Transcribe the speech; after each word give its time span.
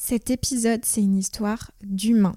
Cet 0.00 0.30
épisode, 0.30 0.84
c'est 0.84 1.02
une 1.02 1.16
histoire 1.16 1.72
d'humain. 1.82 2.36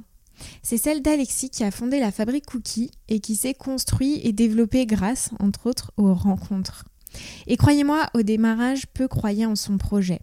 C'est 0.64 0.78
celle 0.78 1.04
d'Alexis 1.04 1.52
qui 1.52 1.64
a 1.64 1.70
fondé 1.70 2.00
la 2.00 2.12
fabrique 2.12 2.48
Cookie 2.48 2.90
et 3.08 3.20
qui 3.20 3.36
s'est 3.36 3.54
construit 3.54 4.20
et 4.24 4.34
développé 4.34 4.88
grâce, 4.88 5.30
entre 5.40 5.68
autres, 5.68 5.94
aux 5.96 6.14
rencontres. 6.14 6.86
Et 7.46 7.58
croyez-moi, 7.58 8.08
au 8.16 8.24
démarrage, 8.24 8.88
peu 8.88 9.08
croyaient 9.08 9.46
en 9.46 9.56
son 9.56 9.78
projet. 9.78 10.20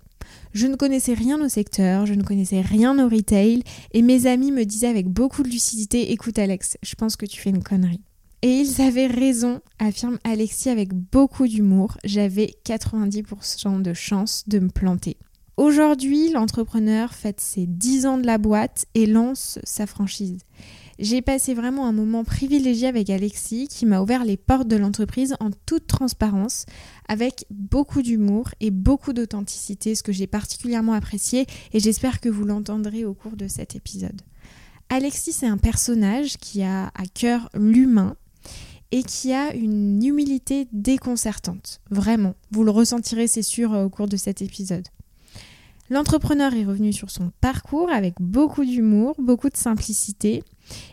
Je 0.52 0.66
ne 0.66 0.74
connaissais 0.74 1.14
rien 1.14 1.40
au 1.40 1.48
secteur, 1.48 2.06
je 2.06 2.14
ne 2.14 2.24
connaissais 2.24 2.60
rien 2.60 2.98
au 3.02 3.08
retail, 3.08 3.62
et 3.92 4.02
mes 4.02 4.26
amis 4.26 4.50
me 4.50 4.64
disaient 4.64 4.88
avec 4.88 5.06
beaucoup 5.06 5.44
de 5.44 5.48
lucidité 5.48 6.10
Écoute, 6.10 6.40
Alex, 6.40 6.76
je 6.82 6.96
pense 6.96 7.16
que 7.16 7.24
tu 7.24 7.40
fais 7.40 7.50
une 7.50 7.62
connerie. 7.62 8.02
Et 8.42 8.50
ils 8.50 8.82
avaient 8.82 9.06
raison, 9.06 9.60
affirme 9.78 10.18
Alexis 10.24 10.70
avec 10.70 10.92
beaucoup 10.92 11.46
d'humour. 11.46 11.98
J'avais 12.04 12.54
90% 12.66 13.80
de 13.80 13.94
chance 13.94 14.44
de 14.48 14.58
me 14.58 14.68
planter. 14.68 15.16
Aujourd'hui, 15.58 16.30
l'entrepreneur 16.30 17.12
fête 17.12 17.40
ses 17.40 17.66
10 17.66 18.06
ans 18.06 18.18
de 18.18 18.26
la 18.26 18.38
boîte 18.38 18.86
et 18.94 19.06
lance 19.06 19.58
sa 19.64 19.88
franchise. 19.88 20.38
J'ai 21.00 21.20
passé 21.20 21.52
vraiment 21.52 21.88
un 21.88 21.92
moment 21.92 22.22
privilégié 22.22 22.86
avec 22.86 23.10
Alexis 23.10 23.66
qui 23.66 23.84
m'a 23.84 24.00
ouvert 24.00 24.24
les 24.24 24.36
portes 24.36 24.68
de 24.68 24.76
l'entreprise 24.76 25.34
en 25.40 25.50
toute 25.66 25.88
transparence, 25.88 26.64
avec 27.08 27.44
beaucoup 27.50 28.02
d'humour 28.02 28.50
et 28.60 28.70
beaucoup 28.70 29.12
d'authenticité, 29.12 29.96
ce 29.96 30.04
que 30.04 30.12
j'ai 30.12 30.28
particulièrement 30.28 30.92
apprécié 30.92 31.44
et 31.72 31.80
j'espère 31.80 32.20
que 32.20 32.28
vous 32.28 32.44
l'entendrez 32.44 33.04
au 33.04 33.14
cours 33.14 33.34
de 33.34 33.48
cet 33.48 33.74
épisode. 33.74 34.22
Alexis, 34.90 35.32
c'est 35.32 35.48
un 35.48 35.58
personnage 35.58 36.36
qui 36.36 36.62
a 36.62 36.92
à 36.94 37.06
cœur 37.12 37.50
l'humain 37.54 38.14
et 38.92 39.02
qui 39.02 39.32
a 39.32 39.52
une 39.56 40.04
humilité 40.04 40.68
déconcertante. 40.72 41.80
Vraiment, 41.90 42.36
vous 42.52 42.62
le 42.62 42.70
ressentirez, 42.70 43.26
c'est 43.26 43.42
sûr, 43.42 43.72
au 43.72 43.88
cours 43.88 44.06
de 44.06 44.16
cet 44.16 44.40
épisode. 44.40 44.86
L'entrepreneur 45.90 46.52
est 46.54 46.64
revenu 46.64 46.92
sur 46.92 47.10
son 47.10 47.30
parcours 47.40 47.90
avec 47.90 48.14
beaucoup 48.20 48.64
d'humour, 48.64 49.14
beaucoup 49.18 49.48
de 49.48 49.56
simplicité, 49.56 50.42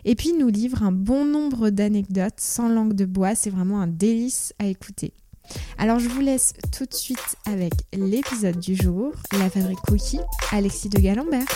et 0.04 0.14
puis 0.14 0.32
nous 0.32 0.48
livre 0.48 0.82
un 0.82 0.92
bon 0.92 1.24
nombre 1.24 1.68
d'anecdotes 1.70 2.38
sans 2.38 2.68
langue 2.68 2.94
de 2.94 3.04
bois. 3.04 3.34
C'est 3.34 3.50
vraiment 3.50 3.80
un 3.80 3.86
délice 3.86 4.54
à 4.58 4.66
écouter. 4.66 5.12
Alors 5.78 5.98
je 5.98 6.08
vous 6.08 6.20
laisse 6.20 6.54
tout 6.76 6.86
de 6.86 6.94
suite 6.94 7.36
avec 7.44 7.72
l'épisode 7.92 8.58
du 8.58 8.74
jour, 8.74 9.12
la 9.32 9.50
fabrique 9.50 9.80
Cookie, 9.86 10.20
Alexis 10.50 10.88
de 10.88 10.98
Galambert. 10.98 11.46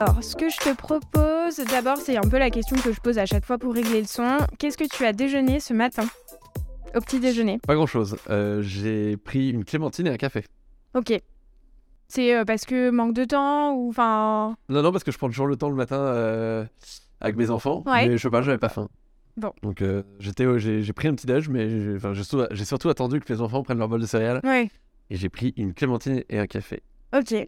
Alors, 0.00 0.24
ce 0.24 0.34
que 0.34 0.48
je 0.50 0.56
te 0.56 0.74
propose, 0.74 1.56
d'abord, 1.70 1.98
c'est 1.98 2.16
un 2.16 2.28
peu 2.28 2.38
la 2.38 2.50
question 2.50 2.76
que 2.76 2.92
je 2.92 3.00
pose 3.00 3.16
à 3.18 3.26
chaque 3.26 3.44
fois 3.44 3.58
pour 3.58 3.74
régler 3.74 4.00
le 4.00 4.06
son. 4.06 4.38
Qu'est-ce 4.58 4.76
que 4.76 4.88
tu 4.88 5.04
as 5.06 5.12
déjeuné 5.12 5.60
ce 5.60 5.72
matin 5.72 6.04
Au 6.96 7.00
petit 7.00 7.20
déjeuner? 7.20 7.58
Pas 7.58 7.76
grand-chose. 7.76 8.16
Euh, 8.28 8.60
j'ai 8.60 9.16
pris 9.16 9.50
une 9.50 9.64
clémentine 9.64 10.08
et 10.08 10.10
un 10.10 10.16
café. 10.16 10.44
Ok. 10.94 11.12
C'est 12.08 12.34
euh, 12.34 12.44
parce 12.44 12.64
que 12.64 12.90
manque 12.90 13.14
de 13.14 13.24
temps 13.24 13.72
ou 13.74 13.90
enfin. 13.90 14.56
Non, 14.68 14.82
non, 14.82 14.90
parce 14.90 15.04
que 15.04 15.12
je 15.12 15.18
prends 15.18 15.28
toujours 15.28 15.46
le 15.46 15.56
temps 15.56 15.70
le 15.70 15.76
matin 15.76 16.00
euh, 16.00 16.64
avec 17.20 17.36
mes 17.36 17.50
enfants. 17.50 17.84
Ouais. 17.86 18.08
Mais 18.08 18.16
je 18.16 18.22
sais 18.22 18.30
pas, 18.30 18.42
j'avais 18.42 18.58
pas 18.58 18.68
faim. 18.68 18.88
Bon. 19.36 19.52
Donc 19.62 19.82
j'étais, 20.18 20.46
j'ai, 20.58 20.92
pris 20.92 21.08
un 21.08 21.14
petit 21.14 21.26
déj, 21.26 21.48
mais 21.48 21.68
j'ai, 21.68 21.94
enfin, 21.96 22.14
j'ai, 22.14 22.24
surtout, 22.24 22.46
j'ai 22.50 22.64
surtout 22.64 22.88
attendu 22.88 23.20
que 23.20 23.32
mes 23.32 23.40
enfants 23.40 23.62
prennent 23.62 23.78
leur 23.78 23.88
bol 23.88 24.00
de 24.00 24.06
céréales. 24.06 24.40
Ouais. 24.44 24.70
Et 25.10 25.16
j'ai 25.16 25.28
pris 25.28 25.54
une 25.56 25.72
clémentine 25.72 26.24
et 26.28 26.38
un 26.38 26.46
café. 26.46 26.82
Ok. 27.16 27.46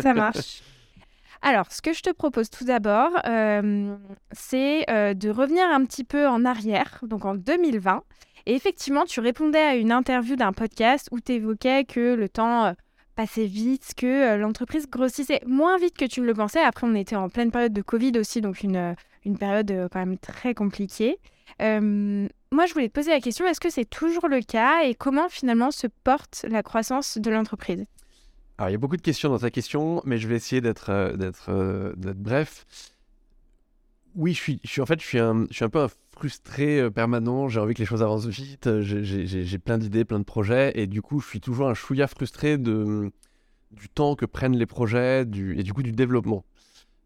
Ça 0.00 0.14
marche. 0.14 0.62
Alors, 1.42 1.70
ce 1.70 1.82
que 1.82 1.92
je 1.92 2.02
te 2.02 2.10
propose 2.10 2.50
tout 2.50 2.64
d'abord, 2.64 3.10
euh, 3.26 3.96
c'est 4.32 4.88
euh, 4.90 5.14
de 5.14 5.30
revenir 5.30 5.64
un 5.66 5.84
petit 5.84 6.04
peu 6.04 6.26
en 6.26 6.44
arrière, 6.44 7.00
donc 7.02 7.24
en 7.24 7.34
2020. 7.34 8.02
Et 8.46 8.54
effectivement, 8.54 9.04
tu 9.04 9.20
répondais 9.20 9.58
à 9.58 9.74
une 9.74 9.92
interview 9.92 10.36
d'un 10.36 10.52
podcast 10.52 11.08
où 11.12 11.20
tu 11.20 11.32
évoquais 11.32 11.84
que 11.84 12.14
le 12.14 12.28
temps 12.28 12.66
euh, 12.66 12.72
passait 13.16 13.46
vite, 13.46 13.92
que 13.96 14.36
l'entreprise 14.36 14.88
grossissait 14.88 15.40
moins 15.46 15.78
vite 15.78 15.96
que 15.96 16.04
tu 16.04 16.24
le 16.24 16.34
pensais. 16.34 16.60
Après, 16.60 16.86
on 16.86 16.94
était 16.94 17.16
en 17.16 17.28
pleine 17.28 17.50
période 17.50 17.72
de 17.72 17.82
Covid 17.82 18.12
aussi, 18.18 18.40
donc 18.40 18.62
une, 18.62 18.96
une 19.24 19.38
période 19.38 19.88
quand 19.92 20.00
même 20.00 20.18
très 20.18 20.52
compliquée. 20.52 21.18
moi, 21.60 22.66
je 22.66 22.72
voulais 22.72 22.88
te 22.88 22.92
poser 22.92 23.12
la 23.12 23.20
question, 23.20 23.46
est-ce 23.46 23.60
que 23.60 23.70
c'est 23.70 23.88
toujours 23.88 24.28
le 24.28 24.40
cas 24.40 24.82
et 24.82 24.94
comment 24.94 25.28
finalement 25.28 25.70
se 25.70 25.86
porte 25.86 26.44
la 26.48 26.64
croissance 26.64 27.18
de 27.18 27.30
l'entreprise? 27.30 27.86
Alors, 28.56 28.70
il 28.70 28.72
y 28.72 28.76
a 28.76 28.78
beaucoup 28.78 28.96
de 28.96 29.02
questions 29.02 29.30
dans 29.30 29.38
ta 29.38 29.50
question, 29.50 30.00
mais 30.04 30.18
je 30.18 30.28
vais 30.28 30.36
essayer 30.36 30.60
d'être 30.60 30.90
euh, 30.90 31.32
euh, 31.48 31.92
bref. 31.96 32.66
Oui, 34.14 34.32
je 34.32 34.58
suis, 34.64 34.80
en 34.80 34.86
fait, 34.86 35.00
je 35.00 35.06
suis 35.06 35.18
un, 35.18 35.46
peu 35.68 35.80
un 35.80 35.88
frustré 36.12 36.80
euh, 36.80 36.90
permanent. 36.90 37.48
J'ai 37.48 37.58
envie 37.58 37.74
que 37.74 37.80
les 37.80 37.84
choses 37.84 38.02
avancent 38.02 38.26
vite. 38.26 38.80
J'ai 38.80 39.58
plein 39.58 39.76
d'idées, 39.76 40.04
plein 40.04 40.20
de 40.20 40.24
projets, 40.24 40.72
et 40.76 40.86
du 40.86 41.02
coup, 41.02 41.18
je 41.18 41.26
suis 41.26 41.40
toujours 41.40 41.68
un 41.68 41.74
chouïa 41.74 42.06
frustré 42.06 42.56
du 42.56 43.10
temps 43.92 44.14
que 44.14 44.24
prennent 44.24 44.56
les 44.56 44.66
projets, 44.66 45.22
et 45.22 45.24
du 45.24 45.92
développement. 45.92 46.44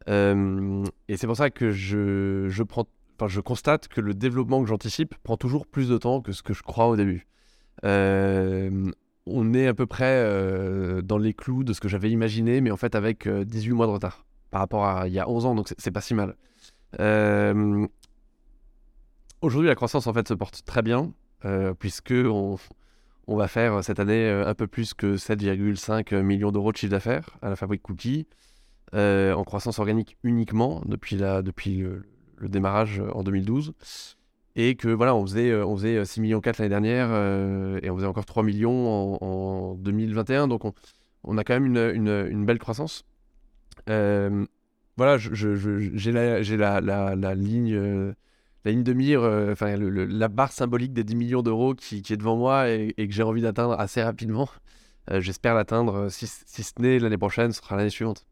et 0.06 1.16
c'est 1.16 1.26
pour 1.26 1.36
ça 1.36 1.48
que 1.48 1.70
je, 1.70 2.62
constate 3.40 3.88
que 3.88 4.02
le 4.02 4.12
développement 4.12 4.60
que 4.62 4.68
j'anticipe 4.68 5.14
prend 5.22 5.38
toujours 5.38 5.66
plus 5.66 5.88
de 5.88 5.96
temps 5.96 6.20
que 6.20 6.32
ce 6.32 6.42
que 6.42 6.52
je 6.52 6.62
crois 6.62 6.88
au 6.88 6.96
début. 6.96 7.26
On 9.30 9.54
est 9.54 9.66
à 9.66 9.74
peu 9.74 9.86
près 9.86 10.22
euh, 10.24 11.02
dans 11.02 11.18
les 11.18 11.34
clous 11.34 11.64
de 11.64 11.72
ce 11.72 11.80
que 11.80 11.88
j'avais 11.88 12.10
imaginé, 12.10 12.60
mais 12.60 12.70
en 12.70 12.76
fait 12.76 12.94
avec 12.94 13.28
18 13.28 13.70
euh, 13.70 13.74
mois 13.74 13.86
de 13.86 13.92
retard 13.92 14.24
par 14.50 14.60
rapport 14.60 14.86
à 14.86 15.08
il 15.08 15.14
y 15.14 15.18
a 15.18 15.28
11 15.28 15.46
ans, 15.46 15.54
donc 15.54 15.72
c'est 15.76 15.90
pas 15.90 16.00
si 16.00 16.14
mal. 16.14 16.36
Euh, 17.00 17.86
aujourd'hui, 19.42 19.68
la 19.68 19.74
croissance 19.74 20.06
en 20.06 20.12
fait 20.12 20.26
se 20.26 20.34
porte 20.34 20.64
très 20.64 20.82
bien, 20.82 21.12
puisque 21.78 22.14
on, 22.14 22.56
va 23.28 23.46
faire 23.46 23.84
cette 23.84 24.00
année 24.00 24.28
un 24.28 24.54
peu 24.54 24.66
plus 24.66 24.94
que 24.94 25.16
7,5 25.16 26.20
millions 26.22 26.50
d'euros 26.50 26.72
de 26.72 26.78
chiffre 26.78 26.90
d'affaires 26.90 27.28
à 27.42 27.50
la 27.50 27.56
fabrique 27.56 27.82
Cookie, 27.82 28.26
en 28.94 29.44
croissance 29.44 29.78
organique 29.78 30.16
uniquement 30.22 30.82
depuis, 30.86 31.16
le 31.16 32.48
démarrage 32.48 33.02
en 33.12 33.22
2012 33.22 33.74
et 34.58 34.74
que 34.74 34.88
voilà, 34.88 35.14
on 35.14 35.24
faisait, 35.24 35.50
euh, 35.50 35.64
on 35.64 35.76
faisait 35.76 36.04
6 36.04 36.18
euh, 36.18 36.22
millions 36.22 36.40
4 36.40 36.58
l'année 36.58 36.68
dernière 36.68 37.08
euh, 37.12 37.78
et 37.82 37.90
on 37.90 37.96
faisait 37.96 38.08
encore 38.08 38.26
3 38.26 38.42
millions 38.42 39.22
en, 39.22 39.74
2021. 39.76 40.48
Donc 40.48 40.62
on, 41.22 41.38
a 41.38 41.44
quand 41.44 41.58
même 41.58 41.76
une, 41.94 42.44
belle 42.44 42.58
croissance. 42.58 43.04
voilà, 43.86 45.16
j'ai 45.16 46.12
la, 46.12 46.40
ligne, 47.36 48.14
la 48.64 48.70
ligne 48.72 48.82
de 48.82 48.92
mire, 48.92 49.22
enfin 49.52 49.76
la 49.78 50.28
barre 50.28 50.50
symbolique 50.50 50.92
des 50.92 51.04
10 51.04 51.14
millions 51.14 51.42
d'euros 51.42 51.74
qui, 51.74 51.98
est 51.98 52.16
devant 52.16 52.36
moi 52.36 52.68
et, 52.68 52.92
que 52.96 53.12
j'ai 53.12 53.22
envie 53.22 53.42
d'atteindre 53.42 53.78
assez 53.78 54.02
rapidement. 54.02 54.48
J'espère 55.08 55.54
l'atteindre, 55.54 56.08
si 56.10 56.26
ce 56.26 56.72
n'est 56.80 56.98
l'année 56.98 57.16
prochaine, 57.16 57.52
ce 57.52 57.62
sera 57.62 57.76
l'année 57.76 57.90
suivante. 57.90 58.26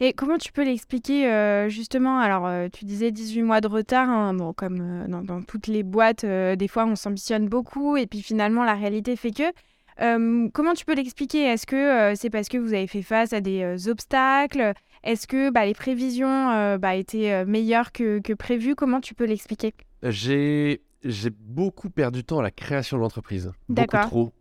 Et 0.00 0.12
comment 0.12 0.38
tu 0.38 0.52
peux 0.52 0.64
l'expliquer 0.64 1.30
euh, 1.30 1.68
justement? 1.68 2.18
Alors, 2.18 2.46
euh, 2.46 2.68
tu 2.72 2.84
disais 2.84 3.10
18 3.10 3.42
mois 3.42 3.60
de 3.60 3.68
retard. 3.68 4.08
Hein, 4.08 4.34
bon, 4.34 4.52
comme 4.52 4.78
euh, 4.80 5.22
dans, 5.22 5.42
toutes 5.42 5.66
les 5.66 5.82
boîtes, 5.82 6.24
des 6.24 6.68
fois 6.68 6.84
on 6.86 6.96
s'ambitionne 6.96 7.48
beaucoup 7.48 7.96
et 7.96 8.06
puis 8.06 8.22
finalement 8.22 8.64
la 8.64 8.74
réalité 8.74 9.16
fait 9.16 9.30
que. 9.30 10.48
comment 10.50 10.74
tu 10.74 10.84
peux 10.84 10.94
l'expliquer? 10.94 11.44
Est-ce 11.44 11.66
que 11.66 12.14
c'est 12.16 12.30
parce 12.30 12.48
que 12.48 12.58
vous 12.58 12.74
avez 12.74 12.86
fait 12.86 13.02
face 13.02 13.32
à 13.32 13.40
des 13.40 13.88
obstacles? 13.88 14.72
Est-ce 15.02 15.26
que 15.26 15.50
bah, 15.50 15.66
les 15.66 15.74
prévisions 15.74 16.76
bah, 16.78 16.94
étaient 16.94 17.44
meilleures 17.44 17.92
que, 17.92 18.20
que 18.20 18.32
prévu 18.32 18.74
Comment 18.74 19.00
tu 19.00 19.14
peux 19.14 19.24
l'expliquer? 19.24 19.74
J'ai 20.02 20.80
j'ai 21.04 21.28
beaucoup 21.30 21.90
perdu 21.90 22.20
de 22.20 22.26
temps 22.26 22.38
à 22.38 22.42
la 22.42 22.50
création 22.50 22.96
de 22.96 23.02
l'entreprise. 23.02 23.52
Beaucoup 23.68 23.96
trop 23.98 24.32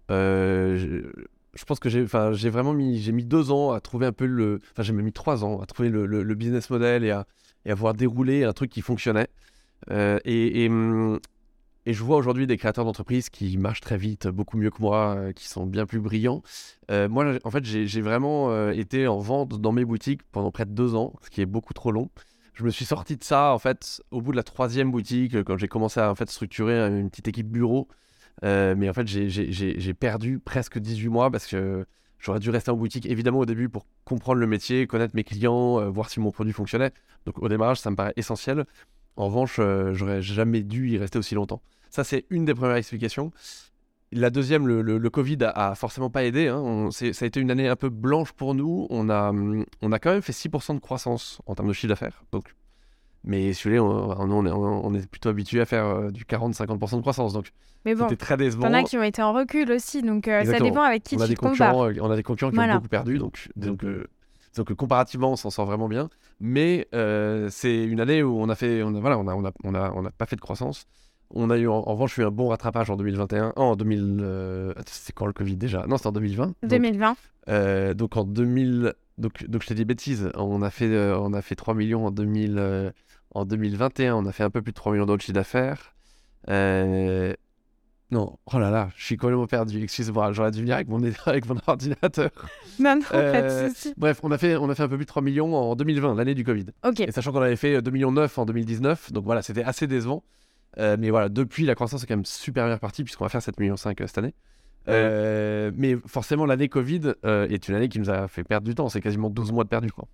je 1.54 1.66
pense 1.66 1.80
que 1.80 1.90
j'ai, 1.90 2.04
vraiment 2.04 2.74
mis, 2.74 3.26
deux 3.26 3.52
ans 3.52 3.72
à 3.72 3.80
trouver 3.80 4.08
un 4.08 4.12
peu 4.12 4.26
le, 4.26 4.60
enfin, 4.72 4.84
j'ai 4.84 4.94
mis 4.94 5.14
trois 5.14 5.44
ans 5.44 5.62
à 5.62 5.66
trouver 5.66 5.90
le, 5.90 6.36
business 6.36 6.70
model 6.70 7.04
et 7.04 7.12
à, 7.12 7.28
et 7.66 7.72
à 7.72 7.76
voir 7.76 7.94
dérouler 7.94 8.44
un 8.44 8.54
truc 8.54 8.72
qui 8.72 8.82
fonctionnait. 8.82 9.28
Euh, 9.92 10.20
et, 10.26 10.66
et, 10.66 11.94
je 11.94 12.04
vois 12.04 12.16
aujourd'hui 12.16 12.48
des 12.48 12.58
créateurs 12.58 12.86
d'entreprises 12.86 13.30
qui 13.30 13.58
marchent 13.58 13.82
très 13.82 13.98
vite, 13.98 14.28
beaucoup 14.28 14.58
mieux 14.58 14.72
que 14.72 14.82
moi, 14.82 15.16
euh, 15.18 15.32
qui 15.34 15.48
sont 15.48 15.66
bien 15.66 15.86
plus 15.86 16.00
brillants. 16.00 16.42
Euh, 16.90 17.10
moi, 17.10 17.38
en 17.44 17.52
fait, 17.52 17.64
j'ai 17.66 18.02
vraiment 18.02 18.72
été 18.72 19.08
en 19.08 19.20
vente 19.20 19.60
dans 19.60 19.74
mes 19.74 19.86
boutiques 19.86 20.24
pendant 20.32 20.52
près 20.52 20.66
de 20.66 20.72
deux 20.72 20.96
ans, 20.96 21.14
ce 21.22 21.30
qui 21.30 21.42
est 21.42 21.46
beaucoup 21.46 21.74
trop 21.74 21.92
long. 21.92 22.10
Je 22.54 22.64
me 22.64 22.70
suis 22.70 22.86
sorti 22.86 23.18
de 23.18 23.24
ça, 23.24 23.54
en 23.54 23.60
fait, 23.60 24.02
au 24.12 24.22
bout 24.22 24.32
de 24.32 24.38
la 24.38 24.44
troisième 24.44 24.92
boutique, 24.92 25.44
quand 25.44 25.58
j'ai 25.58 25.68
commencé 25.68 26.00
à 26.00 26.10
en 26.10 26.16
fait, 26.16 26.30
structurer 26.30 26.80
une 26.80 27.10
petite 27.10 27.28
équipe 27.28 27.50
bureau. 27.50 27.88
Euh, 28.44 28.76
mais 28.78 28.90
en 28.90 28.94
fait, 28.94 29.08
j'ai 29.08 29.94
perdu 29.94 30.40
presque 30.40 30.80
18 30.80 31.10
mois 31.10 31.32
parce 31.32 31.48
que 31.48 31.86
j'aurais 32.20 32.40
dû 32.40 32.50
rester 32.50 32.72
en 32.72 32.78
boutique, 32.78 33.06
évidemment, 33.06 33.40
au 33.40 33.46
début 33.46 33.70
pour 33.70 33.86
comprendre 34.06 34.40
le 34.40 34.48
métier, 34.48 34.88
connaître 34.88 35.16
mes 35.16 35.24
clients, 35.24 35.80
euh, 35.80 35.90
voir 35.90 36.10
si 36.10 36.20
mon 36.20 36.32
produit 36.32 36.54
fonctionnait. 36.54 36.92
Donc, 37.26 37.42
au 37.42 37.48
démarrage, 37.48 37.80
ça 37.80 37.92
me 37.92 37.96
paraît 37.96 38.14
essentiel. 38.16 38.66
En 39.16 39.28
revanche, 39.28 39.58
euh, 39.60 39.94
j'aurais 39.94 40.22
jamais 40.22 40.64
dû 40.64 40.90
y 40.90 40.98
rester 40.98 41.20
aussi 41.20 41.36
longtemps. 41.36 41.62
Ça, 41.90 42.04
c'est 42.04 42.26
une 42.30 42.46
des 42.46 42.54
premières 42.54 42.76
explications. 42.76 43.32
La 44.12 44.30
deuxième, 44.30 44.68
le, 44.68 45.10
Covid 45.10 45.38
a, 45.42 45.74
forcément 45.76 46.10
pas 46.10 46.24
aidé. 46.24 46.48
Hein. 46.48 46.90
ça 46.92 47.06
a 47.06 47.26
été 47.26 47.40
une 47.40 47.50
année 47.50 47.68
un 47.68 47.76
peu 47.76 47.90
blanche 47.90 48.32
pour 48.32 48.54
nous. 48.54 48.86
On 48.92 49.10
a, 49.10 49.32
on 49.82 49.92
a 49.92 50.00
quand 50.00 50.12
même 50.12 50.22
fait 50.22 50.34
6% 50.34 50.76
de 50.76 50.80
croissance 50.80 51.42
en 51.48 51.56
termes 51.56 51.70
de 51.70 51.74
chiffre 51.74 51.88
d'affaires. 51.88 52.24
Donc, 52.32 52.56
Mais 53.26 53.54
si 53.54 53.64
vous 53.64 53.70
voulez, 53.70 53.80
on, 53.80 54.20
on, 54.20 54.46
est, 54.46 54.52
on 54.52 54.94
est 54.94 55.08
plutôt 55.10 55.30
habitué 55.30 55.62
à 55.62 55.66
faire 55.66 55.86
euh, 55.86 56.12
du 56.12 56.26
40-50% 56.26 56.98
de 56.98 57.02
croissance. 57.02 57.34
Donc, 57.34 57.52
mais 57.86 57.96
bon, 57.96 58.04
c'était 58.10 58.18
très 58.26 58.38
décevant. 58.38 58.68
T'en 58.68 58.74
as 58.74 58.84
qui 58.84 58.98
ont 58.98 59.04
été 59.04 59.22
en 59.22 59.34
recul 59.34 59.72
aussi, 59.72 60.02
donc 60.02 60.28
euh, 60.28 60.44
ça 60.46 60.60
dépend 60.60 60.82
avec 60.82 61.04
qui 61.04 61.16
on 61.16 61.22
a 61.22 61.24
tu 61.26 61.30
des 61.32 61.36
compares. 61.36 61.80
euh, 61.86 61.94
on 62.02 62.12
a 62.12 62.16
des 62.16 62.24
concurrents 62.24 62.52
qui 62.52 62.56
Voilà. 62.56 62.74
ont 62.74 62.78
beaucoup 62.78 62.90
perdu, 62.90 63.18
donc, 63.18 63.50
donc, 63.56 63.84
euh, 63.84 64.06
donc 64.58 64.74
comparativement, 64.74 65.32
on 65.32 65.36
s'en 65.36 65.50
sort 65.50 65.66
vraiment 65.66 65.88
bien. 65.88 66.10
Mais 66.40 66.88
euh, 66.94 67.48
c'est 67.50 67.84
une 67.86 68.00
année 68.02 68.24
où 68.24 68.38
on 68.42 68.50
a 68.50 68.56
fait, 68.56 68.84
on 68.84 68.94
a, 68.96 69.00
voilà, 69.00 69.18
on 69.18 69.28
a, 69.28 69.34
on 69.36 69.46
a, 69.46 69.52
on 69.64 69.74
a, 69.74 69.92
on 69.96 70.06
a 70.06 70.12
pas 70.12 70.26
fait 70.26 70.36
de 70.36 70.42
croissance. 70.42 70.86
On 71.36 71.50
a 71.50 71.58
eu 71.58 71.68
en, 71.68 71.76
en 71.78 71.94
revanche 71.94 72.18
eu 72.18 72.24
un 72.24 72.30
bon 72.32 72.50
rattrapage 72.50 72.90
en 72.92 72.96
2021. 72.98 73.54
Ah, 73.56 73.62
en 73.62 73.76
2000, 73.76 74.20
euh, 74.22 74.74
c'est 74.86 75.14
quand 75.14 75.26
le 75.26 75.34
Covid 75.34 75.56
déjà? 75.58 75.86
Non, 75.88 75.98
c'était 75.98 76.08
en 76.08 76.12
2020. 76.12 76.46
Donc, 76.48 76.56
2020. 76.70 77.16
euh, 77.50 77.94
donc 77.96 78.18
en 78.18 78.24
2000, 78.24 78.94
donc, 79.18 79.44
donc 79.50 79.64
je 79.64 79.68
t'ai 79.68 79.74
dit 79.74 79.86
bêtises, 79.86 80.30
on 80.36 80.62
a 80.62 80.70
fait, 80.70 80.90
euh, 80.94 81.18
on 81.18 81.34
a 81.34 81.42
fait 81.42 81.56
3 81.56 81.74
millions 81.74 82.06
en, 82.06 82.12
2000, 82.12 82.56
euh, 82.60 82.92
en 83.34 83.46
2021, 83.46 84.16
on 84.16 84.26
a 84.26 84.32
fait 84.32 84.44
un 84.44 84.50
peu 84.50 84.62
plus 84.62 84.72
de 84.72 84.76
3 84.76 84.92
millions 84.94 85.06
d'euros 85.06 85.18
de 85.18 85.22
chiffre 85.22 85.34
d'affaires. 85.34 85.94
Euh, 86.50 87.34
non, 88.12 88.38
oh 88.54 88.60
là 88.60 88.70
là, 88.70 88.90
je 88.96 89.06
suis 89.06 89.18
complètement 89.18 89.48
perdu, 89.48 89.82
excuse-moi, 89.82 90.34
j'aurais 90.34 90.52
dû 90.52 90.60
venir 90.60 90.76
avec 90.76 90.88
mon, 90.88 91.02
avec 91.26 91.48
mon 91.48 91.56
ordinateur. 91.66 92.30
Non, 92.80 92.96
non, 92.98 93.02
pas 93.02 93.16
Euh, 93.18 93.70
de 93.70 93.74
souci. 93.74 93.94
Bref, 93.98 94.20
on 94.24 94.32
a, 94.32 94.38
fait, 94.38 94.56
on 94.56 94.70
a 94.70 94.76
fait 94.76 94.84
un 94.84 94.88
peu 94.88 94.98
plus 94.98 95.06
de 95.06 95.10
3 95.10 95.22
millions 95.24 95.56
en 95.56 95.76
2020, 95.76 96.16
l'année 96.16 96.36
du 96.36 96.44
Covid. 96.44 96.68
Ok. 96.86 97.00
Et 97.00 97.12
sachant 97.12 97.32
qu'on 97.32 97.42
avait 97.42 97.56
fait 97.56 97.82
2 97.82 97.90
millions 97.92 98.12
9 98.12 98.38
en 98.38 98.46
2019, 98.46 99.12
donc 99.14 99.26
voilà, 99.26 99.42
c'était 99.42 99.64
assez 99.64 99.88
décevant. 99.88 100.24
Euh, 100.80 100.98
mais 101.00 101.10
voilà, 101.10 101.30
depuis, 101.30 101.66
la 101.66 101.76
croissance 101.76 102.04
est 102.04 102.08
quand 102.08 102.16
même 102.16 102.26
super 102.26 102.68
bien 102.68 102.78
partie, 102.78 103.04
puisqu'on 103.04 103.26
va 103.26 103.30
faire 103.30 103.42
7 103.42 103.60
millions 103.60 103.78
5 103.78 103.98
cette 104.06 104.18
année. 104.18 104.34
Euh, 104.90 105.72
mais 105.76 105.96
forcément, 106.06 106.46
l'année 106.46 106.68
Covid 106.68 107.14
euh, 107.26 107.48
est 107.48 107.68
une 107.70 107.76
année 107.76 107.90
qui 107.90 108.00
nous 108.00 108.10
a 108.10 108.28
fait 108.28 108.44
perdre 108.44 108.68
du 108.68 108.76
temps. 108.76 108.90
C'est 108.90 109.02
quasiment 109.02 109.30
12 109.30 109.52
mois 109.54 109.64
de 109.64 109.70
perdu, 109.70 109.92
quoi. 109.92 110.08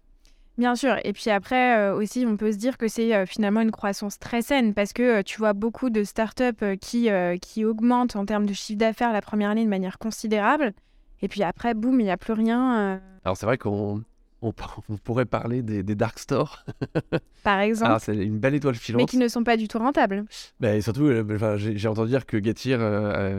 Bien 0.60 0.76
sûr. 0.76 0.98
Et 1.06 1.14
puis 1.14 1.30
après 1.30 1.78
euh, 1.78 1.96
aussi, 1.96 2.26
on 2.28 2.36
peut 2.36 2.52
se 2.52 2.58
dire 2.58 2.78
que 2.78 2.90
c'est 2.90 3.16
euh, 3.16 3.26
finalement 3.26 3.62
une 3.62 3.72
croissance 3.72 4.20
très 4.20 4.42
saine 4.42 4.74
parce 4.74 4.92
que 4.92 5.20
euh, 5.20 5.24
tu 5.24 5.38
vois 5.38 5.54
beaucoup 5.54 5.90
de 5.90 6.04
startups 6.04 6.78
qui, 6.82 7.10
qui 7.42 7.64
augmentent 7.64 8.18
en 8.18 8.26
termes 8.26 8.46
de 8.46 8.52
chiffre 8.54 8.78
d'affaires 8.78 9.14
la 9.14 9.22
première 9.22 9.52
année 9.52 9.64
de 9.64 9.70
manière 9.70 9.98
considérable. 9.98 10.74
Et 11.22 11.30
puis 11.30 11.44
après, 11.44 11.74
boum, 11.74 12.02
il 12.02 12.04
n'y 12.04 12.12
a 12.12 12.18
plus 12.18 12.34
rien. 12.34 13.00
Alors, 13.24 13.38
c'est 13.38 13.46
vrai 13.46 13.58
qu'on 13.58 14.04
on, 14.42 14.54
on 14.90 14.98
pourrait 14.98 15.26
parler 15.26 15.62
des, 15.62 15.82
des 15.82 15.96
dark 15.96 16.20
stores. 16.20 16.66
par 17.44 17.60
exemple. 17.62 17.88
Alors, 17.88 18.02
c'est 18.02 18.18
une 18.18 18.40
belle 18.40 18.56
étoile 18.56 18.76
filante. 18.76 19.02
mais 19.02 19.06
qui 19.06 19.18
ne 19.18 19.30
sont 19.30 19.46
pas 19.46 19.56
du 19.56 19.70
tout 19.70 19.80
rentables. 19.80 20.26
Et 20.62 20.82
surtout, 20.82 21.10
j'ai 21.58 21.88
entendu 21.88 22.10
dire 22.10 22.26
que 22.26 22.44
Getir 22.44 22.82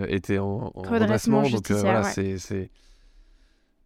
était 0.09 0.39
en, 0.39 0.73
en 0.75 0.83
Redressement. 0.83 1.43
Donc, 1.43 1.71
voilà, 1.71 2.01
ouais. 2.01 2.39
c'est- 2.39 2.71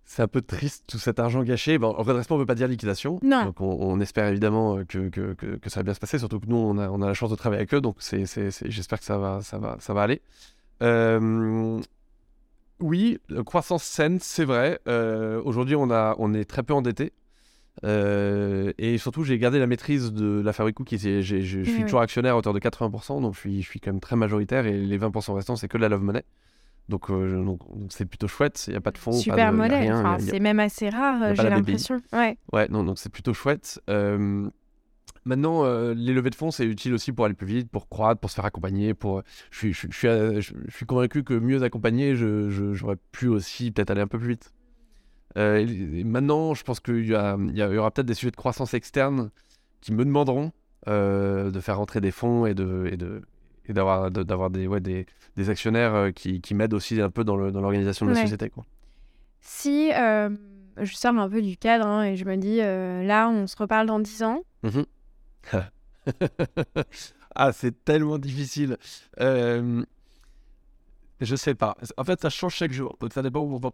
c'est. 0.05 0.23
Un 0.23 0.29
peu 0.29 0.41
triste 0.43 0.85
tout 0.87 0.99
cet 0.99 1.19
argent 1.19 1.43
gâché. 1.43 1.79
Bon, 1.79 1.89
en 1.89 2.03
redressement, 2.03 2.37
on 2.37 2.39
ne 2.39 2.43
veut 2.43 2.47
pas 2.47 2.55
dire 2.55 2.69
liquidation. 2.69 3.19
Non. 3.23 3.45
Donc 3.47 3.61
on, 3.61 3.77
on 3.81 4.01
espère 4.01 4.27
évidemment 4.29 4.77
euh, 4.79 4.85
que, 4.85 5.09
que, 5.09 5.35
que, 5.35 5.57
que 5.57 5.71
ça 5.71 5.81
va 5.81 5.85
bien 5.85 5.95
se 5.95 6.01
passer. 6.01 6.19
Surtout 6.19 6.41
que 6.41 6.47
nous, 6.47 6.57
on 6.57 6.79
a, 6.79 6.89
on 6.89 7.03
a 7.03 7.07
la 7.07 7.15
chance 7.15 7.31
de 7.31 7.37
travailler 7.37 7.61
avec 7.61 7.75
eux. 7.75 7.81
Donc 7.81 7.97
c'est, 8.01 8.27
c'est, 8.27 8.51
c'est- 8.51 8.71
j'espère 8.71 8.99
que 8.99 9.05
ça 9.05 9.19
va, 9.19 9.41
ça 9.43 9.59
va, 9.59 9.77
ça 9.81 9.93
va 9.95 10.03
aller. 10.03 10.21
Euh, 10.83 11.81
oui, 12.81 13.19
croissance 13.47 13.83
saine, 13.85 14.19
c'est 14.21 14.45
vrai. 14.45 14.81
Euh, 14.89 15.41
aujourd'hui, 15.45 15.77
on, 15.77 15.91
a, 15.91 16.15
on 16.19 16.35
est 16.35 16.45
très 16.45 16.63
peu 16.63 16.75
endetté. 16.75 17.13
Euh, 17.85 18.73
et 18.79 18.99
surtout, 18.99 19.25
j'ai 19.25 19.39
gardé 19.39 19.59
la 19.59 19.67
maîtrise 19.67 20.13
de 20.13 20.41
la 20.45 20.53
fabrique 20.53 20.77
j'ai- 21.23 21.43
je 21.43 21.63
suis 21.63 21.77
Oui, 21.79 21.83
toujours 21.83 22.01
actionnaire 22.01 22.35
à 22.35 22.39
hauteur 22.39 22.53
de 22.53 22.59
80%. 22.61 23.21
Donc 23.21 23.35
je 23.35 23.41
suis, 23.41 23.63
je 23.63 23.69
suis 23.69 23.81
quand 23.81 23.91
même 23.93 24.01
très 24.01 24.17
majoritaire. 24.17 24.67
Et 24.67 24.73
les 24.79 24.99
20% 24.99 25.35
restants, 25.35 25.57
c'est 25.57 25.69
que 25.69 25.77
de 25.77 25.83
la 25.83 25.89
Love 25.89 26.03
Money. 26.03 26.25
Donc 26.89 27.11
euh, 27.11 27.43
donc- 27.45 27.61
donc 27.79 27.91
c'est 27.93 28.05
plutôt 28.05 28.29
chouette. 28.29 28.65
Il 28.67 28.71
n'y 28.73 28.77
a 28.77 28.81
pas 28.81 28.91
de 28.91 28.99
fonds. 28.99 29.11
pas 29.13 29.17
Super 29.19 29.53
de, 29.53 29.57
modèle. 29.57 29.93
Enfin, 29.93 30.19
c'est 30.19 30.41
même 30.41 30.61
assez 30.61 30.89
rare, 30.91 31.23
euh, 31.23 31.35
j'ai 31.35 31.49
l'impression. 31.49 32.03
Ouais. 32.13 32.37
Ouais, 32.53 32.69
non, 32.69 32.85
donc 32.85 32.99
c'est 32.99 33.11
plutôt 33.11 33.33
chouette. 33.33 33.81
Euh, 33.89 34.49
maintenant, 35.25 35.65
euh, 35.65 35.95
les 35.95 36.13
levées 36.13 36.29
de 36.31 36.35
fonds, 36.35 36.51
c'est 36.51 36.67
utile 36.67 36.93
aussi 36.93 37.13
pour 37.13 37.25
aller 37.25 37.35
plus 37.35 37.47
vite, 37.47 37.71
pour 37.71 37.89
croître, 37.89 38.21
pour 38.21 38.29
se 38.31 38.35
faire 38.37 38.45
accompagner. 38.45 38.93
Pour... 38.93 39.23
Je, 39.51 39.59
suis, 39.59 39.73
je, 39.73 39.87
je 39.91 39.97
suis, 39.97 40.09
je- 40.43 40.55
je 40.69 40.77
suis 40.77 40.85
convaincu 40.87 41.25
que 41.25 41.33
mieux 41.35 41.63
accompagné, 41.63 42.15
j'aurais 42.17 42.97
pu 43.13 43.29
aussi 43.29 43.71
peut-être 43.71 43.91
aller 43.91 44.03
un 44.03 44.07
peu 44.07 44.19
plus 44.19 44.29
vite. 44.29 44.53
Et- 45.37 45.63
et 46.01 46.05
maintenant, 46.05 46.53
je 46.55 46.63
pense 46.65 46.81
qu'il 46.81 47.07
y, 47.07 47.15
a- 47.15 47.37
il 47.49 47.57
y 47.57 47.63
a- 47.63 47.69
il 47.69 47.75
y 47.75 47.79
aura 47.79 47.91
peut-être 47.91 48.07
des 48.07 48.15
sujets 48.15 48.31
de 48.31 48.37
croissance 48.37 48.75
externe 48.75 49.31
qui 49.81 49.93
me 49.93 50.05
demanderont 50.05 50.53
de 50.87 51.61
faire 51.63 51.79
rentrer 51.79 52.03
des 52.03 52.11
fonds 52.11 52.45
et 52.45 52.53
de 52.53 52.87
et 52.93 52.99
de 52.99 53.23
et 53.67 53.73
d'avoir 53.73 54.11
d'avoir 54.11 54.51
des 54.51 54.67
ouais, 54.67 54.81
des, 54.81 55.07
des 55.37 55.51
actionnaires 55.51 55.95
euh, 55.95 56.11
qui, 56.11 56.41
qui 56.41 56.55
m'aident 56.55 56.75
aussi 56.75 57.01
un 57.01 57.11
peu 57.11 57.25
dans 57.25 57.37
le- 57.37 57.51
dans 57.53 57.61
l'organisation 57.61 58.07
de 58.07 58.11
la 58.13 58.17
Ouais. 58.19 58.23
société 58.23 58.51
quoi. 58.51 58.65
Si 59.41 59.91
euh, 59.93 60.31
je 60.81 60.95
sors 60.95 61.15
un 61.17 61.29
peu 61.29 61.43
du 61.43 61.57
cadre 61.57 61.87
hein, 61.87 62.05
et 62.05 62.17
je 62.17 62.25
me 62.25 62.37
dis, 62.37 62.59
euh, 62.61 63.03
là, 63.05 63.29
on 63.29 63.47
se 63.47 63.57
reparle 63.57 63.87
dans 63.87 64.01
10 64.01 64.23
ans. 64.23 64.41
Mhm. 64.63 64.85
ah, 67.35 67.53
c'est 67.53 67.85
tellement 67.85 68.19
difficile. 68.19 68.77
Euh, 69.21 69.83
je 71.21 71.37
sais 71.37 71.55
pas. 71.55 71.77
En 71.97 72.05
fait, 72.05 72.21
ça 72.21 72.31
change 72.31 72.55
chaque 72.55 72.73
jour. 72.73 72.97
Donc, 73.01 73.13
ça 73.13 73.23
dépend 73.23 73.41
où 73.41 73.55
on 73.55 73.59
va. 73.59 73.71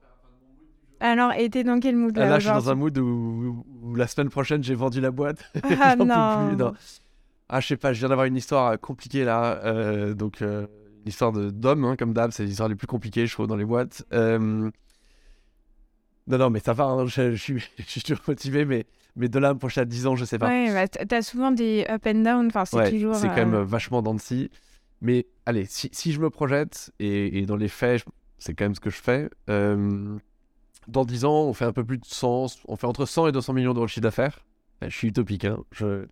Alors, 1.00 1.32
et 1.32 1.48
t'es 1.48 1.64
dans 1.64 1.80
quel 1.80 1.96
mood 1.96 2.16
là, 2.16 2.28
Là, 2.28 2.38
je 2.38 2.44
suis 2.46 2.52
dans 2.54 2.70
un 2.70 2.74
mood 2.74 2.96
où, 2.98 3.64
où 3.82 3.94
la 3.94 4.06
semaine 4.06 4.28
prochaine, 4.28 4.62
j'ai 4.62 4.74
vendu 4.74 5.00
la 5.00 5.10
boîte. 5.10 5.42
Ah 5.80 5.96
non. 5.98 6.48
plus, 6.48 6.56
non. 6.56 6.72
Ah, 7.52 7.60
je 7.60 7.66
sais 7.66 7.76
pas. 7.76 7.92
Je 7.92 7.98
viens 7.98 8.08
d'avoir 8.08 8.26
une 8.26 8.36
histoire 8.36 8.72
euh, 8.72 8.76
compliquée 8.76 9.24
là. 9.24 9.60
Euh, 9.64 10.14
donc, 10.14 10.40
euh, 10.40 10.66
une 11.02 11.08
histoire 11.08 11.32
de- 11.32 11.50
d'homme, 11.50 11.84
hein, 11.84 11.96
comme 11.96 12.12
d'hab. 12.14 12.30
C'est 12.30 12.44
l'histoire 12.44 12.68
les 12.68 12.74
plus 12.76 12.86
compliquées, 12.86 13.26
je 13.26 13.32
trouve, 13.32 13.46
dans 13.48 13.56
les 13.56 13.64
boîtes. 13.64 14.04
Euh, 14.12 14.70
Non, 16.26 16.38
non, 16.38 16.50
mais 16.50 16.60
ça 16.60 16.72
va. 16.72 16.84
hein, 16.84 17.06
je, 17.06 17.32
je 17.32 17.42
suis, 17.42 17.58
je 17.78 17.82
suis 17.84 18.02
toujours 18.02 18.22
motivé, 18.28 18.64
mais, 18.64 18.86
mais 19.16 19.28
de 19.28 19.38
là 19.38 19.48
à 19.50 19.54
me 19.54 19.78
à 19.78 19.84
10 19.84 20.06
ans, 20.06 20.14
je 20.16 20.24
sais 20.24 20.38
pas. 20.38 20.48
Ouais, 20.48 20.72
bah, 20.72 20.86
t'as 20.88 21.22
souvent 21.22 21.50
des 21.50 21.84
up 21.90 22.06
and 22.06 22.22
down. 22.22 22.46
Enfin, 22.46 22.64
c'est 22.64 22.76
Ouais, 22.76 22.90
toujours. 22.90 23.14
c'est 23.16 23.28
quand 23.28 23.36
même 23.46 23.56
vachement 23.62 24.00
dans. 24.02 24.16
Mais 25.02 25.26
allez, 25.46 25.64
si, 25.66 25.88
si 25.92 26.12
je 26.12 26.20
me 26.20 26.30
projette, 26.30 26.92
et, 27.00 27.38
et 27.40 27.46
dans 27.46 27.56
les 27.56 27.68
faits, 27.68 28.04
c'est 28.38 28.54
quand 28.54 28.66
même 28.66 28.74
ce 28.74 28.80
que 28.80 28.90
je 28.90 29.00
fais, 29.00 29.28
dans 30.88 31.04
10 31.04 31.24
ans, 31.24 31.42
on 31.44 31.52
fait 31.52 31.64
un 31.64 31.72
peu 31.72 31.84
plus 31.84 31.98
de 31.98 32.04
100, 32.04 32.46
on 32.68 32.76
fait 32.76 32.86
entre 32.86 33.06
100 33.06 33.26
et 33.28 33.32
200 33.32 33.52
millions 33.52 33.74
d'euros 33.74 33.86
de 33.86 33.90
chiffre 33.90 34.02
d'affaires. 34.02 34.40
Euh, 34.82 34.88
Je 34.90 34.96
suis 34.96 35.08
utopique, 35.08 35.44
hein. 35.44 35.58
Je... 35.72 36.06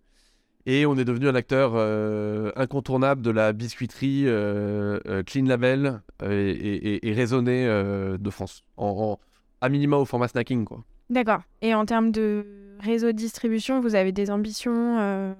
Et 0.65 0.85
on 0.85 0.97
est 0.97 1.05
devenu 1.05 1.27
un 1.27 1.35
acteur 1.35 1.71
euh, 1.75 2.51
incontournable 2.55 3.21
de 3.21 3.31
la 3.31 3.53
biscuiterie 3.53 4.23
euh, 4.27 4.99
euh, 5.07 5.23
clean 5.23 5.45
label 5.45 6.01
et, 6.23 6.29
et- 6.51 7.07
et 7.09 7.13
raisonnée 7.13 7.65
de 7.65 8.29
France. 8.29 8.63
En, 8.77 8.87
en- 8.87 9.19
à 9.61 9.69
minima 9.69 9.97
au 9.97 10.05
format 10.05 10.27
snacking, 10.27 10.65
quoi. 10.65 10.83
D'accord. 11.09 11.41
Et 11.61 11.73
en 11.73 11.85
termes 11.85 12.11
de 12.11 12.45
réseau 12.79 13.07
de 13.07 13.17
distribution, 13.17 13.81
vous 13.81 13.95
avez 13.95 14.11
des 14.11 14.29
ambitions 14.31 15.35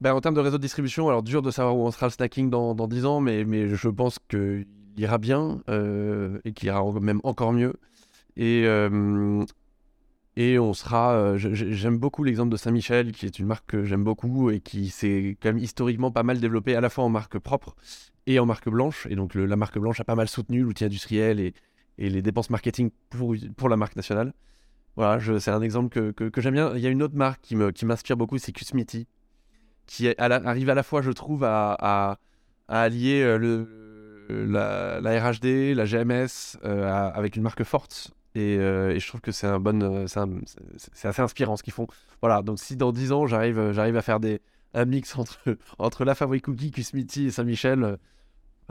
Ben, 0.00 0.14
en 0.14 0.20
termes 0.20 0.34
de 0.34 0.40
réseau 0.40 0.56
de 0.56 0.62
distribution, 0.62 1.08
alors 1.08 1.22
dur 1.22 1.42
de 1.42 1.50
savoir 1.50 1.76
où 1.76 1.86
on 1.86 1.90
sera 1.90 2.06
le 2.06 2.10
snacking 2.12 2.48
dans, 2.50 2.74
dans 2.74 2.88
10 2.88 3.04
ans, 3.04 3.20
mais, 3.20 3.44
mais 3.44 3.68
je 3.68 3.88
pense 3.88 4.18
qu'il 4.28 4.66
ira 4.96 5.18
bien 5.18 5.60
et 6.44 6.52
qu'il 6.52 6.68
ira 6.68 6.82
même 7.00 7.20
encore 7.24 7.52
mieux. 7.52 7.74
Et, 8.36 8.62
euh, 8.64 9.44
et 10.40 10.58
on 10.58 10.72
sera. 10.72 11.12
euh, 11.12 11.36
j'aime 11.36 11.98
beaucoup 11.98 12.24
l'exemple 12.24 12.50
de 12.50 12.56
Saint-Michel, 12.56 13.12
qui 13.12 13.26
est 13.26 13.38
une 13.38 13.46
marque 13.46 13.66
que 13.66 13.84
j'aime 13.84 14.04
beaucoup 14.04 14.50
et 14.50 14.60
qui 14.60 14.88
s'est 14.88 15.36
quand 15.40 15.50
même 15.50 15.58
historiquement 15.58 16.10
pas 16.10 16.22
mal 16.22 16.40
développée 16.40 16.74
à 16.76 16.80
la 16.80 16.88
fois 16.88 17.04
en 17.04 17.10
marque 17.10 17.38
propre 17.38 17.76
et 18.26 18.38
en 18.38 18.46
marque 18.46 18.68
blanche. 18.68 19.06
Et 19.10 19.16
donc 19.16 19.34
la 19.34 19.56
marque 19.56 19.78
blanche 19.78 20.00
a 20.00 20.04
pas 20.04 20.14
mal 20.14 20.28
soutenu 20.28 20.62
l'outil 20.62 20.84
industriel 20.84 21.40
et, 21.40 21.54
les 21.98 22.22
dépenses 22.22 22.48
marketing 22.48 22.90
pour, 23.10 23.68
la 23.68 23.76
marque 23.76 23.94
nationale. 23.96 24.32
Voilà, 24.96 25.20
c'est 25.38 25.50
un 25.50 25.60
exemple 25.60 26.12
que, 26.12 26.40
j'aime 26.40 26.54
bien. 26.54 26.72
Il 26.74 26.80
y 26.80 26.86
a 26.86 26.90
une 26.90 27.02
autre 27.02 27.16
marque 27.16 27.42
qui 27.42 27.84
m'inspire 27.84 28.16
beaucoup, 28.16 28.38
c'est 28.38 28.52
Cusmiti 28.52 29.06
qui 29.90 30.08
arrive 30.18 30.70
à 30.70 30.74
la 30.74 30.82
fois, 30.84 31.02
je 31.02 31.10
trouve, 31.10 31.42
à, 31.42 32.16
allier 32.68 33.22
euh, 33.24 33.66
la, 35.00 35.00
RHD, 35.00 35.74
la 35.74 35.84
GMS 35.84 36.56
euh, 36.64 37.10
avec 37.12 37.34
une 37.34 37.42
marque 37.42 37.64
forte. 37.64 38.12
Et, 38.34 38.56
euh, 38.58 38.94
et 38.94 39.00
je 39.00 39.08
trouve 39.08 39.20
que 39.20 39.32
c'est 39.32 39.46
un 39.46 39.58
bon, 39.58 39.82
euh, 39.82 40.06
c'est 40.76 41.08
assez 41.08 41.22
inspirant 41.22 41.56
ce 41.56 41.62
qu'ils 41.62 41.72
font. 41.72 41.88
Voilà, 42.22 42.42
donc 42.42 42.58
si 42.58 42.76
dans 42.76 42.92
10 42.92 43.12
ans 43.12 43.26
j'arrive, 43.26 43.58
euh, 43.58 43.72
j'arrive 43.72 43.96
à 43.96 44.02
faire 44.02 44.20
des, 44.20 44.40
un 44.74 44.84
mix 44.84 45.16
entre, 45.18 45.38
entre 45.78 46.04
la 46.04 46.14
Fabrique 46.14 46.44
Cookie, 46.44 46.70
Cusmiti 46.70 47.26
et 47.26 47.30
Saint-Michel, 47.30 47.98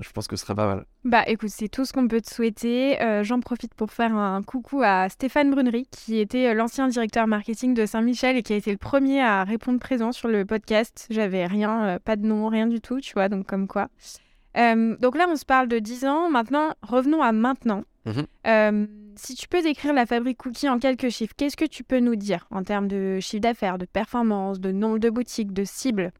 je 0.01 0.11
pense 0.11 0.27
que 0.27 0.35
ce 0.35 0.45
serait 0.45 0.55
pas 0.55 0.67
mal. 0.67 0.85
Bah 1.03 1.23
écoute, 1.27 1.49
c'est 1.49 1.67
tout 1.67 1.85
ce 1.85 1.93
qu'on 1.93 2.07
peut 2.07 2.21
te 2.21 2.33
souhaiter. 2.33 3.01
Euh, 3.01 3.23
J'en 3.23 3.39
profite 3.39 3.73
pour 3.73 3.91
faire 3.91 4.15
un 4.15 4.41
coucou 4.43 4.81
à 4.83 5.09
Stéphane 5.09 5.51
Brunery, 5.51 5.87
qui 5.91 6.19
était 6.19 6.53
l'ancien 6.53 6.87
directeur 6.87 7.27
marketing 7.27 7.73
de 7.73 7.85
Saint-Michel 7.85 8.37
et 8.37 8.43
qui 8.43 8.53
a 8.53 8.55
été 8.55 8.71
le 8.71 8.77
premier 8.77 9.21
à 9.21 9.43
répondre 9.43 9.79
présent 9.79 10.11
sur 10.11 10.27
le 10.27 10.45
podcast. 10.45 11.07
J'avais 11.09 11.45
rien, 11.45 11.83
euh, 11.85 11.99
pas 11.99 12.15
de 12.15 12.25
nom, 12.25 12.47
rien 12.47 12.67
du 12.67 12.79
tout, 12.81 13.01
tu 13.01 13.13
vois, 13.13 13.29
donc 13.29 13.45
comme 13.45 13.67
quoi. 13.67 13.89
Euh, 14.57 14.95
donc 14.97 15.17
là, 15.17 15.27
on 15.29 15.35
se 15.35 15.45
parle 15.45 15.67
de 15.67 15.79
10 15.79 16.05
ans. 16.05 16.29
Maintenant, 16.29 16.73
revenons 16.81 17.21
à 17.21 17.31
maintenant. 17.31 17.83
Mhm. 18.05 18.87
Euh, 19.19 19.25
si 19.25 19.35
tu 19.35 19.47
peux 19.47 19.61
décrire 19.61 19.93
la 19.93 20.05
fabrique 20.05 20.37
Cookie 20.37 20.69
en 20.69 20.79
quelques 20.79 21.09
chiffres, 21.09 21.33
qu'est-ce 21.35 21.57
que 21.57 21.65
tu 21.65 21.83
peux 21.83 21.99
nous 21.99 22.15
dire 22.15 22.47
en 22.51 22.63
termes 22.63 22.87
de 22.87 23.19
chiffre 23.19 23.41
d'affaires, 23.41 23.77
de 23.77 23.85
performance, 23.85 24.59
de 24.59 24.71
nombre 24.71 24.99
de 24.99 25.09
boutiques, 25.09 25.53
de 25.53 25.63
cibles? 25.63 26.11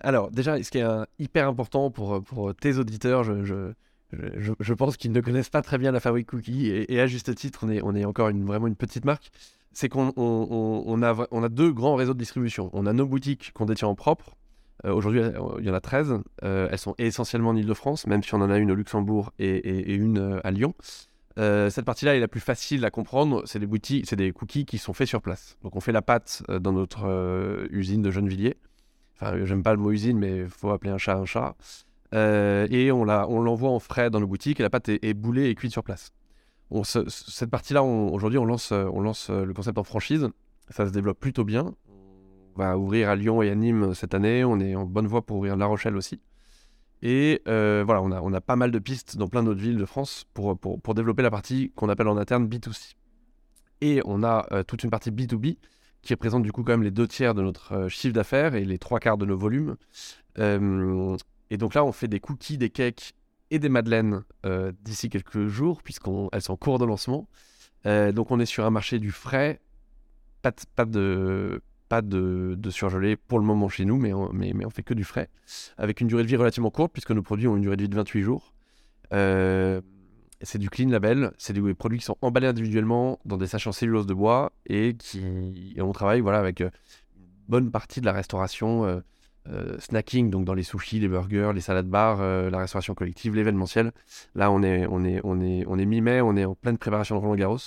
Alors, 0.00 0.30
déjà, 0.30 0.62
ce 0.62 0.70
qui 0.70 0.78
est 0.78 0.82
euh, 0.82 1.04
hyper 1.18 1.48
important 1.48 1.90
pour, 1.90 2.22
pour 2.22 2.54
tes 2.54 2.78
auditeurs, 2.78 3.24
je, 3.24 3.44
je- 3.44 3.72
je, 4.12 4.72
pense 4.72 4.96
qu'ils 4.96 5.12
ne 5.12 5.20
connaissent 5.20 5.50
pas 5.50 5.60
très 5.60 5.76
bien 5.76 5.92
la 5.92 6.00
fabrique 6.00 6.28
cookie 6.28 6.68
et, 6.68 6.98
à 6.98 7.06
juste 7.06 7.34
titre, 7.34 7.60
on 7.64 7.68
est, 7.68 7.82
on 7.82 7.94
est 7.94 8.06
encore 8.06 8.30
vraiment 8.32 8.66
une 8.66 8.76
petite 8.76 9.04
marque. 9.04 9.30
C'est 9.72 9.90
qu'on 9.90 10.14
on, 10.16 11.02
a, 11.02 11.26
on 11.30 11.42
a 11.42 11.48
deux 11.50 11.72
grands 11.72 11.94
réseaux 11.94 12.14
de 12.14 12.18
distribution. 12.18 12.70
On 12.72 12.86
a 12.86 12.94
nos 12.94 13.06
boutiques 13.06 13.52
qu'on 13.52 13.66
détient 13.66 13.88
en 13.88 13.94
propre. 13.94 14.34
Euh, 14.86 14.94
aujourd'hui, 14.94 15.20
il 15.58 15.64
y 15.66 15.70
en 15.70 15.74
a 15.74 15.80
13. 15.80 16.20
Euh, 16.42 16.68
elles 16.70 16.78
sont 16.78 16.94
essentiellement 16.98 17.50
en 17.50 17.56
Ile-de-France, 17.56 18.06
même 18.06 18.22
si 18.22 18.34
on 18.34 18.40
en 18.40 18.50
a 18.50 18.56
une 18.58 18.70
au 18.70 18.74
Luxembourg 18.74 19.32
et, 19.38 19.92
une 19.94 20.18
euh, 20.18 20.40
à 20.42 20.50
Lyon. 20.50 20.74
Cette 21.38 21.84
partie-là 21.84 22.16
est 22.16 22.20
la 22.20 22.28
plus 22.28 22.40
facile 22.40 22.84
à 22.84 22.90
comprendre. 22.90 23.42
C'est 23.46 23.58
des 23.58 23.68
c'est 24.04 24.16
des 24.16 24.32
cookies 24.32 24.64
qui 24.64 24.78
sont 24.78 24.92
faits 24.92 25.08
sur 25.08 25.22
place. 25.22 25.56
Donc 25.62 25.76
on 25.76 25.80
fait 25.80 25.92
la 25.92 26.02
pâte 26.02 26.42
dans 26.48 26.72
notre 26.72 27.66
usine 27.70 28.02
de 28.02 28.10
Gennevilliers. 28.10 28.56
Enfin, 29.14 29.44
j'aime 29.44 29.62
pas 29.62 29.72
le 29.72 29.78
mot 29.78 29.90
usine, 29.90 30.18
mais 30.18 30.46
faut 30.46 30.70
appeler 30.70 30.90
un 30.90 30.98
chat 30.98 31.16
un 31.16 31.24
chat. 31.24 31.56
Euh, 32.14 32.66
et 32.70 32.90
on 32.90 33.04
l'envoie 33.04 33.70
en 33.70 33.78
frais 33.78 34.10
dans 34.10 34.20
nos 34.20 34.26
boutiques 34.26 34.60
et 34.60 34.62
la 34.62 34.70
pâte 34.70 34.88
est, 34.88 35.14
boulée 35.14 35.50
et 35.50 35.54
cuite 35.54 35.72
sur 35.72 35.82
place. 35.82 36.12
cette 36.84 37.50
partie-là, 37.50 37.82
aujourd'hui, 37.82 38.38
on 38.38 38.44
lance, 38.44 38.72
on 38.72 39.00
lance 39.00 39.30
le 39.30 39.52
concept 39.52 39.78
en 39.78 39.84
franchise. 39.84 40.28
Ça 40.70 40.86
se 40.86 40.92
développe 40.92 41.18
plutôt 41.18 41.44
bien. 41.44 41.74
On 42.54 42.58
va 42.58 42.78
ouvrir 42.78 43.08
à 43.08 43.16
Lyon 43.16 43.42
et 43.42 43.50
à 43.50 43.54
Nîmes 43.54 43.94
cette 43.94 44.14
année. 44.14 44.44
On 44.44 44.58
est 44.60 44.74
en 44.74 44.84
bonne 44.84 45.06
voie 45.06 45.24
pour 45.24 45.38
ouvrir 45.38 45.56
La 45.56 45.66
Rochelle 45.66 45.96
aussi. 45.96 46.20
Et 47.02 47.42
euh, 47.46 47.82
voilà, 47.84 48.02
on 48.02 48.10
a, 48.10 48.20
on 48.20 48.32
a 48.32 48.40
pas 48.40 48.56
mal 48.56 48.70
de 48.70 48.78
pistes 48.78 49.16
dans 49.16 49.28
plein 49.28 49.42
d'autres 49.42 49.60
villes 49.60 49.76
de 49.76 49.84
France 49.84 50.24
pour, 50.34 50.58
pour, 50.58 50.80
pour 50.80 50.94
développer 50.94 51.22
la 51.22 51.30
partie 51.30 51.72
qu'on 51.76 51.88
appelle 51.88 52.08
en 52.08 52.16
interne 52.16 52.46
B2C. 52.46 52.94
Et 53.80 54.00
on 54.04 54.24
a 54.24 54.46
euh, 54.52 54.62
toute 54.64 54.82
une 54.82 54.90
partie 54.90 55.10
B2B 55.10 55.58
qui 56.02 56.14
représente 56.14 56.42
du 56.42 56.52
coup 56.52 56.62
quand 56.62 56.72
même 56.72 56.82
les 56.82 56.90
deux 56.90 57.06
tiers 57.06 57.34
de 57.34 57.42
notre 57.42 57.88
chiffre 57.88 58.14
d'affaires 58.14 58.54
et 58.54 58.64
les 58.64 58.78
trois 58.78 59.00
quarts 59.00 59.18
de 59.18 59.26
nos 59.26 59.36
volumes. 59.36 59.76
Et 61.50 61.56
donc 61.56 61.74
là, 61.74 61.84
on 61.84 61.92
fait 61.92 62.08
des 62.08 62.20
cookies, 62.20 62.58
des 62.58 62.70
cakes 62.70 63.14
et 63.50 63.58
des 63.58 63.68
madeleines 63.68 64.24
euh, 64.44 64.72
d'ici 64.82 65.08
quelques 65.08 65.46
jours, 65.46 65.82
puisqu'elles 65.82 66.42
sont 66.42 66.52
en 66.52 66.56
cours 66.56 66.78
de 66.78 66.84
lancement. 66.84 67.28
Euh, 67.86 68.12
donc 68.12 68.30
on 68.30 68.40
est 68.40 68.46
sur 68.46 68.64
un 68.64 68.70
marché 68.70 68.98
du 68.98 69.12
frais, 69.12 69.60
pas 70.42 70.50
de, 70.50 70.56
pas 70.74 70.84
de, 70.84 71.62
pas 71.88 72.02
de, 72.02 72.58
surgelé 72.70 73.16
pour 73.16 73.38
le 73.38 73.44
moment 73.44 73.68
chez 73.68 73.84
nous, 73.84 73.96
mais 73.96 74.12
on, 74.12 74.32
mais, 74.32 74.52
fait 74.70 74.82
que 74.82 74.94
du 74.94 75.04
frais, 75.04 75.28
avec 75.76 76.00
une 76.00 76.08
durée 76.08 76.22
de 76.22 76.28
vie 76.28 76.36
relativement 76.36 76.70
courte, 76.70 76.92
puisque 76.92 77.10
nos 77.10 77.22
produits 77.22 77.48
ont 77.48 77.56
une 77.56 77.62
durée 77.62 77.76
de 77.76 77.82
vie 77.82 77.88
de 77.88 77.94
28 77.96 78.22
jours. 78.22 78.52
Euh, 79.12 79.80
c'est 80.40 80.58
du 80.58 80.70
clean 80.70 80.88
label, 80.88 81.32
c'est 81.38 81.52
des 81.52 81.74
produits 81.74 81.98
qui 81.98 82.04
sont 82.04 82.18
emballés 82.20 82.46
individuellement 82.46 83.18
dans 83.24 83.36
des 83.36 83.46
sachets 83.46 83.68
en 83.68 83.72
cellulose 83.72 84.06
de 84.06 84.14
bois 84.14 84.52
et 84.66 84.94
qui 84.96 85.74
on 85.80 85.90
travaille 85.90 86.20
voilà 86.20 86.38
avec 86.38 86.60
une 86.60 86.70
bonne 87.48 87.72
partie 87.72 88.00
de 88.00 88.06
la 88.06 88.12
restauration 88.12 89.02
euh, 89.50 89.78
snacking, 89.78 90.28
donc 90.28 90.44
dans 90.44 90.52
les 90.52 90.62
sushis, 90.62 91.00
les 91.00 91.08
burgers, 91.08 91.52
les 91.54 91.62
salades 91.62 91.88
bars, 91.88 92.18
euh, 92.20 92.50
la 92.50 92.58
restauration 92.58 92.94
collective, 92.94 93.34
l'événementiel. 93.34 93.92
Là, 94.34 94.50
on 94.50 94.62
est 94.62 95.86
mi-mai, 95.86 96.20
on 96.20 96.36
est 96.36 96.44
en 96.44 96.54
pleine 96.54 96.76
préparation 96.76 97.16
de 97.16 97.20
Roland 97.20 97.34
Garros, 97.34 97.58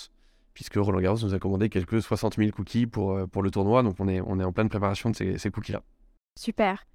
puisque 0.54 0.76
Roland 0.76 1.00
Garros 1.00 1.20
nous 1.24 1.34
a 1.34 1.40
commandé 1.40 1.70
quelques 1.70 2.02
60 2.02 2.36
000 2.38 2.52
cookies 2.52 2.88
pour, 2.88 3.12
euh, 3.14 3.28
pour 3.28 3.44
le 3.44 3.52
tournoi, 3.52 3.84
donc 3.84 3.96
on 4.00 4.08
est, 4.08 4.22
on 4.22 4.40
est 4.40 4.44
en 4.44 4.52
pleine 4.52 4.70
préparation 4.70 5.10
de 5.10 5.16
ces, 5.16 5.38
ces 5.38 5.52
cookies-là. 5.52 5.82
Super. 6.40 6.86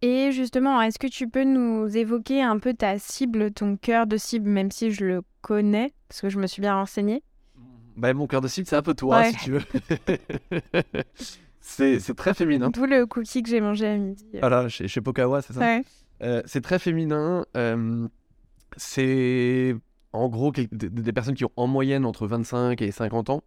Et 0.00 0.30
justement, 0.30 0.80
est-ce 0.80 0.98
que 0.98 1.08
tu 1.08 1.28
peux 1.28 1.44
nous 1.44 1.96
évoquer 1.96 2.40
un 2.42 2.58
peu 2.58 2.72
ta 2.74 2.98
cible, 2.98 3.50
ton 3.50 3.76
cœur 3.76 4.06
de 4.06 4.16
cible, 4.16 4.48
même 4.48 4.70
si 4.70 4.92
je 4.92 5.04
le 5.04 5.22
connais, 5.40 5.92
parce 6.08 6.20
que 6.20 6.28
je 6.28 6.38
me 6.38 6.46
suis 6.46 6.60
bien 6.60 6.74
renseignée? 6.74 7.22
Bah, 7.96 8.14
Mon 8.14 8.28
cœur 8.28 8.40
de 8.40 8.46
cible, 8.48 8.68
c'est 8.68 8.76
un 8.76 8.82
peu 8.82 8.94
toi, 8.94 9.24
si 9.24 9.36
tu 9.36 9.52
veux. 9.52 9.62
C'est 11.60 12.14
très 12.16 12.32
féminin. 12.32 12.70
D'où 12.70 12.86
le 12.86 13.04
cookie 13.06 13.42
que 13.42 13.50
j'ai 13.50 13.60
mangé 13.60 13.86
à 13.86 13.96
midi. 13.96 14.24
Voilà, 14.40 14.68
chez, 14.70 14.88
chez 14.88 15.02
Pokawa, 15.02 15.42
c'est 15.42 15.52
ça? 15.52 15.80
Euh, 16.22 16.42
C'est 16.46 16.62
très 16.62 16.78
féminin. 16.78 17.44
Euh, 17.56 18.08
c'est 18.76 19.76
en 20.12 20.28
gros 20.28 20.52
des, 20.52 21.12
personnes 21.12 21.34
qui 21.34 21.44
ont 21.44 21.52
en 21.56 21.66
moyenne 21.66 22.04
entre 22.04 22.26
25 22.26 22.80
et 22.82 22.90
50 22.90 23.30
ans. 23.30 23.42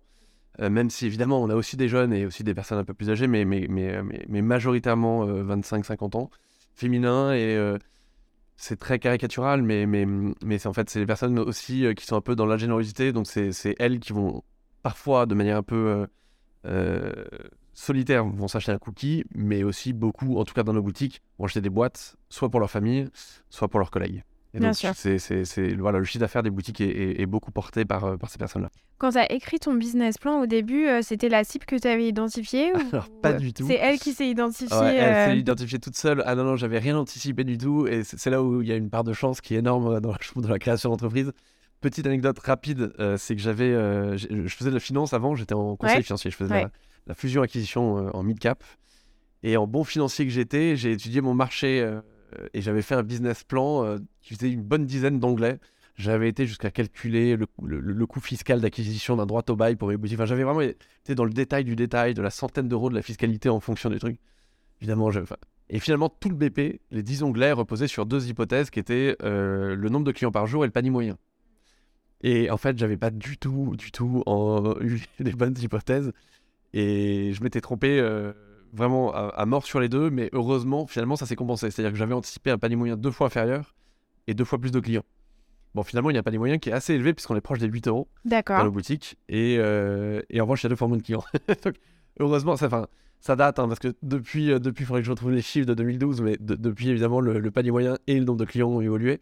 Euh, 0.60 0.70
même 0.70 0.90
si 0.90 1.06
évidemment 1.06 1.42
on 1.42 1.50
a 1.50 1.56
aussi 1.56 1.78
des 1.78 1.88
jeunes 1.88 2.12
et 2.12 2.26
aussi 2.26 2.44
des 2.44 2.54
personnes 2.54 2.78
un 2.78 2.84
peu 2.84 2.94
plus 2.94 3.10
âgées, 3.10 3.28
mais, 3.28 3.46
mais, 3.46 3.68
mais, 3.70 4.02
mais, 4.28 4.42
majoritairement 4.42 5.26
25-50 5.26 6.18
ans. 6.18 6.30
Féminin 6.76 7.34
et 7.34 7.58
c'est 8.58 8.78
très 8.78 9.00
caricatural, 9.00 9.62
mais, 9.62 9.86
mais, 9.86 10.06
mais 10.06 10.68
en 10.68 10.74
fait 10.74 10.90
c'est 10.90 11.00
les 11.00 11.06
personnes 11.06 11.40
aussi 11.40 11.86
qui 11.96 12.06
sont 12.06 12.16
un 12.16 12.22
peu 12.22 12.36
dans 12.36 12.46
la 12.46 12.58
générosité. 12.58 13.14
Donc 13.14 13.28
c'est 13.28 13.76
elles 13.80 14.00
qui 14.00 14.12
vont 14.14 14.44
parfois 14.84 15.26
de 15.26 15.36
manière 15.36 15.58
un 15.58 15.64
peu 15.64 16.06
solitaires 17.74 18.26
vont 18.26 18.48
s'acheter 18.48 18.72
un 18.72 18.78
cookie, 18.78 19.24
mais 19.34 19.64
aussi 19.64 19.94
beaucoup, 19.94 20.38
en 20.38 20.46
tout 20.46 20.54
cas 20.54 20.64
dans 20.64 20.74
nos 20.74 20.82
boutiques, 20.82 21.22
vont 21.38 21.46
acheter 21.46 21.62
des 21.62 21.70
boîtes, 21.70 22.16
soit 22.30 22.50
pour 22.50 22.60
leur 22.60 22.70
famille, 22.70 23.10
soit 23.50 23.68
pour 23.68 23.80
leurs 23.80 23.92
collègues. 23.92 24.24
Et 24.54 24.60
Bien 24.60 24.72
donc, 24.72 24.76
sûr. 24.76 24.94
Voilà, 25.80 26.00
le 26.00 26.04
chiffre 26.04 26.20
d'affaires 26.20 26.44
des 26.44 26.50
boutiques 26.50 26.82
est, 26.82 27.26
beaucoup 27.26 27.52
porté 27.52 27.86
par, 27.86 28.04
euh, 28.04 28.18
par 28.18 28.30
ces 28.30 28.38
personnes-là. 28.38 28.70
Quand 28.98 29.12
tu 29.12 29.18
as 29.18 29.32
écrit 29.32 29.60
ton 29.60 29.74
business 29.74 30.18
plan 30.18 30.42
au 30.42 30.46
début, 30.46 30.88
euh, 30.88 31.02
c'était 31.02 31.30
la 31.30 31.44
cible 31.44 31.66
que 31.66 31.78
tu 31.78 31.88
avais 31.88 32.08
identifiée 32.08 32.74
Alors, 32.92 33.08
pas 33.22 33.34
du 33.34 33.54
tout. 33.54 33.66
C'est 33.66 33.76
elle 33.76 33.98
qui 33.98 34.12
s'est 34.12 34.28
identifiée 34.28 34.78
Elle 34.78 35.16
s'est 35.16 35.32
euh, 35.32 35.36
identifiée 35.36 35.80
toute 35.80 35.96
seule. 35.96 36.22
Ah 36.26 36.36
non, 36.36 36.44
non, 36.44 36.56
j'avais 36.58 36.80
rien 36.80 36.98
anticipé 36.98 37.46
du 37.46 37.58
tout. 37.58 37.88
Et 37.88 38.04
c'est, 38.04 38.30
là 38.30 38.44
où 38.44 38.62
il 38.62 38.68
y 38.68 38.74
a 38.74 38.76
une 38.76 38.90
part 38.90 39.06
de 39.06 39.14
chance 39.14 39.40
qui 39.40 39.56
est 39.56 39.60
énorme 39.60 40.02
dans 40.02 40.12
la, 40.12 40.18
dans 40.36 40.50
la 40.50 40.60
création 40.60 40.90
d'entreprise. 40.90 41.32
Petite 41.80 42.06
anecdote 42.06 42.38
rapide, 42.40 42.94
c'est 43.18 43.36
que 43.36 43.42
j'avais, 43.42 43.72
je 44.18 44.56
faisais 44.56 44.70
de 44.70 44.76
la 44.76 44.80
finance 44.80 45.14
avant, 45.14 45.36
j'étais 45.36 45.56
en 45.56 45.76
conseil 45.76 46.04
financier, 46.04 46.30
je 46.30 46.36
faisais 46.36 46.68
la 47.08 47.14
fusion-acquisition 47.14 47.98
euh, 47.98 48.10
en 48.14 48.24
mid-cap. 48.24 48.64
Et 49.44 49.58
en 49.58 49.68
bon 49.68 49.84
financier 49.84 50.26
que 50.26 50.32
j'étais, 50.32 50.76
j'ai 50.76 50.92
étudié 50.92 51.22
mon 51.22 51.34
marché 51.34 51.84
et 52.54 52.62
j'avais 52.62 52.82
fait 52.82 52.96
un 52.96 53.04
business 53.04 53.44
plan 53.44 53.86
euh, 53.86 53.98
qui 54.22 54.36
faisait 54.36 54.52
une 54.52 54.64
bonne 54.64 54.86
dizaine 54.86 55.20
d'anglais. 55.20 55.60
J'avais 55.96 56.30
été 56.30 56.48
jusqu'à 56.48 56.72
calculer 56.72 57.36
le, 57.36 58.06
coût 58.06 58.22
fiscal 58.22 58.62
d'acquisition 58.62 59.18
d'un 59.18 59.26
droit 59.26 59.44
au 59.50 59.56
bail 59.56 59.76
pour 59.76 59.90
mes 59.90 59.98
boutiques. 59.98 60.24
J'avais 60.24 60.44
vraiment 60.44 60.62
été 60.62 61.16
dans 61.16 61.26
le 61.26 61.34
détail 61.34 61.64
du 61.64 61.76
détail, 61.76 62.14
de 62.14 62.22
la 62.22 62.30
centaine 62.30 62.68
d'euros 62.68 62.90
de 62.90 62.96
la 62.96 63.02
fiscalité 63.02 63.50
en 63.50 63.60
fonction 63.60 63.90
des 63.90 64.00
trucs. 64.00 64.18
Évidemment, 64.80 65.12
et 65.70 65.80
finalement, 65.80 66.10
tout 66.10 66.30
le 66.30 66.36
BP, 66.36 66.82
les 66.90 67.04
10 67.04 67.24
onglets, 67.24 67.52
reposaient 67.52 67.88
sur 67.88 68.06
deux 68.06 68.30
hypothèses 68.30 68.72
qui 68.72 68.80
étaient 68.80 69.16
le 69.22 69.90
nombre 69.90 70.06
de 70.06 70.12
clients 70.12 70.32
par 70.32 70.48
jour 70.48 70.64
et 70.64 70.68
le 70.68 70.72
panier 70.72 70.90
moyen. 70.90 71.18
Et 72.24 72.50
en 72.50 72.58
fait, 72.58 72.78
j'avais 72.78 72.98
pas 72.98 73.10
du 73.10 73.38
tout, 73.38 73.76
du 73.78 73.92
tout 73.92 74.24
eu 74.82 75.02
les 75.20 75.32
bonnes 75.34 75.58
hypothèses. 75.60 76.12
Et 76.74 77.34
je 77.34 77.44
m'étais 77.44 77.62
trompé 77.62 78.00
euh, 78.00 78.32
vraiment 78.74 79.14
à, 79.14 79.46
mort 79.46 79.66
sur 79.66 79.80
les 79.80 79.90
deux, 79.90 80.10
mais 80.10 80.30
heureusement, 80.34 80.88
finalement, 80.88 81.16
ça 81.16 81.26
s'est 81.26 81.36
compensé. 81.36 81.72
C'est-à-dire 81.72 81.92
que 81.92 81.98
j'avais 81.98 82.14
anticipé 82.14 82.52
un 82.52 82.58
panier 82.58 82.76
moyen 82.76 82.96
deux 82.98 83.12
fois 83.12 83.28
inférieur 83.28 83.76
et 84.28 84.34
deux 84.34 84.46
fois 84.46 84.60
plus 84.60 84.72
de 84.72 84.80
clients. 84.80 85.04
Bon, 85.74 85.84
finalement, 85.84 86.10
il 86.10 86.14
y 86.14 86.18
a 86.18 86.20
un 86.20 86.24
panier 86.24 86.38
moyen 86.38 86.58
qui 86.58 86.70
est 86.70 86.74
assez 86.74 86.94
élevé 86.94 87.14
puisqu'on 87.14 87.36
est 87.36 87.42
proche 87.42 87.60
des 87.60 87.68
8 87.68 87.88
euros 87.88 88.08
dans 88.60 88.66
nos 88.66 88.72
boutiques. 88.72 89.18
Et, 89.30 89.58
euh, 89.60 90.22
et 90.30 90.42
en 90.42 90.46
revanche, 90.46 90.64
il 90.64 90.66
y 90.66 90.68
a 90.68 90.70
deux 90.70 90.76
fois 90.76 90.88
moins 90.88 90.98
de 90.98 91.04
clients. 91.04 91.24
Donc, 91.64 91.76
heureusement, 92.20 92.58
ça, 92.58 92.70
ça 93.22 93.36
date, 93.36 93.60
hein, 93.60 93.68
parce 93.68 93.80
que 93.80 93.94
depuis, 94.02 94.52
euh, 94.52 94.60
depuis, 94.60 94.84
il 94.84 94.88
faudrait 94.88 95.02
que 95.02 95.06
je 95.06 95.12
retrouve 95.12 95.32
les 95.32 95.42
chiffres 95.42 95.68
de 95.68 95.74
2012, 95.74 96.22
mais 96.22 96.38
depuis, 96.40 96.90
évidemment, 96.90 97.22
le, 97.22 97.40
le, 97.40 97.52
panier 97.52 97.72
moyen 97.72 97.98
et 98.08 98.20
le 98.20 98.26
nombre 98.26 98.40
de 98.40 98.46
clients 98.46 98.70
ont 98.70 98.82
évolué. 98.82 99.22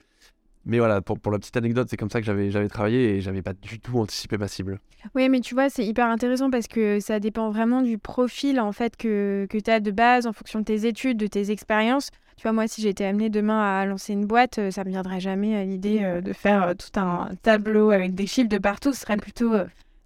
Mais 0.66 0.80
voilà, 0.80 1.02
pour, 1.02 1.20
pour 1.20 1.32
la 1.32 1.40
petite 1.40 1.56
anecdote, 1.58 1.88
c'est 1.90 1.98
comme 1.98 2.10
ça 2.10 2.20
que 2.20 2.26
j'avais, 2.26 2.52
j'avais 2.52 2.68
travaillé 2.68 3.16
et 3.16 3.22
j'avais 3.22 3.42
pas 3.42 3.54
du 3.54 3.80
tout 3.80 3.98
anticipé 4.00 4.38
ma 4.38 4.48
cible. 4.48 4.80
Oui, 5.16 5.30
mais 5.30 5.40
tu 5.40 5.54
vois, 5.54 5.70
c'est 5.70 5.86
hyper 5.86 6.08
intéressant 6.08 6.50
parce 6.50 6.68
que 6.68 7.00
ça 7.00 7.20
dépend 7.20 7.50
vraiment 7.50 7.82
du 7.82 7.98
profil 7.98 8.60
en 8.60 8.72
fait 8.72 8.98
que, 8.98 9.48
que 9.50 9.58
tu 9.58 9.72
as 9.72 9.80
de 9.80 9.92
base 9.92 10.28
en 10.28 10.34
fonction 10.34 10.60
de 10.60 10.66
tes 10.66 10.86
études, 10.86 11.18
de 11.18 11.28
tes 11.28 11.52
expériences. 11.52 12.12
Tu 12.40 12.44
vois, 12.44 12.54
moi, 12.54 12.70
si 12.70 12.82
j'étais 12.82 13.04
amenée 13.04 13.30
demain 13.30 13.60
à 13.82 13.86
lancer 13.86 14.14
une 14.14 14.26
boîte, 14.26 14.60
euh, 14.60 14.72
ça 14.72 14.86
me 14.86 14.90
viendrait 14.90 15.20
jamais 15.20 15.58
à 15.58 15.66
l'idée 15.66 16.00
euh, 16.04 16.22
de 16.22 16.32
faire 16.32 16.64
euh, 16.64 16.74
tout 16.74 16.98
un 16.98 17.32
tableau 17.44 17.92
avec 17.92 18.16
des 18.16 18.28
chiffres 18.28 18.48
de 18.48 18.58
partout. 18.58 18.94
Ce 18.94 19.02
serait 19.02 19.18
plutôt 19.18 19.52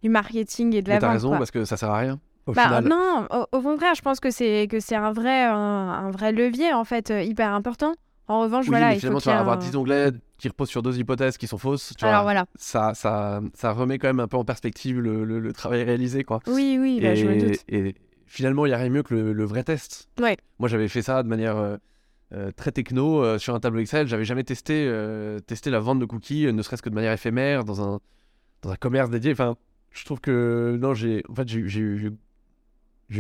du 0.02 0.10
marketing 0.10 0.74
et 0.74 0.82
de 0.82 0.90
la 0.90 0.96
vente. 0.96 1.02
T'as 1.02 1.12
raison, 1.12 1.38
parce 1.38 1.52
que 1.52 1.64
ça 1.64 1.78
sert 1.78 1.92
à 1.92 1.98
rien. 2.00 2.20
Au 2.48 2.54
bah, 2.54 2.64
final. 2.64 2.86
Non, 2.86 3.28
au, 3.52 3.62
contraire, 3.62 3.94
je 3.94 4.02
pense 4.02 4.20
que 4.20 4.32
c'est 4.32 4.68
que 4.68 4.80
c'est 4.80 4.96
un 4.96 5.14
vrai 5.14 5.44
un, 5.44 5.56
un, 5.56 6.10
vrai 6.10 6.32
levier 6.32 6.74
en 6.74 6.84
fait 6.84 7.14
hyper 7.24 7.54
important. 7.54 7.94
En 8.28 8.40
revanche, 8.42 8.66
voilà, 8.66 8.94
il 8.94 9.00
finalement, 9.00 9.20
tu 9.20 9.30
vas 9.30 9.40
avoir 9.40 9.60
10 9.60 9.76
onglets 9.76 10.12
qui 10.44 10.50
reposent 10.50 10.70
sur 10.70 10.82
deux 10.82 11.00
hypothèses 11.00 11.38
qui 11.38 11.48
sont 11.48 11.58
fausses. 11.58 11.94
Tu 11.98 12.04
Alors 12.04 12.24
voilà. 12.24 12.48
Ça, 12.56 12.94
ça, 12.96 13.40
ça 13.54 13.72
remet 13.72 13.98
quand 13.98 14.10
même 14.10 14.20
un 14.20 14.28
peu 14.28 14.36
en 14.36 14.44
perspective 14.44 15.00
le, 15.00 15.24
le, 15.24 15.54
travail 15.54 15.84
réalisé, 15.84 16.26
quoi. 16.26 16.42
Oui, 16.48 16.78
oui, 16.78 17.00
bah, 17.02 17.16
je 17.16 17.26
me 17.26 17.40
doute. 17.40 17.64
Et 17.70 17.96
finalement, 18.26 18.66
il 18.66 18.70
n'y 18.70 18.76
a 18.76 18.78
rien 18.78 18.90
mieux 18.90 19.04
que 19.04 19.16
le, 19.16 19.46
vrai 19.46 19.64
test. 19.64 20.10
Ouais. 20.20 20.36
Moi, 20.60 20.68
j'avais 20.68 20.90
fait 20.90 21.02
ça 21.02 21.24
de 21.24 21.30
manière 21.30 21.56
euh, 21.56 21.78
euh, 22.34 22.52
très 22.52 22.74
techno 22.74 23.24
euh, 23.24 23.38
sur 23.38 23.56
un 23.56 23.62
tableau 23.62 23.80
Excel. 23.80 24.06
J'avais 24.06 24.26
jamais 24.26 24.44
testé, 24.44 24.86
testé 25.48 25.70
la 25.70 25.80
vente 25.80 26.00
de 26.00 26.06
cookies, 26.06 26.52
ne 26.52 26.62
serait-ce 26.62 26.82
que 26.82 26.90
de 26.90 26.96
manière 26.96 27.14
éphémère, 27.14 27.64
dans 27.64 27.82
un, 27.82 28.02
dans 28.64 28.70
un 28.72 28.76
commerce 28.76 29.10
dédié. 29.10 29.32
Enfin, 29.32 29.56
je 29.92 30.04
trouve 30.04 30.20
que 30.20 30.78
non, 30.78 30.94
j'ai 30.94 31.24
en 31.30 31.36
fait, 31.36 31.48
j'ai 31.48 31.62
eu 31.70 32.12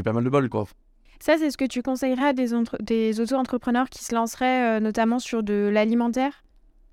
pas 0.03 0.11
mal 0.11 0.25
de 0.25 0.29
bol, 0.29 0.49
quoi. 0.49 0.65
Ça, 1.23 1.37
c'est 1.37 1.51
ce 1.51 1.55
que 1.55 1.63
tu 1.63 1.81
conseillerais 1.81 2.27
à 2.27 2.33
des, 2.33 2.49
des 2.81 3.21
auto-entrepreneurs 3.21 3.89
qui 3.89 4.03
se 4.03 4.13
lanceraient 4.13 4.75
euh, 4.75 4.79
notamment 4.81 5.19
sur 5.19 5.41
de 5.41 5.69
l'alimentaire? 5.71 6.42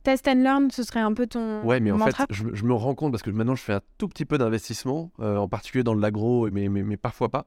Test 0.03 0.27
and 0.29 0.43
learn, 0.43 0.71
ce 0.71 0.83
serait 0.83 1.01
un 1.01 1.13
peu 1.13 1.27
ton. 1.27 1.63
Ouais, 1.63 1.79
mais 1.81 1.91
en 1.91 1.99
fait, 1.99 2.17
je, 2.31 2.65
me 2.65 2.73
rends 2.73 2.95
compte 2.95 3.13
parce 3.13 3.23
que 3.23 3.31
maintenant 3.31 3.55
je 3.55 3.63
fais 3.63 3.75
un 3.75 3.83
tout 3.99 4.09
petit 4.09 4.25
peu 4.25 4.39
d'investissement, 4.39 5.13
euh, 5.21 5.37
en 5.37 5.49
particulier 5.49 5.85
dans 5.85 5.95
l'agro, 5.95 6.49
mais, 6.51 6.69
mais, 6.69 6.83
mais, 6.83 6.97
parfois 6.97 7.29
pas. 7.29 7.47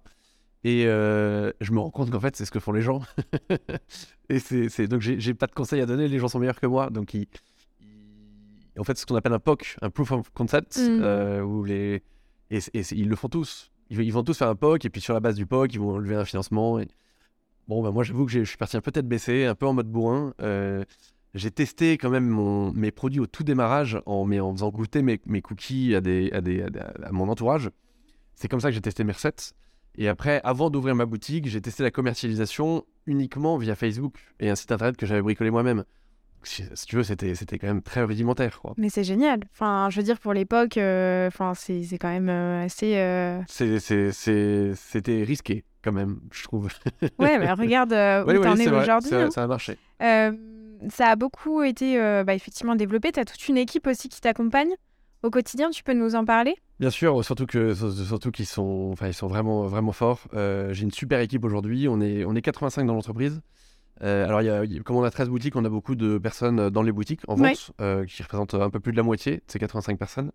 Et 0.63 0.85
euh, 0.85 1.51
je 1.61 1.71
me 1.71 1.79
rends 1.79 1.89
compte 1.89 2.11
qu'en 2.11 2.19
fait, 2.19 2.35
c'est 2.35 2.45
ce 2.45 2.51
que 2.51 2.59
font 2.59 2.71
les 2.71 2.81
gens. 2.81 3.01
et 4.29 4.39
c'est 4.39 4.87
donc, 4.87 5.01
j'ai 5.01 5.33
pas 5.33 5.47
de 5.47 5.51
conseils 5.53 5.81
à 5.81 5.85
donner, 5.85 6.07
les 6.07 6.19
gens 6.19 6.27
sont 6.27 6.39
meilleurs 6.39 6.59
que 6.59 6.67
moi. 6.67 6.89
Donc, 6.89 7.13
ils, 7.15 7.27
en 8.77 8.83
fait, 8.83 8.97
ce 8.97 9.05
qu'on 9.05 9.15
appelle 9.15 9.33
un 9.33 9.39
POC, 9.39 9.77
un 9.81 9.89
Proof 9.89 10.11
of 10.11 10.29
Concept, 10.31 10.77
Mm. 10.77 11.41
où 11.43 11.63
les... 11.63 12.03
et, 12.51 12.59
et 12.73 12.83
c'est- 12.83 12.95
ils 12.95 13.09
le 13.09 13.15
font 13.15 13.29
tous. 13.29 13.71
Ils, 13.89 13.99
ils 14.01 14.13
vont 14.13 14.23
tous 14.23 14.37
faire 14.37 14.47
un 14.47 14.55
POC, 14.55 14.85
et 14.85 14.89
puis 14.89 15.01
sur 15.01 15.13
la 15.13 15.19
base 15.19 15.35
du 15.35 15.45
POC, 15.45 15.73
ils 15.73 15.79
vont 15.79 15.97
lever 15.97 16.15
un 16.15 16.25
financement. 16.25 16.79
Et... 16.79 16.87
Bon, 17.67 17.81
bah, 17.81 17.91
moi, 17.91 18.03
j'avoue 18.03 18.25
que 18.25 18.31
je 18.31 18.43
suis 18.43 18.57
parti 18.57 18.77
un 18.77 18.81
peu 18.81 18.91
tête 18.91 19.07
baissée, 19.07 19.45
un 19.45 19.55
peu 19.55 19.65
en 19.65 19.73
mode 19.73 19.87
bourrin. 19.87 20.33
Euh, 20.41 20.83
j'ai 21.33 21.51
testé 21.51 21.97
quand 21.97 22.09
même 22.09 22.27
mon- 22.27 22.71
mes 22.73 22.91
produits 22.91 23.19
au 23.19 23.27
tout 23.27 23.43
démarrage 23.43 23.99
en, 24.05 24.25
mais 24.25 24.39
en 24.39 24.53
faisant 24.53 24.69
goûter 24.69 25.01
mes, 25.01 25.19
mes 25.25 25.41
cookies 25.41 25.95
à, 25.95 26.01
des, 26.01 26.31
à, 26.31 26.41
des, 26.41 26.61
à 26.63 26.69
des- 26.69 26.79
à 26.79 27.11
mon 27.11 27.27
entourage. 27.29 27.69
C'est 28.35 28.47
comme 28.47 28.59
ça 28.59 28.69
que 28.69 28.75
j'ai 28.75 28.81
testé 28.81 29.03
mes 29.03 29.13
recettes. 29.13 29.53
Et 29.95 30.07
après, 30.07 30.41
avant 30.43 30.69
d'ouvrir 30.71 30.95
ma 30.95 31.05
boutique, 31.05 31.47
j'ai 31.47 31.61
testé 31.61 31.83
la 31.83 31.91
commercialisation 31.91 32.83
uniquement 33.05 33.57
via 33.57 33.75
Facebook 33.75 34.15
et 34.39 34.49
un 34.49 34.55
site 34.55 34.71
internet 34.71 34.97
que 34.97 35.05
j'avais 35.05 35.21
bricolé 35.21 35.51
moi-même. 35.51 35.83
Si, 36.45 36.63
si 36.73 36.85
tu 36.87 36.97
veux, 36.97 37.03
c'était 37.03 37.35
c'était 37.35 37.57
quand 37.57 37.67
même 37.67 37.81
très 37.81 38.03
rudimentaire. 38.03 38.59
quoi. 38.59 38.73
Mais 38.77 38.89
c'est 38.89 39.03
génial. 39.05 39.39
Enfin, 39.53 39.87
je 39.89 39.97
veux 39.97 40.03
dire, 40.03 40.19
pour 40.19 40.33
l'époque, 40.33 40.77
euh, 40.77 41.27
enfin, 41.27 41.53
c'est 41.55 41.83
c'est 41.83 41.97
quand 41.97 42.09
même 42.09 42.27
euh, 42.27 42.65
assez. 42.65 42.97
euh, 42.97 43.39
C'est- 43.47 43.79
c'est- 43.79 44.11
c'est- 44.11 44.73
C'était 44.75 45.23
risqué 45.23 45.63
quand 45.83 45.93
même, 45.93 46.19
je 46.33 46.43
trouve. 46.43 46.67
Ouais, 47.19 47.39
mais 47.39 47.49
regarde 47.53 47.91
où 48.27 48.29
oui, 48.29 48.41
t'en 48.41 48.55
es 48.57 48.67
aujourd'hui. 48.67 49.09
ça, 49.09 49.23
hein. 49.25 49.31
ça 49.31 49.43
a 49.43 49.47
marché. 49.47 49.77
Euh, 50.01 50.31
ça 50.89 51.07
a 51.09 51.15
beaucoup 51.15 51.61
été 51.63 51.99
euh, 51.99 52.23
bah, 52.23 52.33
effectivement 52.35 52.75
développé. 52.75 53.11
Tu 53.11 53.19
as 53.19 53.25
toute 53.25 53.47
une 53.47 53.57
équipe 53.57 53.87
aussi 53.87 54.09
qui 54.09 54.21
t'accompagne 54.21 54.71
au 55.23 55.29
quotidien. 55.29 55.69
Tu 55.69 55.83
peux 55.83 55.93
nous 55.93 56.15
en 56.15 56.25
parler? 56.25 56.55
Bien 56.79 56.89
sûr, 56.89 57.23
surtout 57.23 57.45
que 57.45 57.73
surtout 57.73 58.31
qu'ils 58.31 58.45
sont, 58.45 58.89
enfin, 58.91 59.07
ils 59.07 59.13
sont 59.13 59.27
vraiment 59.27 59.63
vraiment 59.67 59.91
forts. 59.91 60.21
Euh, 60.33 60.73
J'ai 60.73 60.83
une 60.83 60.91
super 60.91 61.19
équipe 61.19 61.43
aujourd'hui. 61.45 61.87
On 61.87 62.01
est 62.01 62.25
on 62.25 62.35
est 62.35 62.41
85 62.41 62.85
dans 62.85 62.93
l'entreprise. 62.93 63.41
Euh, 64.01 64.25
alors, 64.27 64.41
il 64.41 64.45
y 64.45 64.49
a- 64.49 64.65
il 64.65 64.73
y 64.73 64.79
a- 64.79 64.81
comme 64.81 64.95
on 64.97 65.03
a 65.03 65.11
13 65.11 65.29
boutiques, 65.29 65.55
on 65.55 65.63
a 65.63 65.69
beaucoup 65.69 65.95
de 65.95 66.17
personnes 66.17 66.69
dans 66.71 66.81
les 66.81 66.91
boutiques 66.91 67.21
en 67.27 67.35
vente, 67.35 67.71
qui 68.07 68.23
représentent 68.23 68.55
un 68.55 68.69
peu 68.71 68.79
plus 68.79 68.91
de 68.91 68.97
la 68.97 69.03
moitié 69.03 69.37
de 69.37 69.41
ces 69.47 69.59
85 69.59 69.97
personnes. 69.99 70.31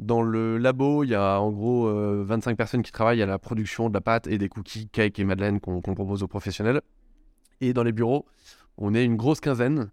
Dans 0.00 0.20
le 0.20 0.58
labo, 0.58 1.04
il 1.04 1.10
y 1.10 1.14
a 1.14 1.40
en 1.40 1.50
gros 1.50 1.86
euh, 1.88 2.22
25 2.26 2.56
personnes 2.56 2.82
qui 2.82 2.92
travaillent 2.92 3.22
à 3.22 3.26
la 3.26 3.38
production 3.38 3.88
de 3.88 3.94
la 3.94 4.00
pâte 4.00 4.26
et 4.26 4.36
des 4.36 4.48
cookies, 4.48 4.88
cakes 4.88 5.18
et 5.18 5.24
madeleines 5.24 5.58
qu'on 5.60 5.80
qu'on 5.80 5.94
propose 5.94 6.22
aux 6.22 6.28
professionnels. 6.28 6.82
Et 7.60 7.72
dans 7.72 7.82
les 7.82 7.92
bureaux, 7.92 8.26
on 8.78 8.94
est 8.94 9.04
une 9.04 9.16
grosse 9.16 9.40
quinzaine. 9.40 9.90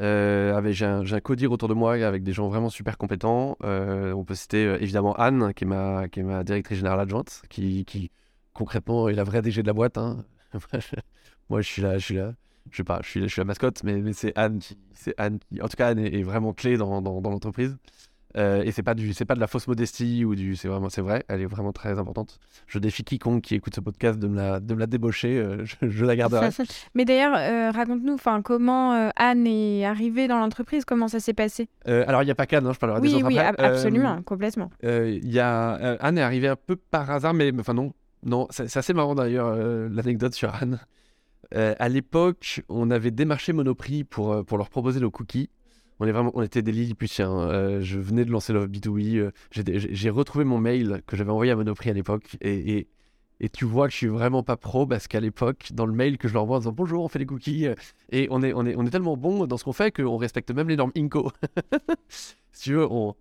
Euh, 0.00 0.72
j'ai, 0.72 0.84
un, 0.84 1.10
un 1.10 1.20
codir 1.20 1.52
autour 1.52 1.68
de 1.68 1.74
moi 1.74 1.94
avec 1.94 2.22
des 2.22 2.32
gens 2.32 2.48
vraiment 2.48 2.68
super 2.68 2.98
compétents. 2.98 3.56
Euh, 3.64 4.12
on 4.12 4.24
peut 4.24 4.34
citer 4.34 4.66
euh, 4.66 4.78
évidemment 4.80 5.14
Anne, 5.14 5.54
qui 5.54 5.64
est, 5.64 5.66
ma, 5.66 6.44
directrice 6.44 6.78
générale 6.78 7.00
adjointe, 7.00 7.42
qui, 7.48 8.10
concrètement 8.52 9.08
est 9.08 9.14
la 9.14 9.24
vraie 9.24 9.42
DG 9.42 9.62
de 9.62 9.66
la 9.66 9.72
boîte. 9.72 9.96
hein. 9.96 10.24
Moi, 11.48 11.62
je 11.62 11.68
suis 11.68 11.82
là, 11.82 11.98
je 11.98 12.04
suis 12.04 12.16
là. 12.16 12.34
Je 12.70 12.78
sais 12.78 12.84
pas, 12.84 13.00
je 13.02 13.08
suis, 13.08 13.20
je 13.22 13.28
suis 13.28 13.40
la 13.40 13.44
mascotte, 13.44 13.84
mais, 13.84 14.12
c'est 14.12 14.36
Anne 14.36 14.58
qui, 14.58 14.76
en 15.62 15.68
tout 15.68 15.76
cas, 15.76 15.88
Anne 15.88 16.00
est, 16.00 16.22
vraiment 16.24 16.52
clé 16.52 16.76
dans 16.76 17.00
l'entreprise. 17.00 17.78
Euh, 18.36 18.62
et 18.64 18.70
c'est 18.70 18.82
pas 18.82 18.94
du, 18.94 19.14
c'est 19.14 19.24
pas 19.24 19.34
de 19.34 19.40
la 19.40 19.46
fausse 19.46 19.66
modestie 19.66 20.24
ou 20.24 20.34
du, 20.34 20.56
c'est 20.56 20.68
vraiment, 20.68 20.90
c'est 20.90 21.00
vrai, 21.00 21.24
elle 21.28 21.40
est 21.40 21.46
vraiment 21.46 21.72
très 21.72 21.98
importante. 21.98 22.38
Je 22.66 22.78
défie 22.78 23.02
quiconque 23.02 23.42
qui 23.42 23.54
écoute 23.54 23.74
ce 23.74 23.80
podcast 23.80 24.18
de 24.18 24.28
me 24.28 24.36
la, 24.36 24.60
de 24.60 24.74
me 24.74 24.78
la 24.80 24.86
débaucher, 24.86 25.38
euh, 25.38 25.64
je, 25.80 25.88
je 25.88 26.04
la 26.04 26.16
garderai. 26.16 26.50
Mais 26.94 27.04
d'ailleurs, 27.06 27.34
euh, 27.34 27.70
raconte-nous 27.70 28.12
enfin, 28.14 28.42
comment 28.42 29.10
Anne 29.16 29.46
est 29.46 29.84
arrivée 29.86 30.28
dans 30.28 30.38
l'entreprise, 30.38 30.84
comment 30.84 31.08
ça 31.08 31.18
s'est 31.18 31.32
passé? 31.32 31.68
Alors, 31.86 32.22
il 32.22 32.26
n'y 32.26 32.30
a 32.30 32.34
pas 32.34 32.46
qu'Anne, 32.46 32.66
hein, 32.66 32.72
je 32.74 32.78
parlerai 32.78 33.00
des 33.00 33.08
Oui, 33.08 33.14
autres 33.14 33.26
oui, 33.28 33.38
après. 33.38 33.64
ab- 33.64 33.72
absolument, 33.72 34.20
complètement. 34.22 34.70
Il 34.82 35.32
y 35.32 35.38
a 35.40 35.70
Anne 36.00 36.18
est 36.18 36.22
arrivée 36.22 36.48
un 36.48 36.56
peu 36.56 36.76
par 36.76 37.10
hasard, 37.10 37.32
mais 37.32 37.50
enfin 37.58 37.72
non, 37.74 37.94
non, 38.22 38.48
c'est 38.50 38.76
assez 38.76 38.92
marrant 38.92 39.14
d'ailleurs 39.14 39.56
l'anecdote 39.88 40.34
sur 40.34 40.54
Anne. 40.54 40.78
À 41.54 41.88
l'époque, 41.88 42.62
on 42.68 42.90
avait 42.90 43.10
démarché 43.12 43.52
Monoprix 43.52 44.04
pour, 44.04 44.44
pour 44.44 44.58
leur 44.58 44.68
proposer 44.68 45.00
nos 45.00 45.10
cookies. 45.10 45.48
On, 45.98 46.42
était 46.42 46.62
des 46.62 46.72
Lilliputiens. 46.72 47.38
Euh, 47.38 47.80
je 47.80 47.98
venais 47.98 48.24
de 48.24 48.30
lancer 48.30 48.52
Love 48.52 48.68
B2B. 48.68 49.16
euh, 49.16 49.30
j'ai 49.52 50.10
retrouvé 50.10 50.44
mon 50.44 50.58
mail 50.58 51.02
que 51.06 51.16
j'avais 51.16 51.30
envoyé 51.30 51.52
à 51.52 51.56
Monoprix 51.56 51.90
à 51.90 51.94
l'époque. 51.94 52.36
Et, 52.42 52.86
tu 53.52 53.64
vois 53.64 53.86
que 53.86 53.92
je 53.92 53.98
suis 53.98 54.06
vraiment 54.06 54.42
pas 54.42 54.56
pro 54.56 54.86
parce 54.86 55.08
qu'à 55.08 55.20
l'époque, 55.20 55.68
dans 55.72 55.86
le 55.86 55.92
mail 55.92 56.18
que 56.18 56.28
je 56.28 56.34
leur 56.34 56.42
envoie 56.42 56.56
en 56.56 56.60
disant 56.60 56.72
bonjour, 56.72 57.04
on 57.04 57.08
fait 57.08 57.18
des 57.18 57.26
cookies. 57.26 57.66
euh, 57.66 57.74
Et 58.10 58.28
on 58.30 58.42
est, 58.42 58.90
tellement 58.90 59.16
bon 59.16 59.46
dans 59.46 59.56
ce 59.56 59.64
qu'on 59.64 59.72
fait 59.72 59.90
qu'on 59.90 60.16
respecte 60.16 60.50
même 60.50 60.68
les 60.68 60.76
normes 60.76 60.92
INCO. 60.96 61.32
si 62.08 62.34
tu 62.62 62.74
veux, 62.74 62.86
on, 62.90 63.14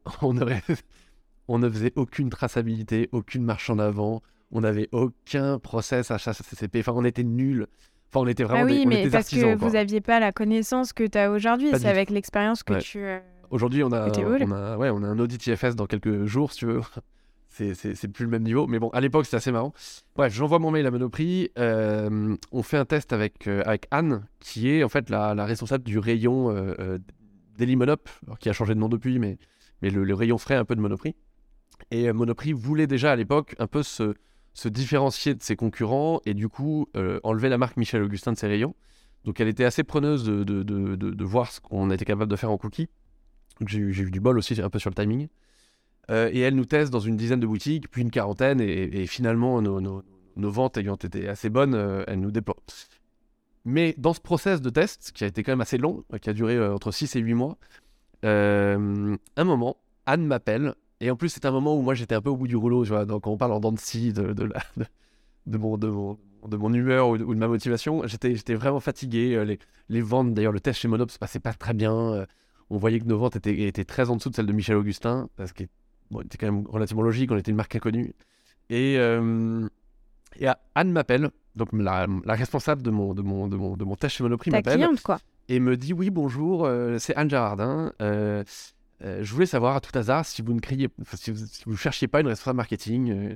ne 1.49 1.69
faisait 1.69 1.93
aucune 1.95 2.29
traçabilité, 2.29 3.09
aucune 3.13 3.43
marche 3.43 3.69
en 3.69 3.79
avant. 3.79 4.21
On 4.51 4.61
n'avait 4.61 4.89
aucun 4.91 5.59
process 5.59 6.11
HACCP. 6.11 6.79
Enfin, 6.79 6.93
on 6.95 7.05
était 7.05 7.23
nuls. 7.23 7.67
Enfin, 8.11 8.23
on 8.25 8.27
était 8.27 8.43
vraiment 8.43 8.63
Ah 8.63 8.67
des, 8.67 8.73
oui, 8.73 8.83
on 8.85 8.89
mais 8.89 9.01
était 9.01 9.09
parce 9.09 9.25
artisans. 9.25 9.53
que 9.53 9.59
quoi. 9.59 9.67
vous 9.67 9.73
n'aviez 9.73 10.01
pas 10.01 10.19
la 10.19 10.31
connaissance 10.31 10.93
que 10.93 11.05
tu 11.05 11.17
as 11.17 11.31
aujourd'hui. 11.31 11.69
C'est 11.77 11.85
avec 11.87 12.09
l'expérience 12.09 12.63
que 12.63 12.73
Ouais. 12.73 12.79
tu. 12.79 12.99
euh, 12.99 13.19
Aujourd'hui, 13.51 13.83
on 13.83 13.91
a, 13.91 14.07
on, 14.09 14.77
ouais, 14.77 14.89
on 14.89 15.03
a 15.03 15.07
un 15.07 15.19
audit 15.19 15.45
IFS 15.47 15.75
dans 15.75 15.85
quelques 15.85 16.25
jours, 16.25 16.51
si 16.51 16.59
tu 16.59 16.65
veux. 16.65 16.81
C'est, 17.49 18.07
plus 18.11 18.25
le 18.25 18.31
même 18.31 18.43
niveau. 18.43 18.67
Mais 18.67 18.79
bon, 18.79 18.89
à 18.89 18.99
l'époque, 18.99 19.23
c'était 19.25 19.37
assez 19.37 19.51
marrant. 19.51 19.71
Bref, 20.15 20.33
j'envoie 20.33 20.59
mon 20.59 20.71
mail 20.71 20.85
à 20.87 20.91
Monoprix. 20.91 21.51
euh, 21.57 22.35
on 22.51 22.63
fait 22.63 22.75
un 22.77 22.83
test 22.83 23.13
avec, 23.13 23.47
euh, 23.47 23.61
avec 23.65 23.87
Anne, 23.91 24.25
qui 24.41 24.69
est 24.69 24.83
en 24.83 24.89
fait 24.89 25.09
la, 25.09 25.33
la 25.35 25.45
responsable 25.45 25.85
du 25.85 25.97
rayon 25.97 26.49
euh, 26.49 26.73
euh, 26.79 26.97
Daily 27.57 27.77
Monop, 27.77 28.09
qui 28.41 28.49
a 28.49 28.53
changé 28.53 28.73
de 28.75 28.79
nom 28.79 28.89
depuis, 28.89 29.19
mais, 29.19 29.37
mais 29.81 29.89
le, 29.89 30.03
le 30.03 30.13
rayon 30.13 30.37
frais 30.37 30.55
un 30.55 30.65
peu 30.65 30.75
de 30.75 30.81
Monoprix. 30.81 31.15
Et 31.91 32.11
Monoprix 32.11 32.51
voulait 32.51 32.87
déjà 32.87 33.13
à 33.13 33.15
l'époque 33.15 33.55
un 33.57 33.67
peu 33.67 33.83
se, 33.83 34.15
se 34.55 34.69
différencier 34.69 35.35
de 35.35 35.43
ses 35.43 35.57
concurrents 35.57 36.21
et 36.25 36.33
du 36.33 36.47
coup 36.47 36.87
euh, 36.95 37.19
enlever 37.23 37.49
la 37.49 37.57
marque 37.57 37.75
Michel 37.75 38.01
Augustin 38.01 38.31
de 38.31 38.37
ses 38.37 38.47
rayons. 38.47 38.73
Donc 39.25 39.39
elle 39.39 39.49
était 39.49 39.65
assez 39.65 39.83
preneuse 39.83 40.23
de, 40.23 40.43
de, 40.43 40.63
de, 40.63 41.23
voir 41.23 41.51
ce 41.51 41.59
qu'on 41.59 41.91
était 41.91 42.05
capable 42.05 42.31
de 42.31 42.35
faire 42.37 42.51
en 42.51 42.57
cookies. 42.57 42.87
Donc 43.59 43.67
j'ai 43.67 43.79
eu, 43.79 44.11
du 44.11 44.19
bol 44.19 44.37
aussi 44.37 44.59
un 44.61 44.69
peu 44.69 44.79
sur 44.79 44.89
le 44.89 44.95
timing. 44.95 45.27
Euh, 46.09 46.29
et 46.31 46.39
elle 46.39 46.55
nous 46.55 46.65
teste 46.65 46.91
dans 46.91 46.99
une 46.99 47.17
dizaine 47.17 47.39
de 47.39 47.47
boutiques, 47.47 47.89
puis 47.89 48.01
une 48.03 48.11
quarantaine, 48.11 48.61
et, 48.61 49.07
finalement, 49.07 49.59
nos, 49.61 49.81
nos- 49.81 50.03
ventes 50.37 50.77
ayant 50.77 50.95
été 50.95 51.27
assez 51.27 51.49
bonnes, 51.49 51.73
euh, 51.73 52.03
elle 52.07 52.19
nous 52.19 52.29
déploie. 52.29 52.57
Mais 53.65 53.95
dans 53.97 54.13
ce 54.13 54.21
process 54.21 54.61
de 54.61 54.69
test, 54.69 55.11
qui 55.15 55.23
a 55.23 55.27
été 55.27 55.41
quand 55.41 55.53
même 55.53 55.61
assez 55.61 55.79
long, 55.79 56.03
qui 56.21 56.29
a 56.29 56.33
duré 56.33 56.63
entre 56.63 56.91
6 56.91 57.15
et 57.15 57.19
8 57.19 57.33
mois, 57.33 57.57
un 58.21 59.17
moment, 59.43 59.77
Anne 60.05 60.27
m'appelle, 60.27 60.75
et 61.01 61.11
en 61.11 61.15
plus 61.15 61.29
c'est 61.29 61.45
un 61.45 61.51
moment 61.51 61.75
où 61.77 61.81
moi 61.81 61.93
j'étais 61.93 62.15
un 62.15 62.21
peu 62.21 62.29
au 62.29 62.37
bout 62.37 62.47
du 62.47 62.55
rouleau, 62.55 62.83
tu 62.83 62.89
vois, 62.89 63.05
donc 63.05 63.23
quand 63.23 63.31
on 63.31 63.37
parle 63.37 63.51
en 63.53 63.59
dents 63.59 63.71
de 63.71 63.79
scie 63.79 64.13
de, 64.13 64.33
de, 64.33 64.43
la- 64.45 64.61
de- 64.77 64.85
de 65.47 65.57
mon, 65.57 65.77
de, 65.77 65.87
mon, 65.87 66.17
de 66.47 66.57
mon 66.57 66.73
humeur 66.73 67.09
ou 67.09 67.17
de, 67.17 67.23
ou 67.23 67.33
de 67.33 67.39
ma 67.39 67.47
motivation, 67.47 68.01
j'étais 68.07 68.35
j'étais 68.35 68.55
vraiment 68.55 68.79
fatigué, 68.79 69.35
euh, 69.35 69.43
les, 69.45 69.59
les 69.89 70.01
ventes, 70.01 70.33
d'ailleurs 70.33 70.51
le 70.53 70.59
test 70.59 70.79
chez 70.79 70.87
Monop 70.87 71.11
se 71.11 71.19
passait 71.19 71.39
pas 71.39 71.53
très 71.53 71.73
bien, 71.73 71.93
euh, 71.95 72.25
on 72.69 72.77
voyait 72.77 72.99
que 72.99 73.05
nos 73.05 73.17
ventes 73.17 73.35
étaient, 73.35 73.67
étaient 73.67 73.85
très 73.85 74.09
en 74.09 74.15
dessous 74.15 74.29
de 74.29 74.35
celles 74.35 74.45
de 74.47 74.53
Michel 74.53 74.75
Augustin, 74.77 75.29
parce 75.35 75.53
que 75.53 75.63
bon, 76.11 76.21
c'était 76.23 76.37
quand 76.37 76.51
même 76.51 76.65
relativement 76.67 77.03
logique, 77.03 77.31
on 77.31 77.37
était 77.37 77.51
une 77.51 77.57
marque 77.57 77.75
inconnue. 77.75 78.13
Et, 78.71 78.95
euh, 78.97 79.67
et 80.39 80.47
Anne 80.73 80.91
m'appelle, 80.91 81.29
donc 81.55 81.69
la, 81.73 82.07
la 82.25 82.33
responsable 82.33 82.81
de 82.81 82.89
mon, 82.89 83.13
de, 83.13 83.21
mon, 83.21 83.47
de, 83.47 83.55
mon, 83.55 83.77
de 83.77 83.83
mon 83.85 83.95
test 83.95 84.15
chez 84.15 84.23
Monoprix 84.23 84.49
Ta 84.49 84.57
m'appelle 84.57 84.77
cliente, 84.79 85.01
quoi. 85.01 85.19
et 85.47 85.59
me 85.59 85.77
dit 85.77 85.93
oui 85.93 86.09
bonjour, 86.09 86.65
euh, 86.65 86.97
c'est 86.97 87.15
Anne 87.15 87.29
Girardin. 87.29 87.93
euh, 88.01 88.43
euh, 89.03 89.23
je 89.23 89.33
voulais 89.33 89.45
savoir 89.45 89.75
à 89.75 89.81
tout 89.81 89.97
hasard 89.97 90.25
si 90.25 90.41
vous 90.41 90.53
ne 90.53 90.59
criez, 90.59 90.89
si 91.15 91.31
vous, 91.65 91.75
cherchiez 91.77 92.07
pas 92.07 92.21
une 92.21 92.27
responsable 92.27 92.57
marketing. 92.57 93.11
euh. 93.11 93.35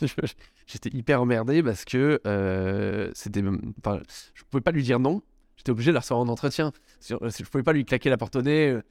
Je- 0.00 0.06
J'étais 0.66 0.90
hyper 0.96 1.22
emmerdé 1.22 1.62
parce 1.62 1.84
que 1.84 2.20
euh, 2.26 3.10
c'était, 3.14 3.42
je 3.42 4.42
pouvais 4.50 4.60
pas 4.60 4.72
lui 4.72 4.82
dire 4.82 4.98
non. 4.98 5.22
J'étais 5.56 5.70
obligé 5.70 5.90
de 5.90 5.94
la 5.94 6.00
recevoir 6.00 6.20
en 6.24 6.28
entretien. 6.28 6.72
Si- 7.00 7.14
Je 7.14 7.44
pouvais 7.44 7.62
pas 7.62 7.72
lui 7.72 7.84
claquer 7.84 8.10
la 8.10 8.16
porte 8.16 8.36
au 8.36 8.42
nez. 8.42 8.70
euh, 8.70 8.82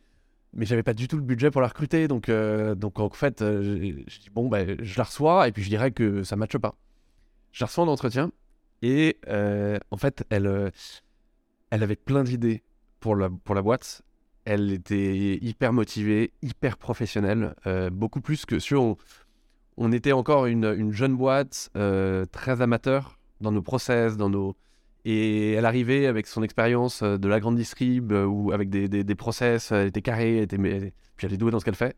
mais 0.54 0.66
j'avais 0.66 0.84
pas 0.84 0.94
du 0.94 1.08
tout 1.08 1.16
le 1.16 1.22
budget 1.24 1.50
pour 1.50 1.62
la 1.62 1.70
recruter, 1.70 2.10
donc, 2.10 2.28
euh, 2.28 2.76
donc 2.76 3.00
en 3.00 3.10
fait, 3.10 3.42
euh, 3.42 3.64
dit 4.06 4.30
bon, 4.34 4.50
ben, 4.50 4.76
je 4.82 4.98
la 4.98 5.06
reçois 5.06 5.48
et 5.48 5.52
puis 5.54 5.64
je 5.64 5.70
dirais 5.70 5.92
que 5.92 6.24
ça 6.24 6.36
matche 6.36 6.58
pas. 6.58 6.76
Je 7.54 7.64
la 7.64 7.68
reçois 7.68 7.86
en 7.86 7.88
entretien 7.88 8.32
et 8.82 9.18
euh, 9.30 9.78
en 9.92 9.98
fait, 9.98 10.26
elle, 10.30 10.48
euh, 10.48 10.70
elle 11.70 11.84
avait 11.84 11.96
plein 11.96 12.24
d'idées 12.26 12.64
pour 13.00 13.16
la, 13.16 13.30
pour 13.30 13.56
la 13.56 13.62
boîte. 13.62 14.02
Elle 14.46 14.72
était 14.72 15.38
hyper 15.42 15.72
motivée, 15.74 16.32
hyper 16.42 16.78
professionnelle, 16.78 17.54
euh, 17.68 17.90
beaucoup 17.90 18.22
plus 18.22 18.46
que 18.46 18.60
sur. 18.60 18.82
On, 18.82 18.98
on 19.78 19.92
était 19.92 20.12
encore 20.12 20.46
une, 20.48 20.66
une 20.66 20.92
jeune 20.92 21.16
boîte, 21.16 21.70
euh, 21.78 22.26
très 22.32 22.62
amateur 22.62 23.18
dans 23.40 23.52
nos 23.52 23.62
process, 23.62 24.18
dans 24.18 24.30
nos. 24.30 24.56
Et 25.06 25.54
elle 25.54 25.66
arrivait 25.66 26.06
avec 26.06 26.28
son 26.28 26.44
expérience 26.44 27.02
euh, 27.02 27.18
de 27.18 27.28
la 27.28 27.40
grande 27.40 27.56
distrib, 27.56 28.12
ou 28.12 28.52
avec 28.52 28.70
des, 28.70 28.88
des, 28.88 29.04
des 29.04 29.16
process, 29.16 29.72
elle 29.72 29.88
était 29.88 30.02
carrée, 30.02 30.38
elle 30.38 30.44
était, 30.44 30.58
mais- 30.58 30.94
puis 31.18 31.28
elle 31.28 31.34
est 31.34 31.38
douée 31.38 31.52
dans 31.52 31.60
ce 31.60 31.66
qu'elle 31.66 31.76
fait. 31.76 31.96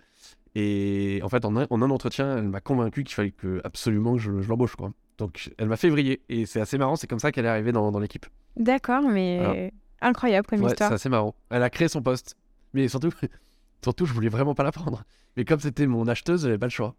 Et 0.55 1.19
en 1.23 1.29
fait, 1.29 1.45
en 1.45 1.55
un, 1.57 1.65
en 1.69 1.81
un 1.81 1.89
entretien, 1.89 2.37
elle 2.37 2.47
m'a 2.49 2.61
convaincu 2.61 3.03
qu'il 3.03 3.15
fallait 3.15 3.31
que, 3.31 3.59
absolument 3.63 4.13
que 4.15 4.19
je, 4.21 4.41
je 4.41 4.47
l'embauche. 4.49 4.75
Quoi. 4.75 4.91
Donc 5.17 5.51
elle 5.57 5.67
m'a 5.67 5.77
fait 5.77 5.89
vriller. 5.89 6.21
Et 6.29 6.45
c'est 6.45 6.61
assez 6.61 6.77
marrant, 6.77 6.95
c'est 6.95 7.07
comme 7.07 7.19
ça 7.19 7.31
qu'elle 7.31 7.45
est 7.45 7.49
arrivée 7.49 7.71
dans, 7.71 7.91
dans 7.91 7.99
l'équipe. 7.99 8.25
D'accord, 8.55 9.03
mais 9.09 9.37
Voilà. 9.43 9.69
Incroyable 10.03 10.47
comme 10.47 10.61
Ouais, 10.61 10.69
histoire. 10.71 10.89
c'est 10.89 10.95
assez 10.95 11.09
marrant. 11.09 11.35
Elle 11.49 11.63
a 11.63 11.69
créé 11.69 11.87
son 11.87 12.01
poste. 12.01 12.35
Mais 12.73 12.87
surtout, 12.87 13.11
surtout, 13.83 14.05
je 14.05 14.13
voulais 14.13 14.29
vraiment 14.29 14.55
pas 14.55 14.63
la 14.63 14.71
prendre. 14.71 15.03
Mais 15.37 15.45
comme 15.45 15.59
c'était 15.59 15.87
mon 15.87 16.07
acheteuse, 16.07 16.43
j'avais 16.43 16.57
pas 16.57 16.67
le 16.67 16.71
choix. 16.71 16.95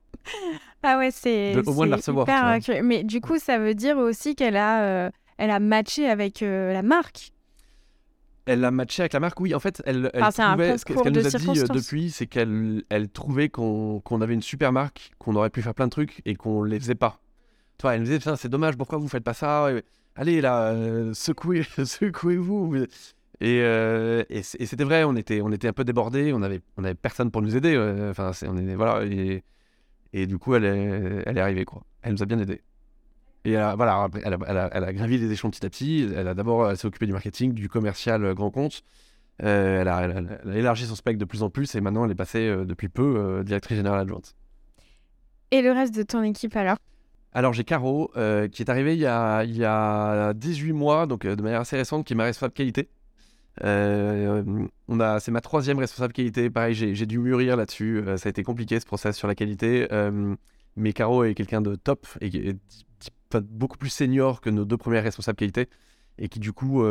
Ah 0.83 0.99
ouais, 0.99 1.11
c'est. 1.11 1.57
Au 1.67 1.73
moins 1.73 1.87
de 1.87 1.91
la 1.93 1.97
recevoir, 1.97 2.27
hyper. 2.29 2.83
Mais 2.83 3.05
du 3.05 3.21
coup, 3.21 3.39
ça 3.39 3.59
veut 3.59 3.75
dire 3.75 3.97
aussi 3.97 4.35
qu'elle 4.35 4.57
a, 4.57 4.83
euh, 4.85 5.11
elle 5.39 5.51
a 5.51 5.61
matché 5.61 6.09
avec 6.09 6.43
euh, 6.43 6.73
la 6.73 6.83
marque. 6.83 7.31
Elle 8.47 8.63
a 8.65 8.71
matché 8.71 9.01
avec 9.03 9.15
la 9.15 9.21
marque, 9.21 9.41
oui. 9.41 9.55
En 9.55 9.61
fait, 9.61 9.83
elle, 9.87 10.11
elle 10.13 10.23
Enfin, 10.23 10.51
trouvait, 10.51 10.77
ce 10.77 10.85
qu'elle 10.85 11.13
nous 11.13 11.27
a 11.27 11.31
dit 11.39 11.61
euh, 11.61 11.67
depuis, 11.69 12.11
c'est 12.11 12.27
qu'elle 12.27 12.83
elle 12.91 13.09
trouvait 13.09 13.49
qu'on 13.49 14.01
qu'on 14.01 14.21
avait 14.21 14.35
une 14.35 14.43
super 14.43 14.71
marque, 14.73 15.13
qu'on 15.19 15.35
aurait 15.37 15.49
pu 15.49 15.63
faire 15.63 15.75
plein 15.75 15.87
de 15.87 15.91
trucs 15.91 16.21
et 16.27 16.35
qu'on 16.35 16.63
les 16.63 16.79
faisait 16.79 16.95
pas. 16.95 17.21
Tu 17.79 17.83
vois, 17.83 17.95
elle 17.95 18.01
nous 18.03 18.07
disait, 18.07 18.37
c'est 18.37 18.49
dommage, 18.49 18.77
pourquoi 18.77 18.99
vous 18.99 19.09
faites 19.09 19.25
pas 19.25 19.35
ça? 19.35 19.69
Allez 20.17 20.41
là, 20.41 20.71
euh, 20.73 21.13
secouez, 21.13 21.65
secouez-vous. 21.85 22.77
Et, 23.41 23.61
euh, 23.63 24.23
et 24.31 24.43
c'était 24.43 24.85
vrai, 24.85 25.03
on 25.05 25.17
était, 25.17 25.41
on 25.41 25.51
était 25.51 25.69
un 25.69 25.73
peu 25.73 25.85
débordés, 25.85 26.33
on 26.33 26.43
avait, 26.43 26.61
on 26.77 26.85
avait 26.85 26.95
personne 26.95 27.31
pour 27.31 27.43
nous 27.43 27.57
aider. 27.57 27.75
euh, 27.75 28.11
Enfin, 28.11 28.33
c'est- 28.33 28.47
on 28.49 28.57
est, 28.57 28.75
voilà. 28.77 29.05
Et, 29.05 29.43
et 30.13 30.27
du 30.27 30.39
coup, 30.39 30.55
elle 30.55 30.65
est, 30.65 31.23
elle 31.27 31.37
est 31.37 31.41
arrivée, 31.41 31.65
quoi. 31.65 31.83
Elle 32.03 32.13
nous 32.13 32.23
a 32.23 32.27
bien 32.27 32.39
aidés. 32.39 32.63
Et 33.45 33.53
elle 33.53 33.61
a- 33.63 33.75
voilà, 33.77 34.09
elle 34.25 34.35
a, 34.35 34.39
elle 34.47 34.57
a- 34.57 34.71
elle 34.73 34.85
a 34.85 34.93
gravi 34.93 35.19
les 35.19 35.31
échelons 35.33 35.51
petit 35.51 35.67
à 35.67 35.71
petit. 35.71 36.09
Elle 36.17 36.29
a 36.29 36.35
d'abord, 36.35 36.77
s'est 36.77 36.87
occupée 36.87 37.07
du 37.07 37.13
marketing, 37.13 37.53
du 37.53 37.69
commercial 37.69 38.35
grand 38.35 38.51
compte. 38.51 38.83
Elle, 39.39 39.89
a, 39.89 40.07
élargi 40.55 40.87
son 40.87 40.95
spectre 40.95 41.19
de 41.19 41.25
plus 41.25 41.43
en 41.43 41.51
plus 41.51 41.75
et 41.75 41.81
maintenant 41.81 42.05
elle 42.05 42.13
est 42.13 42.15
passée 42.15 42.49
depuis 42.65 42.89
peu 42.89 43.43
directrice 43.45 43.77
générale 43.77 44.01
adjointe. 44.03 44.37
Et 45.51 45.61
le 45.61 45.73
reste 45.73 45.95
de 45.95 46.05
ton 46.05 46.23
équipe 46.23 46.55
alors? 46.57 46.77
Alors 47.35 47.53
j'ai 47.53 47.65
Caro 47.65 48.13
euh, 48.17 48.47
qui 48.47 48.63
est 48.63 48.71
arrivée 48.71 48.95
il 48.95 49.01
y 49.01 49.07
a, 49.07 49.43
il 49.43 49.57
y 49.57 49.65
a 49.65 50.33
18 50.35 50.73
mois, 50.73 51.07
donc 51.07 51.25
euh, 51.25 51.35
de 51.35 51.43
manière 51.43 51.61
assez 51.61 51.77
récente, 51.77 52.07
qui 52.07 52.13
est 52.13 52.17
ma 52.17 52.25
responsable 52.25 52.55
qualité. 52.55 52.89
Euh, 53.65 54.43
on 54.87 55.01
a, 55.01 55.19
c'est 55.19 55.33
ma 55.33 55.41
troisième 55.41 55.79
responsable 55.79 56.13
qualité. 56.13 56.49
Pareil, 56.49 56.75
j'ai, 56.75 57.07
dû 57.07 57.19
mûrir 57.19 57.57
là-dessus. 57.57 58.05
Ça 58.17 58.29
a 58.29 58.31
été 58.31 58.45
compliqué 58.45 58.79
ce 58.79 58.87
process 58.87 59.17
sur 59.17 59.27
la 59.29 59.35
qualité. 59.35 59.89
Mais 60.77 60.93
Caro 60.93 61.25
est 61.25 61.35
quelqu'un 61.35 61.61
de 61.61 61.75
top 61.77 62.07
et 62.21 62.57
beaucoup 63.43 63.79
plus 63.79 63.91
senior 63.91 64.41
que 64.41 64.51
nos 64.51 64.65
deux 64.65 64.77
premières 64.77 65.05
responsables 65.05 65.37
qualité 65.37 65.69
et 66.19 66.29
qui 66.29 66.39
du 66.41 66.53
coup 66.53 66.85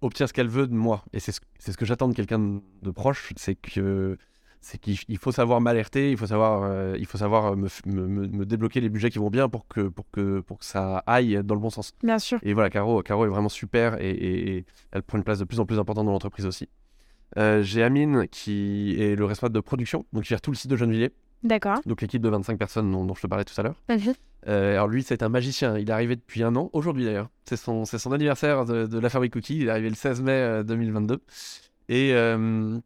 obtient 0.00 0.26
ce 0.26 0.32
qu'elle 0.32 0.48
veut 0.48 0.68
de 0.68 0.74
moi. 0.74 1.04
Et 1.12 1.20
c'est 1.20 1.32
ce, 1.32 1.40
ce 1.58 1.76
que 1.76 1.84
j'attends 1.84 2.08
de 2.08 2.14
quelqu'un 2.14 2.60
de 2.82 2.90
proche, 2.90 3.32
c'est 3.36 3.56
que 3.56 4.16
c'est 4.62 4.78
qu'il 4.78 4.96
il 5.08 5.18
faut 5.18 5.32
savoir 5.32 5.60
m'alerter, 5.60 6.10
il 6.12 6.16
faut 6.16 6.26
savoir, 6.26 6.62
euh, 6.64 6.96
il 6.98 7.04
faut 7.04 7.18
savoir 7.18 7.52
euh, 7.52 7.56
me, 7.86 8.44
débloquer 8.46 8.80
les 8.80 8.88
budgets 8.88 9.10
qui 9.10 9.18
vont 9.18 9.28
bien 9.28 9.48
pour 9.48 9.66
que, 9.68 9.82
pour 9.88 10.10
que, 10.10 10.40
pour 10.40 10.58
que 10.58 10.64
ça 10.64 11.02
aille 11.06 11.40
dans 11.44 11.54
le 11.54 11.60
bon 11.60 11.68
sens. 11.70 11.92
Bien 12.02 12.18
sûr. 12.18 12.38
Et 12.42 12.54
voilà, 12.54 12.70
Caro, 12.70 13.02
Caro 13.02 13.26
est 13.26 13.28
vraiment 13.28 13.48
super 13.50 14.00
et, 14.00 14.10
et- 14.10 14.56
et 14.58 14.64
elle 14.92 15.02
prend 15.02 15.18
une 15.18 15.24
place 15.24 15.40
de 15.40 15.44
plus 15.44 15.60
en 15.60 15.66
plus 15.66 15.78
importante 15.78 16.06
dans 16.06 16.12
l'entreprise 16.12 16.46
aussi. 16.46 16.68
Euh, 17.38 17.62
J'ai 17.62 17.82
Amine 17.82 18.26
qui 18.30 18.96
est 19.00 19.16
le 19.16 19.24
responsable 19.24 19.54
de 19.54 19.60
production, 19.60 20.06
donc 20.12 20.22
qui 20.22 20.28
gère 20.30 20.40
tout 20.40 20.50
le 20.50 20.56
site 20.56 20.70
de 20.70 20.76
Gennevilliers, 20.76 21.12
D'accord. 21.42 21.80
donc 21.86 22.00
l'équipe 22.00 22.22
de 22.22 22.28
25 22.28 22.56
personnes 22.58 22.90
dont, 22.92 23.04
dont 23.04 23.14
je 23.14 23.22
te 23.22 23.26
parlais 23.26 23.44
tout 23.44 23.54
à 23.58 23.62
l'heure. 23.64 23.76
Euh, 24.48 24.72
alors 24.74 24.88
lui, 24.88 25.02
c'est 25.02 25.22
un 25.22 25.28
magicien. 25.28 25.78
Il 25.78 25.88
est 25.88 25.92
arrivé 25.92 26.16
depuis 26.16 26.42
un 26.42 26.54
an, 26.56 26.68
aujourd'hui 26.72 27.04
d'ailleurs. 27.04 27.28
C'est 27.44 27.56
son, 27.56 27.84
son 27.84 28.12
anniversaire 28.12 28.64
de, 28.64 28.86
de 28.86 28.98
la 28.98 29.08
fabrique 29.08 29.32
Cookie. 29.32 29.56
Il 29.58 29.66
est 29.68 29.70
arrivé 29.70 29.88
le 29.88 29.94
16 29.94 30.20
mai 30.22 30.32
euh, 30.32 30.62
2022. 30.62 31.20
Et, 31.88 32.12
euh, 32.12 32.78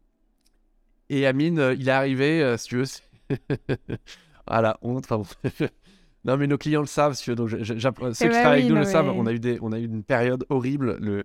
et 1.09 1.25
Amine, 1.27 1.59
euh, 1.59 1.73
il 1.77 1.87
est 1.89 1.91
arrivé, 1.91 2.41
euh, 2.43 2.57
si 2.57 2.67
tu 2.69 2.77
veux. 2.77 2.85
ah 4.47 4.61
la 4.61 4.77
honte, 4.81 5.05
enfin 5.09 5.17
bon. 5.17 5.67
non, 6.25 6.37
mais 6.37 6.47
nos 6.47 6.57
clients 6.57 6.81
le 6.81 6.87
savent, 6.87 7.13
si 7.13 7.23
tu 7.23 7.29
veux. 7.31 7.35
Donc, 7.35 7.47
je- 7.49 7.63
je- 7.63 7.77
j'app- 7.77 7.99
ceux 8.13 8.25
qui 8.27 8.31
travaillent 8.31 8.61
avec 8.61 8.69
nous 8.69 8.75
le 8.75 8.83
savent. 8.85 9.09
On 9.09 9.25
a, 9.25 9.31
eu 9.33 9.39
des, 9.39 9.57
on 9.61 9.71
a 9.71 9.79
eu 9.79 9.85
une 9.85 10.03
période 10.03 10.45
horrible. 10.49 10.97
Le, 10.99 11.23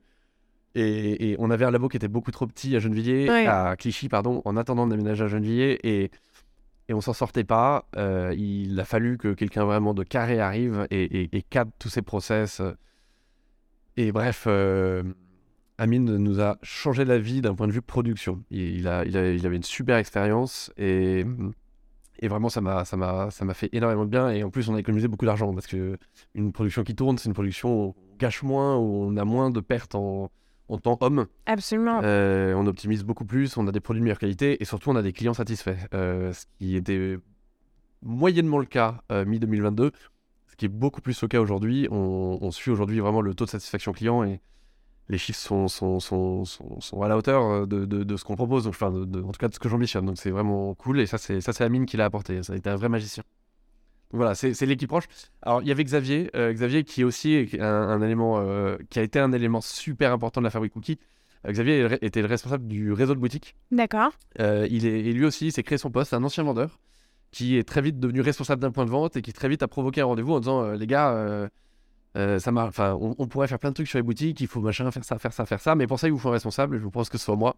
et, 0.75 1.31
et 1.33 1.37
on 1.39 1.51
avait 1.51 1.65
un 1.67 1.71
labo 1.71 1.89
qui 1.89 1.97
était 1.99 2.09
beaucoup 2.09 2.31
trop 2.31 2.47
petit 2.47 2.75
à 2.77 2.79
Gennevilliers, 2.79 3.29
Ouais. 3.29 3.47
à 3.47 3.77
Clichy, 3.77 4.09
pardon, 4.09 4.41
en 4.45 4.57
attendant 4.57 4.87
de 4.87 4.93
déménager 4.97 5.25
à 5.25 5.29
Gennevilliers. 5.29 5.79
Et, 5.83 6.11
et 6.89 6.95
on 6.95 7.01
s'en 7.01 7.13
sortait 7.13 7.45
pas. 7.45 7.87
Euh, 7.97 8.35
il 8.37 8.79
a 8.81 8.85
fallu 8.85 9.19
que 9.19 9.35
quelqu'un 9.35 9.65
vraiment 9.65 9.93
de 9.95 10.03
carré 10.03 10.41
arrive 10.41 10.87
et, 10.91 11.03
et- 11.05 11.37
et 11.37 11.43
cadre 11.43 11.71
tous 11.79 11.89
ces 11.91 12.03
process. 12.03 12.63
Et 13.97 14.11
bref, 14.13 14.45
euh, 14.47 15.03
Amine 15.83 16.17
nous 16.17 16.41
a 16.41 16.59
changé 16.63 17.05
la 17.05 17.19
vie 17.19 17.41
d'un 17.41 17.55
point 17.57 17.67
de 17.67 17.73
vue 17.73 17.83
production. 17.83 18.43
Il, 18.51 18.87
a, 18.87 19.05
il, 19.05 19.17
a- 19.17 19.33
il 19.33 19.45
avait 19.47 19.57
une 19.57 19.65
super 19.65 19.97
expérience 19.97 20.73
et, 20.79 21.25
et 22.21 22.29
vraiment 22.29 22.49
ça 22.49 22.61
m'a, 22.61 22.85
ça, 22.85 22.97
m'a, 22.97 23.31
ça 23.31 23.45
m'a 23.45 23.53
fait 23.55 23.69
énormément 23.73 24.05
de 24.05 24.11
bien. 24.11 24.31
Et 24.31 24.45
en 24.45 24.51
plus, 24.51 24.69
on 24.69 24.75
a 24.77 24.79
économisé 24.81 25.09
beaucoup 25.09 25.27
d'argent 25.27 25.53
parce 25.53 25.67
que 25.67 25.99
une 26.37 26.53
production 26.53 26.85
qui 26.85 26.95
tourne, 26.95 27.19
c'est 27.19 27.29
une 27.29 27.35
production 27.35 27.69
où 27.75 27.89
on 27.89 28.17
gâche 28.19 28.45
moins, 28.45 28.77
où 28.77 29.03
on 29.07 29.17
a 29.17 29.25
moins 29.25 29.51
de 29.51 29.59
pertes 29.59 29.97
en, 29.97 30.31
en 30.69 30.79
temps 30.79 30.99
homme. 31.01 31.27
Absolument. 31.47 32.01
Euh, 32.05 32.55
on 32.55 32.67
optimise 32.67 33.03
beaucoup 33.03 33.25
plus, 33.25 33.57
on 33.57 33.67
a 33.67 33.73
des 33.73 33.81
produits 33.81 34.01
de 34.01 34.05
meilleure 34.05 34.21
qualité 34.21 34.63
et 34.63 34.65
surtout 34.65 34.91
on 34.91 34.97
a 34.97 35.03
des 35.03 35.13
clients 35.13 35.35
satisfaits. 35.35 35.77
Euh, 35.95 36.33
ce 36.33 36.45
qui 36.61 36.77
était 36.77 37.19
moyennement 38.03 38.59
le 38.61 38.67
cas 38.67 39.03
euh, 39.11 39.25
mi-2022, 39.25 39.91
ce 40.47 40.57
qui 40.57 40.67
est 40.67 40.69
beaucoup 40.69 41.01
plus 41.01 41.21
le 41.23 41.27
cas 41.29 41.41
aujourd'hui. 41.41 41.89
On, 41.91 42.39
on 42.41 42.51
suit 42.53 42.71
aujourd'hui 42.71 43.01
vraiment 43.01 43.21
le 43.21 43.35
taux 43.35 43.47
de 43.47 43.51
satisfaction 43.51 43.93
client 43.93 44.23
et 44.23 44.41
les 45.09 45.19
chiffres 45.19 45.39
sont, 45.39 45.69
sont, 45.69 46.01
sont, 46.01 46.45
sont, 46.45 46.81
sont 46.81 47.03
à 47.03 47.09
la 47.09 47.17
hauteur 47.17 47.43
euh, 47.45 47.67
de, 47.67 47.85
de, 47.85 48.03
de 48.05 48.17
ce 48.17 48.25
qu'on 48.25 48.37
propose, 48.37 48.65
donc, 48.65 48.75
enfin, 48.75 48.91
de- 48.91 49.05
de- 49.05 49.21
en 49.23 49.33
tout 49.33 49.39
cas 49.39 49.49
de 49.49 49.55
ce 49.55 49.59
que 49.59 49.69
j'ambitionne. 49.69 50.07
Donc 50.07 50.17
c'est 50.19 50.31
vraiment 50.31 50.75
cool 50.75 51.01
et 51.01 51.07
ça 51.07 51.19
c'est 51.19 51.41
ça 51.41 51.53
c'est 51.53 51.65
Amine 51.65 51.87
qui 51.87 51.97
l'a 51.97 52.05
apporté. 52.07 52.43
Ça 52.43 52.53
a 52.53 52.57
été 52.57 52.71
un 52.71 52.77
vrai 52.77 52.89
magicien. 52.89 53.23
Donc 54.11 54.19
voilà, 54.21 54.35
c'est 54.35 54.67
l'équipe 54.67 54.89
proche. 54.89 55.05
Alors 55.43 55.63
il 55.63 55.69
y 55.69 55.73
avait 55.73 55.85
Xavier, 55.85 56.31
euh, 56.37 56.53
Xavier 56.53 56.85
qui 56.85 57.01
est 57.01 57.05
aussi 57.05 57.49
un, 57.59 57.65
un 57.65 58.03
élément 58.03 58.41
euh, 58.41 58.77
qui 58.91 58.99
a 58.99 59.03
été 59.03 59.19
un 59.19 59.33
élément 59.33 59.61
super 59.61 60.13
important 60.13 60.41
de 60.41 60.45
la 60.45 60.51
fabrique 60.51 60.73
Cookie. 60.75 60.99
Euh, 61.47 61.53
Xavier 61.53 61.99
était 62.03 62.21
le 62.21 62.29
responsable 62.29 62.67
du 62.69 62.93
réseau 62.93 63.15
de 63.15 63.21
boutique. 63.21 63.57
D'accord. 63.71 64.13
Il 64.39 64.87
est, 64.87 65.01
et 65.01 65.13
lui 65.13 65.25
aussi, 65.25 65.51
s'est 65.51 65.63
créé 65.63 65.79
son 65.79 65.91
poste, 65.91 66.11
c'est 66.11 66.17
un 66.17 66.25
ancien 66.25 66.45
vendeur 66.45 66.79
qui 67.31 67.57
est 67.57 67.67
très 67.67 67.81
vite 67.81 67.99
devenu 67.99 68.21
responsable 68.21 68.61
d'un 68.61 68.71
point 68.71 68.85
de 68.85 68.91
vente 68.91 69.17
et 69.17 69.23
qui 69.23 69.33
très 69.33 69.49
vite 69.49 69.63
a 69.63 69.69
provoqué 69.69 70.03
un 70.03 70.05
rendez-vous 70.05 70.35
en 70.35 70.41
disant 70.41 70.73
les 70.73 70.87
gars, 70.87 71.49
euh, 72.17 72.39
enfin, 72.45 72.97
on, 73.01 73.27
pourrait 73.27 73.49
faire 73.49 73.59
plein 73.59 73.71
de 73.71 73.75
trucs 73.75 73.89
sur 73.89 73.99
les 73.99 74.03
boutiques, 74.03 74.41
il 74.41 74.47
faut 74.47 74.61
machin, 74.61 74.91
faire 74.91 75.05
ça, 75.05 75.19
faire 75.19 75.33
ça, 75.33 75.47
faire 75.47 75.61
ça, 75.61 75.75
mais 75.75 75.87
pour 75.87 75.99
ça, 75.99 76.09
il 76.09 76.13
vous 76.13 76.19
faut 76.19 76.29
un 76.29 76.33
responsable. 76.33 76.79
Je 76.79 76.87
pense 76.89 77.09
que 77.09 77.19
ce 77.19 77.25
soit 77.25 77.37
moi. 77.37 77.57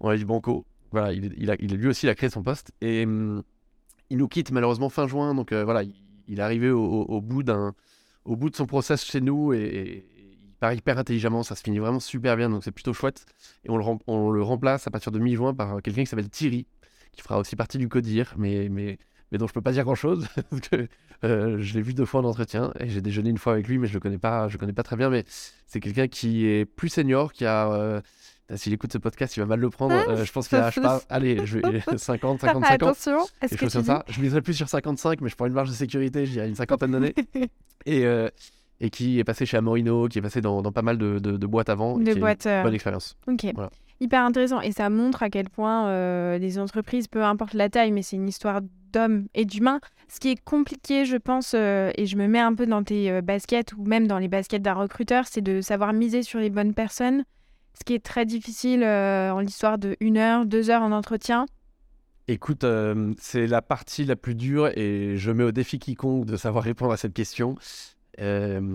On 0.00 0.08
a 0.08 0.16
dit 0.16 0.24
banco. 0.24 0.66
Voilà, 0.90 1.12
il, 1.12 1.34
il 1.36 1.50
a, 1.50 1.56
lui 1.56 1.88
aussi, 1.88 2.06
il 2.06 2.08
a 2.08 2.14
créé 2.14 2.30
son 2.30 2.42
poste 2.42 2.72
et 2.80 3.04
hum, 3.04 3.42
il 4.10 4.18
nous 4.18 4.28
quitte 4.28 4.50
malheureusement 4.50 4.88
fin 4.88 5.06
juin, 5.06 5.34
donc 5.34 5.52
euh, 5.52 5.64
voilà, 5.64 5.82
il, 5.82 6.38
est 6.38 6.42
arrivé 6.42 6.70
au, 6.70 7.20
bout 7.20 7.42
d'un, 7.42 7.74
au 8.24 8.36
bout 8.36 8.50
de 8.50 8.56
son 8.56 8.66
process 8.66 9.04
chez 9.04 9.20
nous 9.20 9.52
et, 9.52 10.06
il 10.16 10.60
part 10.60 10.72
hyper 10.72 10.98
intelligemment, 10.98 11.44
ça 11.44 11.54
se 11.54 11.62
finit 11.62 11.78
vraiment 11.78 12.00
super 12.00 12.36
bien, 12.36 12.50
donc 12.50 12.64
c'est 12.64 12.72
plutôt 12.72 12.92
chouette. 12.92 13.26
Et 13.64 13.70
on 13.70 13.76
le, 13.76 14.42
remplace 14.42 14.88
à 14.88 14.90
partir 14.90 15.12
de 15.12 15.20
mi-juin 15.20 15.54
par 15.54 15.76
euh, 15.76 15.80
quelqu'un 15.80 16.02
qui 16.02 16.08
s'appelle 16.08 16.28
Thierry, 16.28 16.66
qui 17.12 17.22
fera 17.22 17.38
aussi 17.38 17.54
partie 17.54 17.78
du 17.78 17.88
CODIR, 17.88 18.34
mais, 18.36 18.98
mais 19.32 19.38
dont 19.38 19.46
je 19.46 19.52
peux 19.52 19.60
pas 19.62 19.72
dire 19.72 19.84
grand-chose, 19.84 20.26
parce 20.50 20.60
que 20.68 20.88
euh, 21.24 21.56
je 21.60 21.74
l'ai 21.74 21.82
vu 21.82 21.94
deux 21.94 22.04
fois 22.04 22.20
en 22.20 22.24
entretien, 22.24 22.72
et 22.80 22.88
j'ai 22.88 23.00
déjeuné 23.00 23.30
une 23.30 23.38
fois 23.38 23.52
avec 23.54 23.68
lui, 23.68 23.78
mais 23.78 23.86
je 23.86 23.94
le 23.94 24.00
connais 24.00 24.18
pas, 24.18 24.48
je 24.48 24.54
le 24.54 24.58
connais 24.58 24.72
pas 24.72 24.82
très 24.82 24.96
bien, 24.96 25.10
mais 25.10 25.24
c'est 25.66 25.80
quelqu'un 25.80 26.08
qui 26.08 26.46
est 26.46 26.64
plus 26.64 26.88
senior, 26.88 27.32
qui 27.32 27.44
a... 27.44 27.70
euh, 27.72 28.00
S'il 28.54 28.72
écoute 28.72 28.92
ce 28.92 28.98
podcast, 28.98 29.36
il 29.36 29.40
va 29.40 29.46
mal 29.46 29.60
le 29.60 29.68
prendre. 29.68 29.94
Euh, 29.94 30.24
je 30.24 30.32
pense 30.32 30.48
qu'il 30.48 30.56
a, 30.56 30.70
je 30.70 30.80
pas, 30.80 31.02
allez, 31.10 31.44
je 31.44 31.58
vais 31.58 31.82
50, 31.98 32.40
55 32.40 32.50
ans 32.50 32.62
Attention. 32.88 33.18
Est-ce 33.42 33.50
quelque 33.50 33.66
que 33.66 33.68
chose 33.70 33.82
tu 33.82 33.86
ça. 33.86 34.04
Je 34.08 34.20
miserais 34.22 34.40
plus 34.40 34.54
sur 34.54 34.68
55, 34.68 35.20
mais 35.20 35.28
je 35.28 35.36
prends 35.36 35.44
une 35.46 35.52
marge 35.52 35.68
de 35.68 35.74
sécurité, 35.74 36.24
je 36.24 36.32
dirais 36.32 36.48
une 36.48 36.54
cinquantaine 36.54 36.92
d'années. 36.92 37.14
et, 37.86 38.06
euh, 38.06 38.28
et 38.80 38.88
qui 38.90 39.18
est 39.18 39.24
passé 39.24 39.44
chez 39.44 39.56
Amorino, 39.58 40.08
qui 40.08 40.18
est 40.18 40.22
passé 40.22 40.40
dans, 40.40 40.62
dans 40.62 40.72
pas 40.72 40.80
mal 40.82 40.96
de, 40.96 41.18
de- 41.18 41.36
de 41.36 41.46
boîtes 41.46 41.68
avant. 41.68 42.00
et 42.00 42.04
de 42.04 42.12
qui 42.12 42.16
a 42.16 42.20
boîte. 42.20 42.46
une 42.46 42.50
euh, 42.52 42.62
bonne 42.62 42.74
expérience. 42.74 43.16
Ok. 43.26 43.44
Voilà. 43.54 43.70
Hyper 44.00 44.22
intéressant. 44.22 44.60
Et 44.60 44.72
ça 44.72 44.90
montre 44.90 45.22
à 45.22 45.30
quel 45.30 45.48
point 45.48 45.88
euh, 45.88 46.38
les 46.38 46.58
entreprises, 46.58 47.08
peu 47.08 47.24
importe 47.24 47.54
la 47.54 47.68
taille, 47.68 47.92
mais 47.92 48.02
c'est 48.02 48.16
une 48.16 48.28
histoire 48.28 48.60
d'hommes 48.92 49.26
et 49.34 49.44
d'humains. 49.44 49.80
Ce 50.08 50.20
qui 50.20 50.30
est 50.30 50.42
compliqué, 50.42 51.04
je 51.04 51.16
pense, 51.16 51.52
euh, 51.54 51.90
et 51.96 52.06
je 52.06 52.16
me 52.16 52.26
mets 52.26 52.40
un 52.40 52.54
peu 52.54 52.66
dans 52.66 52.82
tes 52.82 53.10
euh, 53.10 53.20
baskets 53.20 53.74
ou 53.74 53.84
même 53.84 54.06
dans 54.06 54.18
les 54.18 54.28
baskets 54.28 54.62
d'un 54.62 54.72
recruteur, 54.74 55.26
c'est 55.26 55.42
de 55.42 55.60
savoir 55.60 55.92
miser 55.92 56.22
sur 56.22 56.38
les 56.38 56.48
bonnes 56.48 56.72
personnes. 56.72 57.24
Ce 57.74 57.84
qui 57.84 57.92
est 57.94 58.04
très 58.04 58.24
difficile 58.24 58.82
euh, 58.82 59.30
en 59.30 59.40
l'histoire 59.40 59.76
de 59.78 59.96
une 60.00 60.16
heure, 60.16 60.46
deux 60.46 60.70
heures 60.70 60.82
en 60.82 60.92
entretien. 60.92 61.46
Écoute, 62.26 62.66
c'est 63.18 63.46
la 63.46 63.62
partie 63.62 64.04
la 64.04 64.14
plus 64.14 64.34
dure 64.34 64.68
et 64.76 65.16
je 65.16 65.30
mets 65.30 65.44
au 65.44 65.52
défi 65.52 65.78
quiconque 65.78 66.26
de 66.26 66.36
savoir 66.36 66.62
répondre 66.62 66.92
à 66.92 66.98
cette 66.98 67.14
question. 67.14 67.54
Moi, 68.18 68.74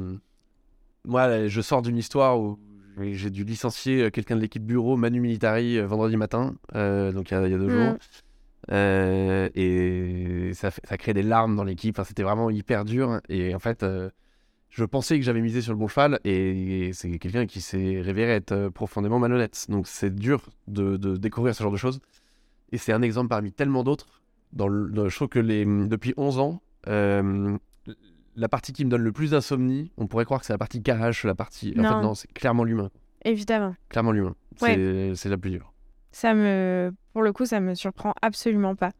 je 1.47 1.61
sors 1.61 1.83
d'une 1.83 1.97
histoire 1.97 2.39
où 2.39 2.57
j'ai 2.99 3.29
dû 3.29 3.43
licencier 3.43 4.03
euh, 4.03 4.09
quelqu'un 4.09 4.35
de 4.35 4.41
l'équipe 4.41 4.63
bureau, 4.65 4.95
Manu 4.97 5.19
Militari, 5.19 5.77
euh, 5.77 5.85
vendredi 5.87 6.17
matin, 6.17 6.55
euh, 6.75 7.11
donc 7.11 7.31
il 7.31 7.33
y 7.33 7.37
a, 7.37 7.45
il 7.47 7.51
y 7.51 7.55
a 7.55 7.57
deux 7.57 7.67
Mm. 7.67 7.69
jours. 7.69 7.95
Euh, 8.71 9.49
et 9.55 10.51
ça, 10.53 10.71
ça 10.71 10.97
crée 10.97 11.13
des 11.13 11.23
larmes 11.23 11.55
dans 11.55 11.63
l'équipe. 11.63 11.95
Enfin, 11.99 12.05
C'était 12.07 12.23
vraiment 12.23 12.49
hyper 12.49 12.85
dur. 12.85 13.19
Et 13.29 13.53
en 13.53 13.59
fait, 13.59 13.83
euh, 13.83 14.09
je 14.69 14.85
pensais 14.85 15.19
que 15.19 15.25
j'avais 15.25 15.41
misé 15.41 15.61
sur 15.61 15.73
le 15.73 15.77
bon 15.77 15.87
cheval 15.87 16.19
et 16.23 16.91
c'est 16.93 17.19
quelqu'un 17.19 17.45
qui 17.45 17.61
s'est 17.61 17.99
révélé 18.01 18.31
être 18.31 18.69
profondément 18.69 19.19
malhonnête. 19.19 19.65
Donc 19.69 19.87
c'est 19.87 20.13
dur 20.15 20.49
de, 20.67 20.97
de 20.97 21.17
découvrir 21.17 21.53
ce 21.55 21.61
genre 21.63 21.71
de 21.71 21.77
choses. 21.77 21.99
Et 22.71 22.77
c'est 22.77 22.93
un 22.93 23.01
exemple 23.01 23.27
parmi 23.29 23.51
tellement 23.51 23.83
d'autres. 23.83 24.21
Dans 24.53 24.67
le, 24.67 24.89
dans- 24.91 25.09
je 25.09 25.15
trouve 25.15 25.27
que 25.29 25.39
les, 25.39 25.65
depuis 25.65 26.13
11 26.17 26.39
ans, 26.39 26.61
euh, 26.87 27.57
la 28.35 28.49
partie 28.49 28.73
qui 28.73 28.85
me 28.85 28.89
donne 28.89 29.01
le 29.01 29.11
plus 29.11 29.31
d'insomnie, 29.31 29.91
on 29.97 30.07
pourrait 30.07 30.25
croire 30.25 30.39
que 30.39 30.45
c'est 30.45 30.53
la 30.53 30.57
partie 30.57 30.81
cash, 30.81 31.23
la 31.23 31.35
partie. 31.35 31.73
En 31.77 31.81
Non. 31.81 31.89
fait, 31.89 32.01
non, 32.01 32.13
c'est 32.15 32.33
clairement 32.33 32.63
l'humain. 32.63 32.89
Évidemment. 33.25 33.75
Clairement 33.89 34.11
l'humain. 34.11 34.35
Ouais. 34.61 35.13
C'est 35.15 35.29
la 35.29 35.37
plus 35.37 35.51
dure. 35.51 35.73
Ça 36.11 36.33
me, 36.33 36.93
pour 37.13 37.23
le 37.23 37.33
coup, 37.33 37.45
ça 37.45 37.59
me 37.59 37.73
surprend 37.73 38.13
absolument 38.21 38.75
pas. 38.75 38.91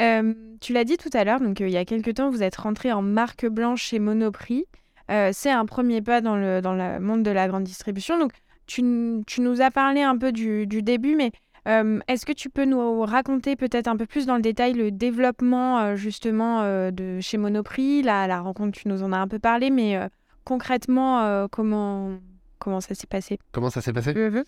Euh, 0.00 0.34
tu 0.60 0.72
l'as 0.72 0.84
dit 0.84 0.96
tout 0.96 1.10
à 1.12 1.24
l'heure, 1.24 1.40
donc 1.40 1.60
euh, 1.60 1.68
il 1.68 1.72
y 1.72 1.76
a 1.76 1.84
quelques 1.84 2.14
temps, 2.14 2.30
vous 2.30 2.42
êtes 2.42 2.56
rentré 2.56 2.92
en 2.92 3.02
marque 3.02 3.46
blanche 3.46 3.82
chez 3.82 3.98
Monoprix. 3.98 4.66
Euh, 5.10 5.30
c'est 5.32 5.50
un 5.50 5.64
premier 5.66 6.02
pas 6.02 6.20
dans 6.20 6.36
le, 6.36 6.60
dans 6.60 6.74
le 6.74 6.98
monde 7.00 7.22
de 7.22 7.30
la 7.30 7.48
grande 7.48 7.64
distribution. 7.64 8.18
Donc, 8.18 8.32
tu, 8.66 8.82
nous 8.82 9.60
as 9.60 9.70
parlé 9.70 10.02
un 10.02 10.18
peu 10.18 10.32
du, 10.32 10.66
début, 10.66 11.14
mais 11.14 11.30
euh, 11.66 11.98
est-ce 12.08 12.26
que 12.26 12.32
tu 12.32 12.50
peux 12.50 12.64
nous 12.64 13.02
raconter 13.02 13.56
peut-être 13.56 13.88
un 13.88 13.96
peu 13.96 14.06
plus 14.06 14.26
dans 14.26 14.36
le 14.36 14.42
détail 14.42 14.74
le 14.74 14.90
développement 14.90 15.78
euh, 15.78 15.96
justement 15.96 16.62
de 16.90 17.20
chez 17.20 17.38
Monoprix 17.38 18.02
la, 18.02 18.26
la, 18.26 18.40
rencontre, 18.40 18.78
tu 18.78 18.88
nous 18.88 19.02
en 19.02 19.12
as 19.12 19.18
un 19.18 19.28
peu 19.28 19.38
parlé, 19.38 19.70
mais 19.70 19.98
concrètement, 20.44 21.48
comment, 21.48 22.18
comment 22.58 22.80
ça 22.80 22.94
s'est 22.94 23.06
passé? 23.06 23.38
Comment 23.52 23.70
ça 23.70 23.80
s'est 23.80 23.92
passé? 23.92 24.14
Mmh 24.14 24.44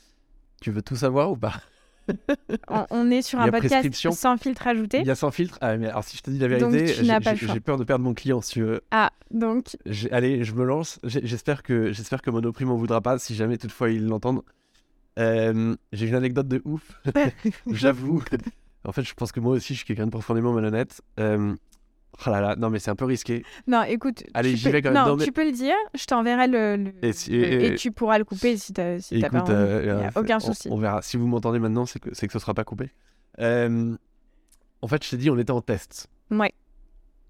Tu 0.60 0.70
veux 0.70 0.82
tout 0.82 0.96
savoir 0.96 1.30
ou 1.30 1.36
pas? 1.36 1.54
On, 2.90 3.10
est 3.10 3.22
sur 3.22 3.40
un 3.40 3.50
podcast 3.50 4.12
sans 4.12 4.36
filtre 4.36 4.66
ajouté. 4.66 5.00
Il 5.00 5.06
y 5.06 5.10
a 5.10 5.14
sans 5.14 5.30
filtre. 5.30 5.58
Ah, 5.60 5.76
mais 5.76 5.88
alors, 5.88 6.04
si 6.04 6.16
je 6.16 6.22
te 6.22 6.30
dis 6.30 6.38
la 6.38 6.48
vérité, 6.48 6.86
j'ai 6.86 7.60
peur 7.60 7.76
de 7.76 7.84
perdre 7.84 8.04
mon 8.04 8.14
client. 8.14 8.40
Si 8.40 8.52
tu 8.52 8.62
veux. 8.62 8.80
Ah, 8.90 9.12
donc? 9.30 9.76
Allez, 10.10 10.44
je 10.44 10.54
me 10.54 10.64
lance. 10.64 10.98
J'espère 11.04 11.62
que, 11.62 11.92
que 11.92 12.30
Monoprix 12.30 12.64
m'en 12.64 12.76
voudra 12.76 13.00
pas 13.00 13.18
si 13.18 13.34
jamais 13.34 13.58
toutefois 13.58 13.90
ils 13.90 14.06
l'entendent. 14.06 14.42
Euh, 15.18 15.76
j'ai 15.92 16.08
une 16.08 16.14
anecdote 16.14 16.48
de 16.48 16.62
ouf. 16.64 17.00
J'avoue. 17.66 18.22
en 18.84 18.92
fait, 18.92 19.02
je 19.02 19.14
pense 19.14 19.32
que 19.32 19.40
moi 19.40 19.52
aussi, 19.52 19.74
je 19.74 19.78
suis 19.78 19.86
quelqu'un 19.86 20.06
de 20.06 20.10
profondément 20.10 20.52
malhonnête. 20.52 21.00
Euh, 21.18 21.54
Oh 22.26 22.30
là 22.30 22.40
là, 22.40 22.56
non 22.56 22.68
mais 22.68 22.80
c'est 22.80 22.90
un 22.90 22.96
peu 22.96 23.04
risqué. 23.04 23.44
Non, 23.66 23.82
écoute. 23.84 24.24
Allez, 24.34 24.56
j'y 24.56 24.70
vais 24.70 24.82
quand 24.82 24.90
même. 24.90 25.04
Non, 25.04 25.16
tu 25.16 25.30
peux 25.30 25.44
le 25.44 25.52
dire, 25.52 25.76
je 25.94 26.04
t'enverrai 26.04 26.48
le, 26.48 26.92
Et, 27.02 27.74
tu 27.76 27.92
pourras 27.92 28.18
le 28.18 28.24
couper 28.24 28.56
si 28.56 28.72
t'as 28.72 28.98
si 28.98 29.20
pas 29.20 29.28
envie. 29.40 29.52
Euh, 29.52 29.80
Il 29.84 30.00
n'y 30.00 30.04
a 30.04 30.10
aucun 30.16 30.40
souci. 30.40 30.68
On, 30.70 30.78
verra. 30.78 31.00
Si 31.02 31.16
vous 31.16 31.28
m'entendez 31.28 31.60
maintenant, 31.60 31.86
c'est 31.86 32.00
que, 32.00 32.10
que 32.10 32.32
ce 32.32 32.38
sera 32.38 32.54
pas 32.54 32.64
coupé. 32.64 32.90
Euh, 33.38 33.96
en 34.82 34.88
fait, 34.88 35.04
je 35.04 35.10
t'ai 35.10 35.16
dit, 35.16 35.30
on 35.30 35.38
était 35.38 35.52
en 35.52 35.60
test. 35.60 36.08
Ouais. 36.30 36.52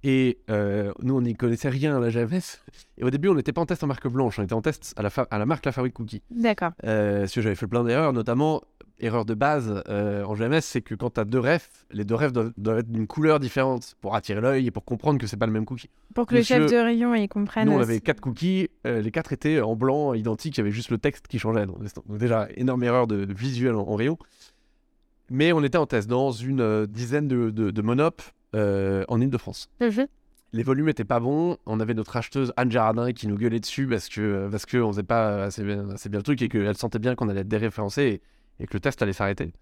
Et 0.04 0.38
euh, 0.48 0.92
nous, 1.02 1.16
on 1.16 1.22
n'y 1.22 1.34
connaissait 1.34 1.68
rien 1.68 1.96
à 1.96 2.00
la 2.00 2.10
GMS. 2.10 2.60
Et 2.98 3.04
au 3.04 3.10
début, 3.10 3.28
on 3.28 3.34
n'était 3.34 3.52
pas 3.52 3.60
en 3.60 3.66
test 3.66 3.82
en 3.82 3.88
marque 3.88 4.06
blanche, 4.06 4.38
on 4.38 4.44
était 4.44 4.52
en 4.52 4.62
test 4.62 4.94
à 4.96 5.02
la, 5.02 5.10
à 5.30 5.38
la 5.38 5.46
marque 5.46 5.66
La 5.66 5.72
Fabrique 5.72 5.94
Cookie. 5.94 6.22
D'accord. 6.30 6.72
parce 6.80 7.32
que 7.32 7.40
j'avais 7.40 7.56
fait 7.56 7.66
plein 7.66 7.82
d'erreurs, 7.84 8.12
notamment 8.12 8.62
erreur 9.00 9.24
de 9.24 9.34
base 9.34 9.82
euh, 9.88 10.24
en 10.24 10.34
GMS, 10.34 10.60
c'est 10.60 10.82
que 10.82 10.94
quand 10.94 11.10
tu 11.10 11.20
as 11.20 11.24
deux 11.24 11.38
refs, 11.38 11.86
les 11.90 12.04
deux 12.04 12.14
refs 12.14 12.32
doivent, 12.32 12.78
être 12.78 12.90
d'une 12.90 13.06
couleur 13.06 13.40
différente 13.40 13.94
pour 14.00 14.14
attirer 14.14 14.40
l'œil 14.40 14.66
et 14.66 14.70
pour 14.70 14.84
comprendre 14.84 15.18
que 15.18 15.26
c'est 15.26 15.36
pas 15.36 15.46
le 15.46 15.52
même 15.52 15.64
cookie. 15.64 15.90
Pour 16.14 16.26
que 16.26 16.34
le 16.34 16.42
chef 16.42 16.70
de 16.70 16.76
rayon 16.76 17.14
y 17.14 17.28
comprenne. 17.28 17.68
Nous, 17.68 17.74
on 17.74 17.80
avait 17.80 18.00
quatre 18.00 18.20
cookies, 18.20 18.68
euh, 18.86 19.00
les 19.00 19.10
quatre 19.10 19.32
étaient 19.32 19.60
en 19.60 19.76
blanc, 19.76 20.14
identiques, 20.14 20.56
il 20.56 20.60
y 20.60 20.62
avait 20.62 20.70
juste 20.70 20.90
le 20.90 20.98
texte 20.98 21.28
qui 21.28 21.38
changeait. 21.38 21.66
Donc, 21.66 21.78
déjà, 22.08 22.48
énorme 22.56 22.82
erreur 22.82 23.06
de, 23.06 23.26
visuel 23.32 23.74
en, 23.74 23.94
rayon. 23.94 24.18
Mais 25.30 25.52
on 25.52 25.62
était 25.62 25.78
en 25.78 25.86
test 25.86 26.08
dans 26.08 26.30
une 26.30 26.60
euh, 26.60 26.86
dizaine 26.86 27.28
de, 27.28 27.50
de, 27.50 27.82
monop 27.82 28.22
en 28.54 29.20
Ile-de-France. 29.20 29.70
Mhm. 29.80 30.06
Les 30.52 30.62
volumes 30.62 30.88
étaient 30.88 31.04
pas 31.04 31.20
bons. 31.20 31.58
On 31.66 31.78
avait 31.78 31.94
notre 31.94 32.16
acheteuse 32.16 32.52
Anne 32.56 32.70
Jardin 32.70 33.12
qui 33.12 33.28
nous 33.28 33.36
gueulait 33.36 33.60
dessus 33.60 33.86
parce 33.86 34.08
que 34.08 34.48
parce 34.50 34.64
que 34.64 34.78
on 34.78 34.90
faisait 34.92 35.02
pas 35.02 35.44
assez 35.44 35.62
bien, 35.62 35.90
assez 35.90 36.08
bien 36.08 36.20
le 36.20 36.22
truc 36.22 36.40
et 36.40 36.48
qu'elle 36.48 36.76
sentait 36.76 36.98
bien 36.98 37.14
qu'on 37.14 37.28
allait 37.28 37.40
être 37.40 37.48
déréférencé 37.48 38.22
et 38.58 38.66
que 38.66 38.74
le 38.74 38.80
test 38.80 39.02
allait 39.02 39.12
s'arrêter. 39.12 39.52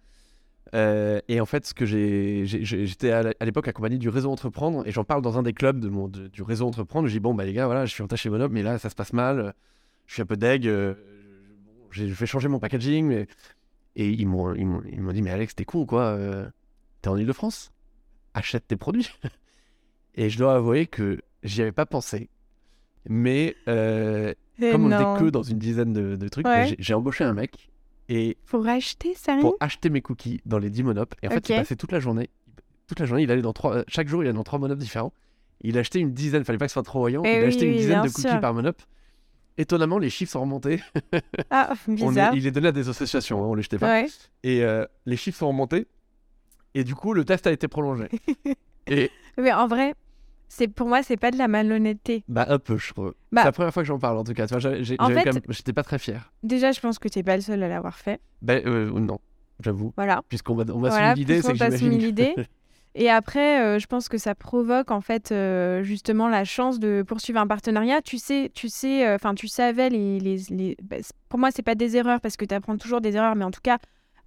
Euh, 0.74 1.20
et 1.28 1.40
en 1.40 1.46
fait, 1.46 1.66
ce 1.66 1.74
que 1.74 1.86
j'ai, 1.86 2.44
j'étais 2.44 3.10
à 3.12 3.44
l'époque 3.44 3.68
accompagné 3.68 3.98
du 3.98 4.08
réseau 4.08 4.30
Entreprendre 4.30 4.86
et 4.86 4.92
j'en 4.92 5.04
parle 5.04 5.22
dans 5.22 5.38
un 5.38 5.42
des 5.42 5.52
clubs 5.52 5.78
de 5.78 5.88
mon, 5.88 6.08
du 6.08 6.42
réseau 6.42 6.66
Entreprendre. 6.66 7.08
Je 7.08 7.12
dis 7.12 7.20
bon 7.20 7.34
bah 7.34 7.44
les 7.44 7.52
gars, 7.52 7.66
voilà, 7.66 7.86
je 7.86 7.92
suis 7.92 8.02
en 8.02 8.08
tâche 8.08 8.22
chez 8.22 8.30
Monop, 8.30 8.52
mais 8.52 8.62
là 8.62 8.78
ça 8.78 8.90
se 8.90 8.94
passe 8.94 9.12
mal. 9.12 9.54
Je 10.06 10.14
suis 10.14 10.22
un 10.22 10.26
peu 10.26 10.36
deg. 10.36 10.66
Euh, 10.66 10.94
j'ai 11.90 12.08
fait 12.10 12.26
changer 12.26 12.48
mon 12.48 12.58
packaging, 12.58 13.06
mais... 13.06 13.26
et 13.94 14.10
ils 14.10 14.26
m'ont, 14.26 14.54
ils 14.54 14.66
m'ont, 14.66 15.12
dit 15.12 15.22
mais 15.22 15.30
Alex, 15.30 15.54
t'es 15.54 15.64
con 15.64 15.86
quoi 15.86 16.02
euh, 16.02 16.48
T'es 17.00 17.08
en 17.08 17.16
Ile-de-France? 17.16 17.72
Achète 18.36 18.68
tes 18.68 18.76
produits. 18.76 19.10
et 20.14 20.30
je 20.30 20.38
dois 20.38 20.54
avouer 20.54 20.86
que 20.86 21.20
j'y 21.42 21.62
avais 21.62 21.72
pas 21.72 21.86
pensé, 21.86 22.30
mais 23.08 23.56
comme 23.66 24.84
on 24.84 24.88
n'était 24.88 25.24
que 25.24 25.30
dans 25.30 25.42
une 25.42 25.58
dizaine 25.58 25.92
de, 25.92 26.28
trucs, 26.28 26.44
bah, 26.44 26.66
j'ai 26.78 26.94
embauché 26.94 27.24
un 27.24 27.34
mec 27.34 27.70
et 28.08 28.36
pour 28.46 28.66
acheter, 28.66 29.14
ça 29.14 29.36
Pour 29.40 29.56
acheter 29.60 29.90
mes 29.90 30.00
cookies 30.00 30.40
dans 30.46 30.58
les 30.58 30.70
10 30.70 30.84
monop. 30.84 31.14
Et 31.22 31.28
en 31.28 31.30
fait, 31.30 31.48
il 31.48 31.56
passait 31.56 31.76
toute 31.76 31.92
la 31.92 32.00
journée. 32.00 32.30
Toute 32.86 33.00
la 33.00 33.06
journée, 33.06 33.24
il 33.24 33.30
allait 33.30 33.42
dans 33.42 33.52
trois. 33.52 33.78
Euh, 33.78 33.84
chaque 33.88 34.08
jour, 34.08 34.22
il 34.22 34.26
allait 34.26 34.36
dans 34.36 34.44
trois 34.44 34.58
monop 34.58 34.78
différents. 34.78 35.12
Il 35.62 35.76
achetait 35.76 35.98
une 35.98 36.12
dizaine, 36.12 36.44
fallait 36.44 36.58
pas 36.58 36.66
que 36.66 36.70
ce 36.70 36.74
soit 36.74 36.82
trop 36.84 37.00
voyant. 37.00 37.22
Eh 37.24 37.38
il 37.38 37.44
a 37.44 37.46
acheté 37.48 37.66
une 37.66 37.76
dizaine 37.76 38.02
de 38.02 38.08
cookies 38.08 38.38
par 38.40 38.54
monop. 38.54 38.80
Étonnamment, 39.58 39.98
les 39.98 40.10
chiffres 40.10 40.32
sont 40.32 40.42
remontés. 40.42 40.80
ah, 41.50 41.72
bizarre. 41.88 42.34
il 42.34 42.46
est 42.46 42.50
donné 42.50 42.68
à 42.68 42.72
des 42.72 42.88
associations, 42.88 43.42
hein, 43.42 43.46
on 43.46 43.54
les 43.54 43.62
jetait 43.62 43.78
pas. 43.78 44.04
Et 44.42 44.62
euh, 44.62 44.84
les 45.06 45.16
chiffres 45.16 45.38
sont 45.38 45.48
remontés. 45.48 45.86
Et 46.76 46.84
du 46.84 46.94
coup, 46.94 47.14
le 47.14 47.24
test 47.24 47.46
a 47.46 47.52
été 47.52 47.68
prolongé. 47.68 48.08
et... 48.86 49.10
Mais 49.38 49.50
en 49.50 49.66
vrai, 49.66 49.94
c'est 50.46 50.68
pour 50.68 50.88
moi 50.88 51.02
c'est 51.02 51.16
pas 51.16 51.30
de 51.30 51.38
la 51.38 51.48
malhonnêteté. 51.48 52.22
Bah 52.28 52.44
un 52.50 52.58
peu 52.58 52.76
je 52.76 52.92
trouve. 52.92 53.14
Bah 53.32 53.40
c'est 53.40 53.48
la 53.48 53.52
première 53.52 53.72
fois 53.72 53.82
que 53.82 53.86
j'en 53.86 53.98
parle 53.98 54.18
en 54.18 54.24
tout 54.24 54.34
cas. 54.34 54.44
j'étais 54.46 55.72
pas 55.72 55.82
très 55.82 55.98
fier. 55.98 56.30
Déjà 56.42 56.72
je 56.72 56.80
pense 56.80 56.98
que 56.98 57.08
tu 57.08 57.18
n'es 57.18 57.22
pas 57.22 57.36
le 57.36 57.40
seul 57.40 57.62
à 57.62 57.68
l'avoir 57.68 57.96
fait. 57.96 58.20
Bah 58.42 58.56
euh, 58.66 58.90
non, 58.90 59.18
j'avoue. 59.60 59.94
Voilà. 59.96 60.20
Puisqu'on 60.28 60.54
va 60.54 60.64
on 60.74 60.80
va 60.80 61.14
l'idée, 61.14 61.40
c'est 61.40 61.54
que 61.54 61.84
l'idée. 61.86 62.34
Et 62.98 63.10
après, 63.10 63.62
euh, 63.62 63.78
je 63.78 63.86
pense 63.86 64.08
que 64.08 64.16
ça 64.16 64.34
provoque 64.34 64.90
en 64.90 65.02
fait 65.02 65.32
euh, 65.32 65.82
justement 65.82 66.28
la 66.28 66.44
chance 66.44 66.78
de 66.78 67.02
poursuivre 67.06 67.40
un 67.40 67.46
partenariat. 67.46 68.02
Tu 68.02 68.18
sais, 68.18 68.50
tu 68.54 68.68
sais, 68.68 69.10
enfin 69.14 69.34
tu 69.34 69.48
savais 69.48 69.88
les, 69.88 70.20
les, 70.20 70.42
les... 70.50 70.76
Bah, 70.82 70.96
pour 71.30 71.38
moi 71.38 71.50
c'est 71.50 71.62
pas 71.62 71.74
des 71.74 71.96
erreurs 71.96 72.20
parce 72.20 72.36
que 72.36 72.44
tu 72.44 72.54
apprends 72.54 72.76
toujours 72.76 73.00
des 73.00 73.16
erreurs, 73.16 73.34
mais 73.34 73.44
en 73.44 73.50
tout 73.50 73.60
cas 73.62 73.78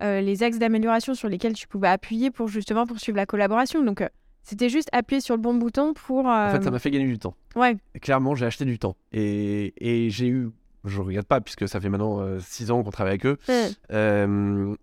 les 0.01 0.43
axes 0.43 0.59
d'amélioration 0.59 1.13
sur 1.13 1.29
lesquels 1.29 1.53
tu 1.53 1.67
pouvais 1.67 1.87
appuyer 1.87 2.31
pour 2.31 2.47
justement 2.47 2.85
poursuivre 2.85 3.17
la 3.17 3.25
collaboration. 3.25 3.83
Donc 3.83 4.03
c'était 4.49 4.69
juste 4.69 4.89
appuyer 4.91 5.21
sur 5.21 5.35
le 5.35 5.41
bon 5.41 5.53
bouton 5.53 5.93
pour. 5.93 6.25
En 6.25 6.49
fait, 6.49 6.63
ça 6.63 6.69
euh, 6.69 6.71
m'a 6.71 6.79
fait 6.79 6.89
gagner 6.89 7.05
du 7.05 7.19
temps. 7.19 7.35
Ouais. 7.55 7.77
clairement, 8.01 8.33
j'ai 8.33 8.47
acheté 8.47 8.65
du 8.65 8.79
temps. 8.79 8.95
Et, 9.11 9.73
et 9.77 10.09
j'ai 10.09 10.27
eu. 10.27 10.49
Je 10.85 10.99
ne 10.99 11.05
regarde 11.05 11.27
pas, 11.27 11.39
puisque 11.39 11.67
ça 11.67 11.79
fait 11.79 11.89
maintenant 11.89 12.39
6 12.39 12.71
euh, 12.71 12.73
ans 12.73 12.83
qu'on 12.83 12.89
travaille 12.89 13.11
avec 13.11 13.25
eux. 13.27 13.37
Euh, 13.91 14.75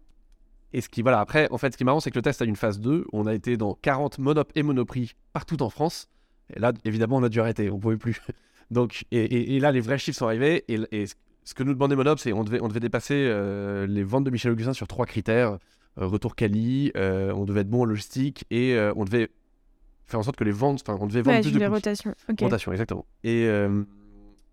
et 0.72 0.80
ce 0.80 0.88
qui, 0.88 1.02
voilà, 1.02 1.20
après, 1.20 1.48
en 1.50 1.58
fait, 1.58 1.72
ce 1.72 1.76
qui 1.76 1.82
est 1.82 1.86
marrant, 1.86 1.98
c'est 1.98 2.10
que 2.10 2.18
le 2.18 2.22
test 2.22 2.42
a 2.42 2.44
une 2.44 2.54
phase 2.54 2.78
2. 2.78 3.06
On 3.12 3.26
a 3.26 3.34
été 3.34 3.56
dans 3.56 3.74
40 3.74 4.18
monop 4.18 4.52
et 4.54 4.62
monoprix 4.62 5.14
partout 5.32 5.60
en 5.62 5.70
France. 5.70 6.08
Et 6.54 6.60
là, 6.60 6.72
évidemment, 6.84 7.16
on 7.16 7.22
a 7.24 7.28
dû 7.28 7.40
arrêter. 7.40 7.68
On 7.70 7.76
ne 7.76 7.80
pouvait 7.80 7.96
plus. 7.96 8.20
Donc, 8.70 9.04
et, 9.10 9.56
et, 9.56 9.58
là, 9.58 9.72
les 9.72 9.80
vrais 9.80 9.98
chiffres 9.98 10.18
sont 10.18 10.26
arrivés. 10.26 10.64
Et, 10.68 10.78
et 10.92 11.06
ce 11.46 11.54
que 11.54 11.62
nous 11.62 11.72
demandait 11.72 11.96
Monop, 11.96 12.18
c'est 12.18 12.34
on 12.34 12.44
devait, 12.44 12.60
on 12.60 12.68
devait 12.68 12.80
dépasser 12.80 13.14
les 13.88 14.02
ventes 14.02 14.24
de 14.24 14.30
Michel 14.30 14.52
Augustin 14.52 14.74
sur 14.74 14.86
trois 14.86 15.06
critères. 15.06 15.58
retour 15.96 16.34
quali, 16.34 16.92
on 16.94 17.44
devait 17.46 17.62
être 17.62 17.70
bon 17.70 17.82
en 17.82 17.84
logistique 17.86 18.44
et 18.50 18.78
on 18.94 19.04
devait 19.04 19.30
faire 20.06 20.20
en 20.20 20.22
sorte 20.22 20.36
que 20.36 20.44
les 20.44 20.52
ventes, 20.52 20.82
enfin, 20.86 20.98
on 21.00 21.06
devait 21.06 21.22
vendre 21.22 21.40
plus 21.42 21.52
de 21.52 21.58
les 21.58 21.66
rotations. 21.66 22.14
Rotation, 22.40 22.72
exactement. 22.72 23.06
Et, 23.24 23.44
euh, 23.46 23.82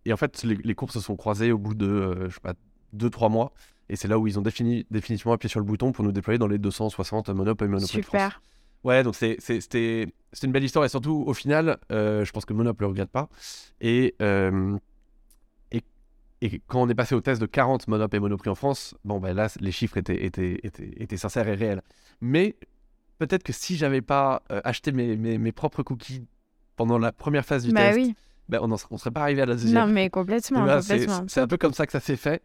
et 0.06 0.13
en 0.13 0.17
fait, 0.17 0.43
les, 0.43 0.56
les, 0.56 0.75
courses 0.75 0.93
se 0.93 0.99
sont 0.99 1.15
croisées 1.15 1.51
au 1.51 1.58
bout 1.58 1.75
de, 1.75 1.86
euh, 1.86 2.29
je 2.29 2.36
sais 2.36 2.41
pas, 2.41 2.53
2-3 2.95 3.32
mois. 3.32 3.53
Et 3.89 3.95
c'est 3.95 4.08
là 4.08 4.17
où 4.17 4.27
ils 4.27 4.39
ont 4.39 4.41
défini, 4.41 4.86
définitivement 4.89 5.34
appuyé 5.34 5.49
sur 5.49 5.60
le 5.60 5.65
bouton 5.65 5.91
pour 5.91 6.03
nous 6.03 6.12
déployer 6.12 6.39
dans 6.39 6.47
les 6.47 6.58
260 6.58 7.29
Monop 7.29 7.62
et 7.62 7.67
Monop 7.67 7.88
Super. 7.88 8.41
Ouais, 8.84 9.03
donc 9.03 9.15
c'était 9.15 10.08
une 10.43 10.51
belle 10.51 10.63
histoire. 10.63 10.86
Et 10.86 10.89
surtout, 10.89 11.23
au 11.25 11.34
final, 11.34 11.77
euh, 11.91 12.25
je 12.25 12.32
pense 12.32 12.45
que 12.45 12.53
Monop 12.53 12.79
ne 12.79 12.86
le 12.86 12.88
regrette 12.88 13.12
pas. 13.12 13.29
Et, 13.79 14.15
et, 16.43 16.62
quand 16.67 16.82
on 16.82 16.89
est 16.89 16.95
passé 16.95 17.15
au 17.15 17.21
test 17.21 17.41
de 17.41 17.45
40 17.45 17.88
Monop 17.88 18.13
et 18.13 18.19
Monoprix 18.19 18.49
en 18.49 18.56
France, 18.56 18.95
bon, 19.06 19.19
ben 19.19 19.34
là, 19.34 19.47
les 19.60 19.71
chiffres 19.71 19.97
étaient, 19.97 20.25
étaient, 20.25 20.60
étaient, 20.63 20.91
étaient 20.97 21.17
sincères 21.17 21.47
et 21.47 21.56
réels. 21.56 21.82
Mais 22.21 22.56
peut-être 23.17 23.43
que 23.43 23.53
si 23.53 23.77
j'avais 23.77 24.01
pas 24.01 24.43
euh, 24.51 24.60
acheté 24.63 24.91
mes, 24.91 25.15
mes, 25.15 25.51
propres 25.51 25.84
cookies 25.84 26.25
pendant 26.75 26.97
la 26.97 27.12
première 27.12 27.45
phase 27.45 27.63
du 27.63 27.71
bah 27.71 27.91
test, 27.91 27.97
oui. 27.97 28.15
ben 28.49 28.60
on 28.62 28.67
ne 28.67 28.97
serait 28.97 29.12
pas 29.12 29.21
arrivé 29.21 29.41
à 29.41 29.45
la 29.45 29.53
deuxième. 29.53 29.88
Non, 29.88 29.93
mais 29.93 30.10
complètement. 30.10 30.65
Ben, 30.65 30.82
c'est 30.82 31.39
un 31.39 31.47
peu 31.47 31.58
comme 31.58 31.73
ça 31.73 31.86
que 31.86 31.91
ça 31.93 32.01
s'est 32.01 32.17
fait. 32.17 32.43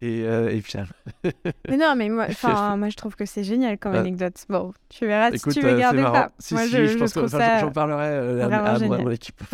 Et, 0.00 0.24
euh, 0.24 0.50
et 0.50 0.60
puis... 0.60 0.74
mais 1.68 1.76
non, 1.76 1.94
mais 1.96 2.08
moi, 2.08 2.26
moi, 2.76 2.88
je 2.88 2.96
trouve 2.96 3.14
que 3.14 3.24
c'est 3.24 3.44
génial 3.44 3.78
comme 3.78 3.94
anecdote. 3.94 4.34
Bon, 4.48 4.72
tu 4.88 5.06
verras 5.06 5.30
si 5.32 5.48
tu 5.50 5.60
veux 5.60 5.72
euh, 5.72 5.78
garder 5.78 6.02
pas. 6.02 6.30
moi, 6.50 6.66
je, 6.66 6.86
je, 6.86 6.98
pense 6.98 7.12
que 7.12 7.26
j'en 7.26 7.70
parlerai 7.70 8.42
à, 8.42 8.78
mon 8.80 9.10
équipe. 9.10 9.42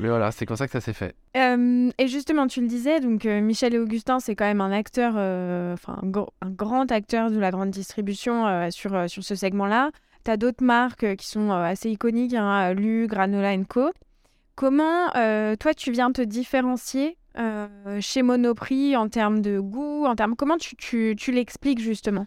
Mais 0.00 0.08
voilà, 0.08 0.32
c'est 0.32 0.44
comme 0.44 0.56
ça 0.56 0.66
que 0.66 0.72
ça 0.72 0.80
s'est 0.80 0.92
fait. 0.92 1.14
Euh, 1.36 1.90
et 1.98 2.08
justement, 2.08 2.46
tu 2.46 2.60
le 2.60 2.66
disais, 2.66 3.00
donc 3.00 3.26
euh, 3.26 3.40
Michel 3.40 3.74
et 3.74 3.78
Augustin, 3.78 4.18
c'est 4.18 4.34
quand 4.34 4.44
même 4.44 4.60
un 4.60 4.72
acteur, 4.72 5.14
euh, 5.16 5.74
enfin 5.74 6.00
un, 6.02 6.50
grand 6.50 6.90
acteur 6.90 7.30
de 7.30 7.38
la 7.38 7.50
grande 7.50 7.70
distribution 7.70 8.70
sur, 8.70 9.08
sur 9.08 9.22
ce 9.22 9.34
segment-là. 9.34 9.90
Tu 10.24 10.30
as 10.30 10.36
d'autres 10.36 10.64
marques 10.64 11.16
qui 11.16 11.26
sont 11.26 11.50
assez 11.50 11.90
iconiques, 11.90 12.34
hein, 12.34 12.72
Lu, 12.74 13.06
Granola 13.06 13.56
Co. 13.68 13.90
Comment, 14.56 15.10
toi, 15.10 15.74
tu 15.76 15.92
viens 15.92 16.12
te 16.12 16.22
différencier 16.22 17.16
chez 18.00 18.22
Monoprix 18.22 18.96
en 18.96 19.08
termes 19.08 19.40
de 19.40 19.58
goût, 19.58 20.06
en 20.06 20.14
termes... 20.14 20.34
Comment 20.36 20.56
tu, 20.56 20.76
tu, 20.76 21.14
tu 21.18 21.32
l'expliques 21.32 21.80
justement? 21.80 22.26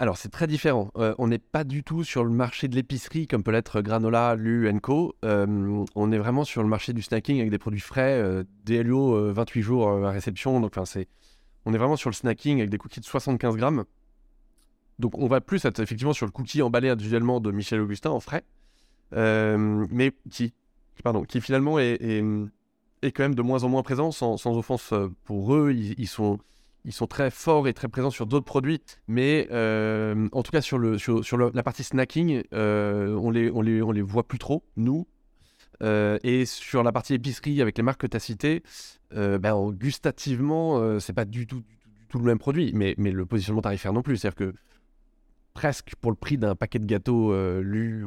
Alors, 0.00 0.16
c'est 0.16 0.30
très 0.30 0.46
différent. 0.46 0.90
Euh, 0.96 1.14
on 1.18 1.28
n'est 1.28 1.38
pas 1.38 1.62
du 1.62 1.84
tout 1.84 2.04
sur 2.04 2.24
le 2.24 2.30
marché 2.30 2.68
de 2.68 2.74
l'épicerie 2.74 3.26
comme 3.26 3.42
peut 3.42 3.50
l'être 3.50 3.82
Granola, 3.82 4.34
Lu, 4.34 4.66
Co. 4.80 5.14
Euh, 5.26 5.84
on 5.94 6.10
est 6.10 6.16
vraiment 6.16 6.44
sur 6.44 6.62
le 6.62 6.70
marché 6.70 6.94
du 6.94 7.02
snacking 7.02 7.38
avec 7.38 7.50
des 7.50 7.58
produits 7.58 7.80
frais, 7.80 8.18
euh, 8.18 8.42
DLO 8.64 9.30
28 9.34 9.60
jours 9.60 9.90
à 9.90 10.10
réception. 10.10 10.58
Donc, 10.58 10.78
on 10.78 11.74
est 11.74 11.76
vraiment 11.76 11.96
sur 11.96 12.08
le 12.08 12.14
snacking 12.14 12.60
avec 12.60 12.70
des 12.70 12.78
cookies 12.78 13.00
de 13.00 13.04
75 13.04 13.56
grammes. 13.56 13.84
Donc, 14.98 15.18
on 15.18 15.26
va 15.26 15.42
plus 15.42 15.66
être 15.66 15.80
effectivement 15.80 16.14
sur 16.14 16.24
le 16.24 16.32
cookie 16.32 16.62
emballé 16.62 16.88
individuellement 16.88 17.38
de 17.38 17.50
Michel 17.50 17.82
Augustin 17.82 18.08
en 18.08 18.20
frais, 18.20 18.44
mais 19.12 20.14
qui, 20.30 20.54
pardon, 21.04 21.24
qui 21.24 21.42
finalement 21.42 21.78
est, 21.78 21.98
est, 22.00 23.12
quand 23.12 23.22
même 23.22 23.34
de 23.34 23.42
moins 23.42 23.64
en 23.64 23.68
moins 23.68 23.82
présent, 23.82 24.12
sans, 24.12 24.46
offense 24.46 24.94
pour 25.24 25.54
eux. 25.54 25.72
Ils, 25.74 26.08
sont 26.08 26.38
ils 26.84 26.92
sont 26.92 27.06
très 27.06 27.30
forts 27.30 27.68
et 27.68 27.74
très 27.74 27.88
présents 27.88 28.10
sur 28.10 28.26
d'autres 28.26 28.44
produits, 28.44 28.80
mais 29.06 29.48
euh, 29.50 30.28
en 30.32 30.42
tout 30.42 30.50
cas 30.50 30.60
sur, 30.60 30.78
la 30.78 31.62
partie 31.62 31.84
snacking, 31.84 32.42
euh, 32.52 33.14
on, 33.16 33.30
les, 33.30 33.50
les, 33.50 34.02
voit 34.02 34.26
plus 34.26 34.38
trop, 34.38 34.64
nous. 34.76 35.06
Euh, 35.82 36.18
et 36.22 36.44
sur 36.44 36.82
la 36.82 36.92
partie 36.92 37.14
épicerie 37.14 37.62
avec 37.62 37.78
les 37.78 37.82
marques 37.82 38.02
que 38.02 38.06
tu 38.06 38.16
as 38.16 38.20
citées, 38.20 38.62
ben, 39.12 39.70
gustativement, 39.72 41.00
c'est 41.00 41.12
pas 41.12 41.24
du 41.24 41.46
tout, 41.46 41.62
tout, 42.08 42.18
le 42.18 42.24
même 42.24 42.38
produit, 42.38 42.72
mais, 42.74 42.94
mais 42.98 43.10
le 43.10 43.26
positionnement 43.26 43.62
tarifaire 43.62 43.92
non 43.92 44.02
plus. 44.02 44.16
C'est-à-dire 44.16 44.36
que 44.36 44.54
presque 45.54 45.94
pour 46.00 46.10
le 46.10 46.16
prix 46.16 46.38
d'un 46.38 46.54
paquet 46.54 46.78
de 46.78 46.86
gâteaux 46.86 47.34
lu 47.60 48.06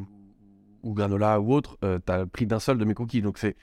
ou 0.84 0.94
granola 0.94 1.40
ou 1.40 1.54
autre, 1.54 1.78
tu 1.82 2.12
as 2.12 2.20
le 2.20 2.28
prix 2.28 2.48
d'un 2.48 2.60
seul 2.60 2.78
de 2.78 2.86
mes 2.86 2.94
cookies. 2.94 3.22
Donc 3.22 3.38
c'est 3.38 3.56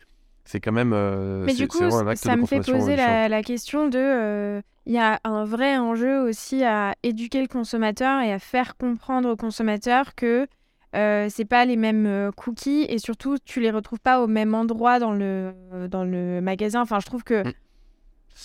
c'est 0.51 0.61
quand 0.61 0.73
même. 0.73 0.93
Euh, 0.93 1.45
Mais 1.47 1.55
du 1.55 1.69
coup, 1.69 1.79
ça 2.17 2.37
me 2.37 2.45
fait 2.45 2.61
poser 2.61 2.97
la, 2.97 3.43
question 3.43 3.89
de. 3.89 3.99
Euh, 3.99 4.61
il 4.87 4.93
y 4.93 4.99
a 4.99 5.21
un 5.23 5.45
vrai 5.45 5.79
enjeu 5.79 6.21
aussi 6.21 6.65
à 6.65 6.95
éduquer 7.03 7.41
le 7.41 7.47
consommateur 7.47 8.21
et 8.21 8.33
à 8.33 8.39
faire 8.39 8.77
comprendre 8.77 9.31
au 9.31 9.37
consommateur 9.37 10.15
que 10.17 10.49
euh, 10.97 11.29
c'est 11.31 11.45
pas 11.45 11.65
les 11.65 11.77
mêmes 11.77 12.07
euh, 12.07 12.33
cookies 12.33 12.87
et 12.89 12.99
surtout 12.99 13.37
tu 13.45 13.61
les 13.61 13.71
retrouves 13.71 14.01
pas 14.01 14.21
au 14.21 14.27
même 14.27 14.55
endroit 14.55 14.99
dans 14.99 15.13
le 15.13 15.53
dans 15.89 16.03
le 16.03 16.41
magasin. 16.41 16.81
Enfin, 16.83 16.99
je 16.99 17.07
trouve 17.07 17.23
que. 17.23 17.47
Mm. 17.47 17.53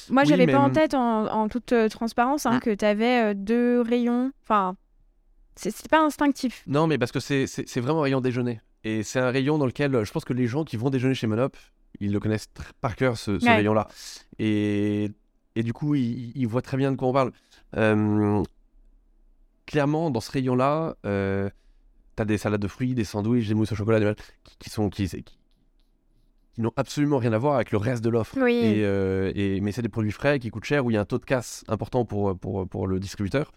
Moi, 0.09 0.23
j'avais 0.25 0.47
pas 0.47 0.59
en 0.59 0.71
tête, 0.71 0.93
en, 0.93 1.47
toute 1.47 1.73
transparence, 1.89 2.45
hein, 2.45 2.55
ah. 2.55 2.59
que 2.59 2.73
tu 2.73 2.83
avais 2.83 3.33
deux 3.33 3.81
rayons. 3.81 4.31
Enfin, 4.43 4.75
c'est 5.55 5.87
pas 5.87 6.01
instinctif. 6.01 6.63
Non, 6.67 6.85
mais 6.85 6.97
parce 6.97 7.11
que 7.13 7.19
c'est 7.19 7.79
vraiment 7.79 7.99
un 7.99 8.03
rayon 8.03 8.19
déjeuner. 8.19 8.59
Et 8.83 9.03
c'est 9.03 9.19
un 9.19 9.31
rayon 9.31 9.57
dans 9.57 9.65
lequel 9.65 10.03
je 10.03 10.11
pense 10.11 10.25
que 10.25 10.33
les 10.33 10.47
gens 10.47 10.65
qui 10.65 10.75
vont 10.75 10.89
déjeuner 10.89 11.13
chez 11.13 11.27
Monop, 11.27 11.55
ils 11.99 12.11
le 12.11 12.19
connaissent 12.19 12.49
par 12.81 12.95
cœur, 12.95 13.17
ce, 13.17 13.43
rayon-là. 13.43 13.87
Et, 14.39 15.11
et, 15.55 15.63
du 15.63 15.73
coup, 15.73 15.95
ils, 15.95 16.47
voient 16.47 16.61
très 16.61 16.77
bien 16.77 16.91
de 16.91 16.97
quoi 16.97 17.07
on 17.07 17.13
parle. 17.13 17.31
Euh, 17.77 18.43
clairement, 19.65 20.11
dans 20.11 20.21
ce 20.21 20.31
rayon-là, 20.31 20.95
euh, 21.05 21.49
tu 22.15 22.21
as 22.21 22.25
des 22.25 22.37
salades 22.37 22.61
de 22.61 22.67
fruits, 22.67 22.93
des 22.93 23.03
sandwichs, 23.03 23.47
des 23.47 23.53
mousses 23.53 23.71
au 23.71 23.75
chocolat, 23.75 24.13
qui, 24.43 24.57
qui 24.59 24.69
sont 24.69 24.89
qui, 24.89 25.07
qui, 25.07 25.37
n'ont 26.57 26.73
absolument 26.75 27.17
rien 27.17 27.33
à 27.33 27.37
voir 27.37 27.55
avec 27.55 27.71
le 27.71 27.77
reste 27.77 28.03
de 28.03 28.09
l'offre. 28.09 28.37
Et, 28.37 28.83
euh, 28.83 29.31
et, 29.35 29.59
mais 29.61 29.71
c'est 29.71 29.81
des 29.81 29.89
produits 29.89 30.11
frais 30.11 30.39
qui 30.39 30.49
coûtent 30.49 30.65
cher, 30.65 30.85
où 30.85 30.91
il 30.91 30.93
y 30.93 30.97
a 30.97 31.01
un 31.01 31.05
taux 31.05 31.19
de 31.19 31.25
casse 31.25 31.63
important 31.67 32.05
pour, 32.05 32.37
pour, 32.37 32.67
pour 32.67 32.87
le 32.87 32.99
distributeur. 32.99 33.51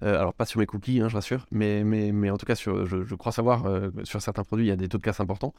alors, 0.00 0.34
pas 0.34 0.46
sur 0.46 0.60
mes 0.60 0.66
cookies, 0.66 1.00
hein, 1.00 1.08
je 1.08 1.16
rassure, 1.16 1.46
mais, 1.50 1.84
mais, 1.84 2.12
mais 2.12 2.30
en 2.30 2.36
tout 2.36 2.46
cas, 2.46 2.54
sur, 2.54 2.86
je, 2.86 3.04
je 3.04 3.14
crois 3.14 3.32
savoir, 3.32 3.64
sur 4.04 4.22
certains 4.22 4.44
produits, 4.44 4.66
il 4.66 4.68
y 4.68 4.72
a 4.72 4.76
des 4.76 4.88
taux 4.88 4.98
de 4.98 5.02
casse 5.02 5.20
importants. 5.20 5.54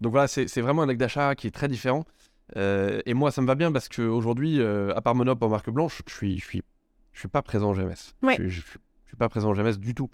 Donc 0.00 0.12
voilà, 0.12 0.28
c'est 0.28 0.60
vraiment 0.60 0.82
un 0.82 0.88
acte 0.88 1.00
d'achat 1.00 1.34
qui 1.34 1.46
est 1.46 1.50
très 1.50 1.68
différent. 1.68 2.04
Euh, 2.56 3.00
et 3.04 3.14
moi, 3.14 3.30
ça 3.30 3.42
me 3.42 3.46
va 3.46 3.54
bien 3.54 3.72
parce 3.72 3.88
qu'aujourd'hui, 3.88 4.60
euh, 4.60 4.94
à 4.94 5.00
part 5.00 5.14
Monop 5.14 5.42
en 5.42 5.48
marque 5.48 5.70
blanche, 5.70 6.02
je 6.06 6.14
suis, 6.14 6.38
je 6.38 6.44
suis, 6.44 6.62
je 7.12 7.18
suis 7.18 7.28
pas 7.28 7.42
présent 7.42 7.70
en 7.70 7.74
GMS. 7.74 8.14
Je, 8.22 8.42
ne 8.42 8.48
suis 8.48 9.16
pas 9.18 9.28
présent 9.28 9.50
en 9.50 9.54
GMS 9.54 9.78
du 9.78 9.94
tout. 9.94 10.10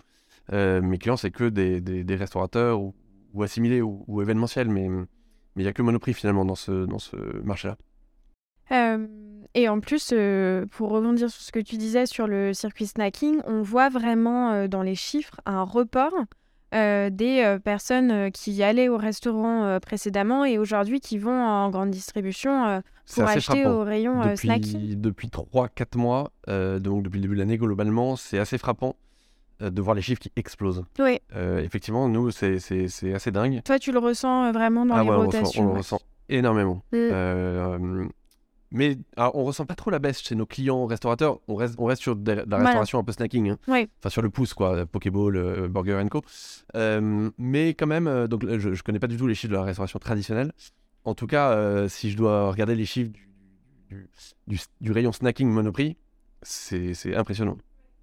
Euh, 0.52 0.80
mes 0.80 0.98
clients, 0.98 1.16
c'est 1.16 1.30
que 1.30 1.48
des, 1.48 1.80
des, 1.80 2.16
restaurateurs 2.16 2.80
ou, 2.80 2.94
assimilés 3.42 3.82
ou, 3.82 4.22
événementiels, 4.22 4.68
mais 4.68 4.86
il 5.56 5.62
n'y 5.62 5.68
a 5.68 5.72
que 5.72 5.82
Monoprix 5.82 6.14
finalement 6.14 6.44
dans 6.44 6.54
ce, 6.54 6.86
dans 6.86 6.98
ce 6.98 7.16
marché-là. 7.42 7.76
et 9.54 9.68
en 9.68 9.80
plus, 9.80 10.14
pour 10.70 10.90
rebondir 10.90 11.30
sur 11.30 11.42
ce 11.42 11.52
que 11.52 11.60
tu 11.60 11.76
disais 11.76 12.06
sur 12.06 12.26
le 12.26 12.52
circuit 12.52 12.86
snacking, 12.86 13.40
on 13.46 13.62
voit 13.62 13.88
vraiment 13.88 14.66
dans 14.66 14.82
les 14.82 14.94
chiffres 14.94 15.40
un 15.46 15.62
report 15.62 16.14
euh, 16.74 17.08
des 17.10 17.40
euh, 17.40 17.58
personnes 17.58 18.10
euh, 18.10 18.30
qui 18.30 18.62
allaient 18.62 18.88
au 18.88 18.96
restaurant 18.96 19.78
précédemment 19.80 20.44
et 20.44 20.58
aujourd'hui 20.58 21.00
qui 21.00 21.18
vont 21.18 21.40
en 21.40 21.70
grande 21.70 21.90
distribution 21.90 22.82
pour 23.14 23.24
acheter 23.24 23.66
au 23.66 23.84
rayon 23.84 24.22
depuis. 24.22 24.96
Depuis 24.96 25.28
3-4 25.28 25.98
mois, 25.98 26.32
donc 26.48 27.02
depuis 27.02 27.16
le 27.16 27.22
début 27.22 27.34
de 27.34 27.40
l'année 27.40 27.58
globalement, 27.58 28.16
c'est 28.16 28.38
assez 28.38 28.58
frappant 28.58 28.96
de 29.60 29.80
voir 29.80 29.94
les 29.94 30.02
chiffres 30.02 30.20
qui 30.20 30.32
explosent. 30.37 30.84
Oui. 30.98 31.18
effectivement, 31.34 32.08
nous, 32.08 32.30
c'est 32.30 32.56
assez 33.14 33.30
dingue. 33.30 33.62
Toi, 33.64 33.78
tu 33.78 33.92
le 33.92 33.98
ressens 33.98 34.52
vraiment 34.52 34.84
dans 34.84 34.94
ah 34.94 35.04
les 35.04 35.10
rotations. 35.10 35.62
On, 35.62 35.72
le 35.72 35.78
ressent 35.78 36.00
énormément. 36.28 36.82
Mm. 36.92 38.08
Mais 38.74 38.98
alors, 39.16 39.37
on 39.37 39.44
ressent 39.44 39.66
pas 39.66 39.76
trop 39.76 39.90
la 39.90 40.00
baisse 40.00 40.20
chez 40.20 40.34
nos 40.34 40.46
clients 40.46 40.84
restaurateurs. 40.87 41.38
On 41.46 41.54
reste, 41.54 41.76
on 41.78 41.84
reste 41.84 42.02
sur 42.02 42.16
de, 42.16 42.32
la 42.32 42.56
restauration 42.58 42.98
un 42.98 43.04
peu 43.04 43.12
snacking. 43.12 43.50
Hein. 43.50 43.58
Enfin, 43.68 44.08
sur 44.08 44.20
le 44.20 44.30
pouce, 44.30 44.52
quoi. 44.52 44.84
Pokéball, 44.84 45.37
euh, 45.37 45.68
Burger 45.68 46.02
Co. 46.10 46.22
Euh, 46.74 47.30
mais 47.38 47.74
quand 47.74 47.87
même, 47.87 48.08
euh, 48.08 48.26
donc, 48.26 48.44
je, 48.44 48.70
ne 48.70 48.82
connais 48.82 48.98
pas 48.98 49.06
du 49.06 49.16
tout 49.16 49.28
les 49.28 49.37
chiffres 49.37 49.52
de 49.52 49.56
la 49.56 49.62
restauration 49.62 50.00
traditionnelle. 50.00 50.52
En 51.04 51.14
tout 51.14 51.28
cas, 51.28 51.87
si 51.88 52.10
je 52.10 52.16
dois 52.16 52.50
regarder 52.50 52.74
les 52.74 52.84
chiffres 52.84 53.12
du, 54.48 54.58
du, 54.80 54.90
rayon 54.90 55.12
snacking 55.12 55.48
Monoprix, 55.48 55.96
c'est 56.42 57.14
impressionnant. 57.14 57.58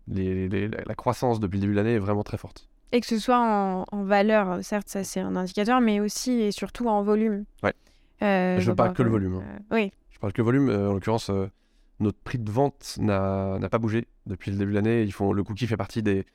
la 0.07 0.95
croissance 0.95 1.41
depuis 1.41 1.57
le 1.57 1.61
début 1.61 1.73
de 1.73 1.77
l'année 1.77 1.95
est 1.95 1.99
vraiment 1.99 2.23
très 2.23 2.37
forte. 2.37 2.69
Et 2.93 3.01
que 3.01 3.07
ce 3.07 3.17
soit 3.17 3.39
en, 3.39 3.85
en 3.91 4.03
valeur, 4.03 4.63
certes, 4.63 4.87
ça 4.87 5.03
c'est 5.03 5.19
un 5.19 5.35
indicateur, 5.35 5.81
mais 5.81 5.99
aussi 5.99 6.41
et 6.41 6.51
surtout 6.51 6.87
en 6.87 7.03
volume. 7.03 7.43
Ouais. 7.63 7.73
je 8.21 8.71
parle 8.71 8.93
que 8.93 9.03
le 9.03 9.09
volume. 9.09 9.35
Hein. 9.35 9.59
oui 9.71 9.91
parle 10.21 10.33
que 10.33 10.41
volume. 10.41 10.69
Euh, 10.69 10.89
en 10.89 10.93
l'occurrence, 10.93 11.29
euh, 11.29 11.47
notre 11.99 12.19
prix 12.19 12.37
de 12.37 12.49
vente 12.49 12.97
n'a 12.99 13.59
pas 13.69 13.79
bougé 13.79 14.07
depuis 14.25 14.51
le 14.51 14.57
début 14.57 14.71
de 14.71 14.75
l'année. 14.75 15.05
Le 15.05 15.43
cookie 15.43 15.67
fait 15.67 15.77
partie 15.77 16.01
des, 16.01 16.25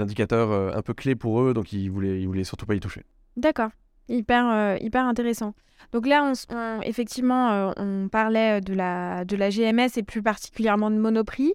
indicateurs 0.00 0.52
euh, 0.52 0.70
un 0.72 0.82
peu 0.82 0.94
clés 0.94 1.16
pour 1.16 1.40
eux, 1.40 1.52
donc 1.52 1.72
ils 1.72 1.90
voulaient, 1.90 2.24
voulaient 2.24 2.44
surtout 2.44 2.66
pas 2.66 2.74
y 2.74 2.80
toucher. 2.80 3.02
D'accord, 3.36 3.70
hyper, 4.08 4.46
intéressant. 4.94 5.54
Donc 5.92 6.06
là, 6.06 6.32
on, 6.48 6.80
effectivement, 6.82 7.72
on 7.76 8.08
parlait 8.08 8.62
de 8.62 8.72
la, 8.72 9.26
de 9.26 9.36
la 9.36 9.50
GMS 9.50 9.90
et 9.96 10.02
plus 10.02 10.22
particulièrement 10.22 10.90
de 10.90 10.96
Monoprix. 10.96 11.52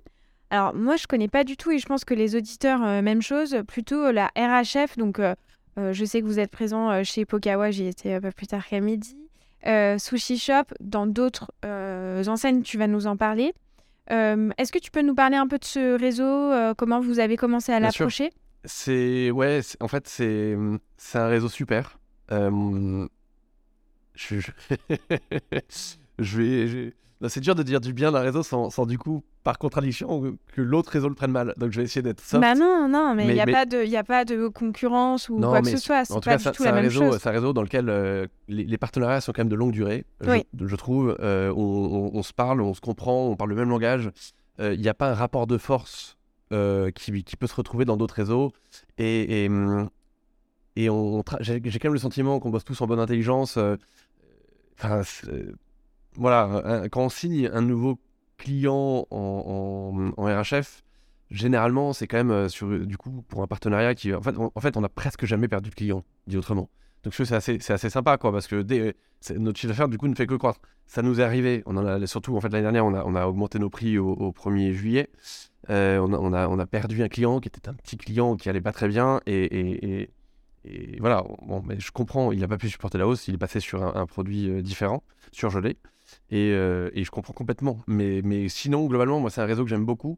Alors 0.51 0.75
moi, 0.75 0.95
je 0.95 1.07
connais 1.07 1.27
pas 1.27 1.43
du 1.43 1.57
tout 1.57 1.71
et 1.71 1.79
je 1.79 1.85
pense 1.87 2.05
que 2.05 2.13
les 2.13 2.35
auditeurs, 2.35 2.79
même 3.01 3.23
chose, 3.23 3.63
plutôt 3.67 4.11
la 4.11 4.29
RHF. 4.37 4.97
Donc 4.97 5.19
je 5.77 6.05
sais 6.05 6.21
que 6.21 6.25
vous 6.27 6.39
êtes 6.39 6.51
présent 6.51 7.03
chez 7.03 7.25
Pokawa, 7.25 7.71
j'y 7.71 7.87
étais 7.87 8.13
un 8.13 8.21
peu 8.21 8.31
plus 8.31 8.45
tard 8.45 8.67
qu'à 8.67 8.79
midi. 8.79 9.20
Euh, 9.67 9.97
sushi 9.97 10.37
Shop, 10.37 10.63
dans 10.79 11.07
d'autres 11.07 11.51
euh, 11.65 12.23
enseignes, 12.25 12.61
tu 12.63 12.77
vas 12.77 12.87
nous 12.87 13.07
en 13.07 13.17
parler. 13.17 13.53
Euh, 14.11 14.49
est-ce 14.57 14.71
que 14.71 14.79
tu 14.79 14.91
peux 14.91 15.01
nous 15.01 15.15
parler 15.15 15.37
un 15.37 15.47
peu 15.47 15.57
de 15.57 15.65
ce 15.65 15.97
réseau 15.99 16.51
Comment 16.75 16.99
vous 16.99 17.19
avez 17.19 17.37
commencé 17.37 17.71
à 17.71 17.79
l'approcher? 17.79 18.31
C'est 18.65 19.31
ouais, 19.31 19.61
en 19.79 19.87
fait 19.87 20.07
c'est 20.07 20.55
c'est 20.97 21.17
un 21.17 21.27
réseau 21.27 21.49
super. 21.49 21.97
je, 22.29 23.07
je... 24.15 24.51
je 26.19 26.41
vais 26.41 26.93
c'est 27.27 27.39
dur 27.39 27.55
de 27.55 27.63
dire 27.63 27.81
du 27.81 27.93
bien 27.93 28.11
d'un 28.11 28.19
réseau 28.19 28.43
sans, 28.43 28.69
sans, 28.69 28.85
du 28.85 28.97
coup, 28.97 29.23
par 29.43 29.57
contradiction, 29.57 30.35
que 30.53 30.61
l'autre 30.61 30.91
réseau 30.91 31.07
le 31.07 31.15
prenne 31.15 31.31
mal. 31.31 31.53
Donc 31.57 31.71
je 31.71 31.77
vais 31.77 31.83
essayer 31.83 32.01
d'être 32.01 32.21
soft. 32.21 32.41
Bah 32.41 32.55
non, 32.55 32.87
non, 32.89 33.13
mais 33.15 33.27
il 33.27 33.33
n'y 33.33 33.39
a, 33.39 33.45
Pas 33.45 33.65
de, 33.65 33.95
a 33.95 34.03
pas 34.03 34.25
de 34.25 34.47
concurrence 34.47 35.29
ou 35.29 35.39
quoi 35.39 35.61
que 35.61 35.69
ce 35.69 35.77
soit. 35.77 36.05
C'est 36.05 36.23
pas 36.23 36.37
du 36.37 36.51
tout 36.51 36.63
la 36.63 36.71
même 36.71 36.85
réseau, 36.85 37.11
chose. 37.11 37.19
C'est 37.21 37.29
un 37.29 37.33
réseau 37.33 37.53
dans 37.53 37.61
lequel 37.61 37.89
euh, 37.89 38.27
les, 38.47 38.77
partenariats 38.77 39.21
sont 39.21 39.31
quand 39.33 39.41
même 39.41 39.49
de 39.49 39.55
longue 39.55 39.71
durée. 39.71 40.05
Je, 40.21 40.75
trouve, 40.75 41.15
euh, 41.19 41.53
on, 41.55 42.23
se 42.23 42.33
parle, 42.33 42.61
on 42.61 42.73
se 42.73 42.81
comprend, 42.81 43.27
on 43.27 43.35
parle 43.35 43.51
le 43.51 43.55
même 43.55 43.69
langage. 43.69 44.09
Euh, 44.59 44.73
il 44.73 44.81
n'y 44.81 44.89
a 44.89 44.93
pas 44.93 45.11
un 45.11 45.15
rapport 45.15 45.47
de 45.47 45.57
force 45.57 46.17
qui, 46.49 47.23
qui, 47.23 47.37
peut 47.37 47.47
se 47.47 47.55
retrouver 47.55 47.85
dans 47.85 47.97
d'autres 47.97 48.15
réseaux. 48.15 48.51
Et, 48.97 49.45
et, 49.45 49.49
et 50.75 50.89
j'ai 51.39 51.61
quand 51.61 51.85
même 51.85 51.93
le 51.93 51.99
sentiment 51.99 52.39
qu'on 52.39 52.49
bosse 52.49 52.65
tous 52.65 52.81
en 52.81 52.87
bonne 52.87 52.99
intelligence. 52.99 53.57
Enfin, 54.77 55.01
voilà, 56.15 56.87
quand 56.91 57.05
on 57.05 57.09
signe 57.09 57.49
un 57.53 57.61
nouveau 57.61 57.99
client 58.41 59.07
en, 59.11 60.11
en, 60.17 60.23
RHF, 60.23 60.83
généralement, 61.29 61.93
c'est 61.93 62.07
quand 62.07 62.17
même 62.17 62.31
euh, 62.31 62.49
sur, 62.49 62.67
du 62.85 62.97
coup, 62.97 63.23
pour 63.27 63.41
un 63.43 63.47
partenariat 63.47 63.95
qui. 63.95 64.13
En 64.13 64.21
fait, 64.21 64.37
on, 64.37 64.51
en 64.53 64.59
fait, 64.59 64.77
on 64.77 64.83
a 64.83 64.89
presque 64.89 65.25
jamais 65.25 65.47
perdu 65.47 65.69
de 65.69 65.75
client, 65.75 66.03
dit 66.27 66.37
autrement. 66.37 66.69
Donc, 67.03 67.15
c'est 67.15 67.31
assez, 67.31 67.57
assez, 67.71 67.89
sympa, 67.89 68.17
quoi, 68.17 68.31
parce 68.31 68.47
que 68.47 68.63
notre 69.35 69.59
chiffre 69.59 69.71
d'affaires, 69.71 69.89
du 69.89 69.97
coup, 69.97 70.07
ne 70.07 70.15
fait 70.15 70.27
que 70.27 70.35
croître. 70.35 70.59
Ça 70.85 71.01
nous 71.01 71.19
est 71.19 71.23
arrivé. 71.23 71.63
On 71.65 71.77
en 71.77 71.85
a, 71.85 72.05
surtout, 72.05 72.35
en 72.35 72.41
fait, 72.41 72.49
l'année 72.49 72.63
dernière, 72.63 72.85
on 72.85 72.93
a, 72.93 73.03
on 73.05 73.15
a, 73.15 73.25
augmenté 73.25 73.57
nos 73.57 73.69
prix 73.69 73.97
au, 73.97 74.31
1er 74.31 74.71
juillet. 74.73 75.09
Euh, 75.69 75.97
on, 75.99 76.33
a, 76.33 76.47
on, 76.47 76.59
a, 76.59 76.65
perdu 76.67 77.01
un 77.01 77.07
client 77.07 77.39
qui 77.39 77.47
était 77.47 77.69
un 77.69 77.73
petit 77.73 77.97
client 77.97 78.35
qui 78.35 78.49
allait 78.49 78.61
pas 78.61 78.71
très 78.71 78.87
bien. 78.87 79.19
Et, 79.25 80.09
et, 80.63 80.99
voilà, 80.99 81.23
bon, 81.47 81.63
mais 81.65 81.79
je 81.79 81.91
comprends, 81.91 82.31
il 82.31 82.39
n'a 82.39 82.47
pas 82.47 82.57
pu 82.57 82.69
supporter 82.69 82.99
la 82.99 83.07
hausse. 83.07 83.27
Il 83.27 83.33
est 83.33 83.39
passé 83.39 83.59
sur 83.59 83.83
un, 83.83 83.99
un 83.99 84.05
produit 84.05 84.47
euh, 84.47 84.61
différent, 84.61 85.03
surgelé. 85.31 85.77
Euh, 86.33 86.89
et, 86.93 87.03
je 87.03 87.11
comprends 87.11 87.33
complètement. 87.33 87.79
Mais, 87.87 88.21
mais 88.23 88.49
sinon, 88.49 88.85
globalement, 88.87 89.19
moi, 89.19 89.29
c'est 89.29 89.41
un 89.41 89.45
réseau 89.45 89.63
que 89.63 89.69
j'aime 89.69 89.85
beaucoup, 89.85 90.17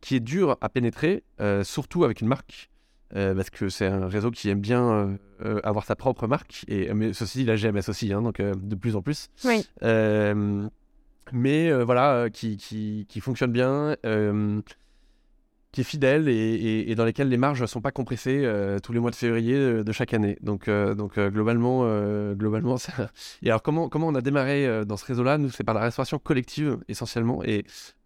qui, 0.00 0.16
est 0.16 0.20
dur 0.20 0.56
à 0.60 0.68
pénétrer, 0.68 1.22
euh, 1.40 1.64
surtout 1.64 2.04
avec 2.04 2.20
une 2.20 2.28
marque. 2.28 2.70
Euh, 3.16 3.34
parce 3.34 3.48
que 3.48 3.70
c'est 3.70 3.86
un 3.86 4.06
réseau 4.06 4.30
qui 4.30 4.50
aime 4.50 4.60
bien 4.60 5.18
avoir 5.62 5.84
sa 5.84 5.96
propre 5.96 6.26
marque. 6.26 6.64
Et, 6.68 6.92
mais 6.94 7.12
ceci, 7.12 7.44
la 7.44 7.56
GMS 7.56 7.88
aussi, 7.88 8.12
hein, 8.12 8.22
donc 8.22 8.40
de 8.40 8.74
plus 8.74 8.96
en 8.96 9.02
plus. 9.02 9.28
Oui. 9.44 9.66
mais 11.32 11.84
voilà, 11.84 12.28
qui, 12.30 12.56
qui, 12.56 13.06
qui, 13.08 13.20
fonctionne 13.20 13.52
bien. 13.52 13.96
Qui 15.72 15.82
est 15.82 15.84
fidèle 15.84 16.28
et, 16.28 16.94
dans 16.94 17.04
lesquels 17.04 17.28
les 17.28 17.36
marges 17.36 17.60
ne 17.60 17.66
sont 17.66 17.80
pas 17.80 17.90
compressées 17.90 18.40
euh, 18.44 18.78
tous 18.78 18.92
les 18.92 19.00
mois 19.00 19.10
de 19.10 19.16
février 19.16 19.54
euh, 19.54 19.84
de 19.84 19.92
chaque 19.92 20.14
année. 20.14 20.38
Donc, 20.40 20.68
euh, 20.68 20.94
donc 20.94 21.18
globalement, 21.18 21.84
globalement 22.34 22.76
ça... 22.78 23.10
Et 23.42 23.48
alors, 23.48 23.62
comment, 23.62 23.88
comment 23.88 24.08
on 24.08 24.14
a 24.14 24.20
démarré 24.20 24.84
dans 24.86 24.96
ce 24.96 25.04
réseau-là? 25.04 25.38
Nous, 25.38 25.50
c'est 25.50 25.64
par 25.64 25.74
la 25.74 25.82
restauration 25.82 26.18
collective 26.18 26.78
essentiellement. 26.88 27.42
Et 27.44 27.64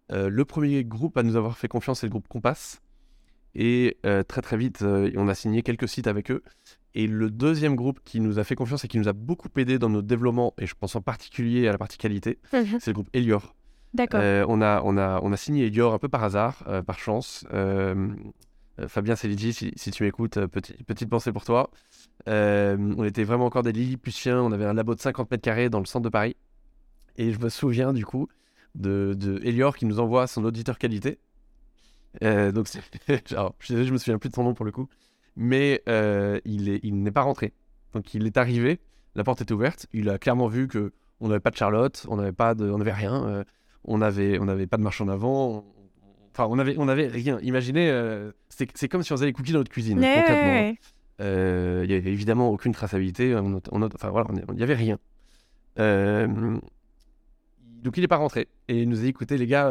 le 0.09 0.45
premier 0.45 0.83
groupe 0.83 1.17
à 1.17 1.23
nous 1.23 1.35
avoir 1.35 1.57
fait 1.57 1.67
confiance, 1.67 2.01
c'est 2.01 2.07
le 2.07 2.11
groupe 2.11 2.27
Compass. 2.27 2.81
Et 3.55 3.97
très 4.27 4.41
très 4.41 4.57
vite, 4.57 4.83
on 4.83 5.27
a 5.27 5.35
signé 5.35 5.63
quelques 5.63 5.87
sites 5.87 6.07
avec 6.07 6.31
eux. 6.31 6.43
Et 6.95 7.07
le 7.07 7.31
deuxième 7.31 7.75
groupe 7.75 7.99
qui 8.03 8.19
nous 8.19 8.37
a 8.37 8.43
fait 8.43 8.55
confiance 8.55 8.85
et 8.85 8.87
qui 8.87 8.99
nous 8.99 9.07
a 9.07 9.13
beaucoup 9.13 9.47
aidé 9.57 9.79
dans 9.79 9.89
notre 9.89 10.07
développement, 10.07 10.53
et 10.59 10.67
je 10.67 10.75
pense 10.75 10.95
en 10.95 11.01
particulier 11.01 11.67
à 11.67 11.71
la 11.71 11.79
partie 11.79 11.97
qualité, 11.97 12.37
mhm. 12.53 12.77
c'est 12.79 12.87
le 12.87 12.93
groupe 12.93 13.09
Elior. 13.13 13.55
Euh, 13.99 14.45
on, 14.47 14.61
a, 14.61 14.81
on, 14.83 14.97
a, 14.97 15.19
on 15.21 15.31
a 15.31 15.37
signé 15.37 15.67
Elior 15.67 15.93
un 15.93 15.99
peu 15.99 16.09
par 16.09 16.23
hasard, 16.23 16.63
euh, 16.67 16.81
par 16.81 16.99
chance. 16.99 17.45
Euh, 17.53 18.13
Fabien 18.87 19.15
Seligi, 19.15 19.53
si, 19.53 19.71
si 19.75 19.91
tu 19.91 20.03
m'écoutes, 20.03 20.39
petit, 20.47 20.73
petite 20.83 21.09
pensée 21.09 21.31
pour 21.31 21.45
toi. 21.45 21.69
on 22.25 23.03
était 23.03 23.23
vraiment 23.23 23.45
encore 23.45 23.61
des 23.61 23.71
Lilliputiens. 23.71 24.41
On 24.41 24.51
avait 24.51 24.65
un 24.65 24.73
labo 24.73 24.95
de 24.95 24.99
50 24.99 25.29
mètres 25.29 25.43
carrés 25.43 25.69
dans 25.69 25.79
le 25.79 25.85
centre 25.85 26.03
de 26.03 26.09
Paris. 26.09 26.35
Et 27.17 27.31
je 27.31 27.39
me 27.39 27.49
souviens 27.49 27.93
du 27.93 28.03
coup 28.03 28.27
de, 28.73 29.13
de 29.15 29.39
Elior 29.43 29.77
qui 29.77 29.85
nous 29.85 29.99
envoie 29.99 30.25
son 30.25 30.43
auditeur 30.43 30.79
qualité. 30.79 31.19
donc, 32.21 32.67
je, 33.07 33.83
je 33.83 33.91
me 33.91 33.97
souviens 33.97 34.17
plus 34.17 34.29
de 34.29 34.35
son 34.35 34.43
nom 34.43 34.55
pour 34.55 34.65
le 34.65 34.71
coup. 34.71 34.87
Mais 35.35 35.83
il 36.45 37.03
n'est 37.03 37.11
pas 37.11 37.21
rentré. 37.21 37.53
Donc, 37.93 38.15
il 38.15 38.25
est 38.25 38.37
arrivé. 38.37 38.79
La 39.13 39.23
porte 39.23 39.41
était 39.43 39.53
ouverte. 39.53 39.85
Il 39.93 40.09
a 40.09 40.17
clairement 40.17 40.47
vu 40.47 40.67
que 40.67 40.93
on 41.19 41.27
n'avait 41.27 41.39
pas 41.39 41.51
de 41.51 41.55
Charlotte, 41.55 42.07
on 42.09 42.17
n'avait 42.17 42.31
pas 42.33 42.55
on 42.59 42.79
rien 42.79 43.45
on 43.85 43.97
n'avait 43.99 44.39
on 44.39 44.47
avait 44.47 44.67
pas 44.67 44.77
de 44.77 44.83
marche 44.83 45.01
en 45.01 45.07
avant. 45.07 45.65
Enfin, 46.33 46.47
on 46.49 46.57
avait, 46.57 46.75
on 46.77 46.87
avait 46.87 47.07
rien. 47.07 47.39
Imaginez, 47.41 47.89
euh, 47.89 48.31
c'est 48.49 48.87
comme 48.87 49.03
si 49.03 49.13
on 49.13 49.15
faisait 49.15 49.27
les 49.27 49.33
cookies 49.33 49.51
dans 49.51 49.59
notre 49.59 49.71
cuisine. 49.71 49.99
Euh, 51.21 51.81
il 51.83 51.89
n'y 51.89 51.95
avait 51.95 52.11
évidemment 52.11 52.49
aucune 52.49 52.73
traçabilité. 52.73 53.35
enfin, 53.35 54.09
voilà, 54.09 54.27
il 54.49 54.55
n'y 54.55 54.63
avait 54.63 54.73
rien. 54.73 54.97
Euh, 55.79 56.57
donc, 57.83 57.97
il 57.97 58.01
n'est 58.01 58.07
pas 58.07 58.17
rentré. 58.17 58.47
Et 58.67 58.81
il 58.81 58.89
nous 58.89 58.97
a 58.97 59.01
dit 59.03 59.09
écoutez, 59.09 59.37
les 59.37 59.45
gars, 59.45 59.69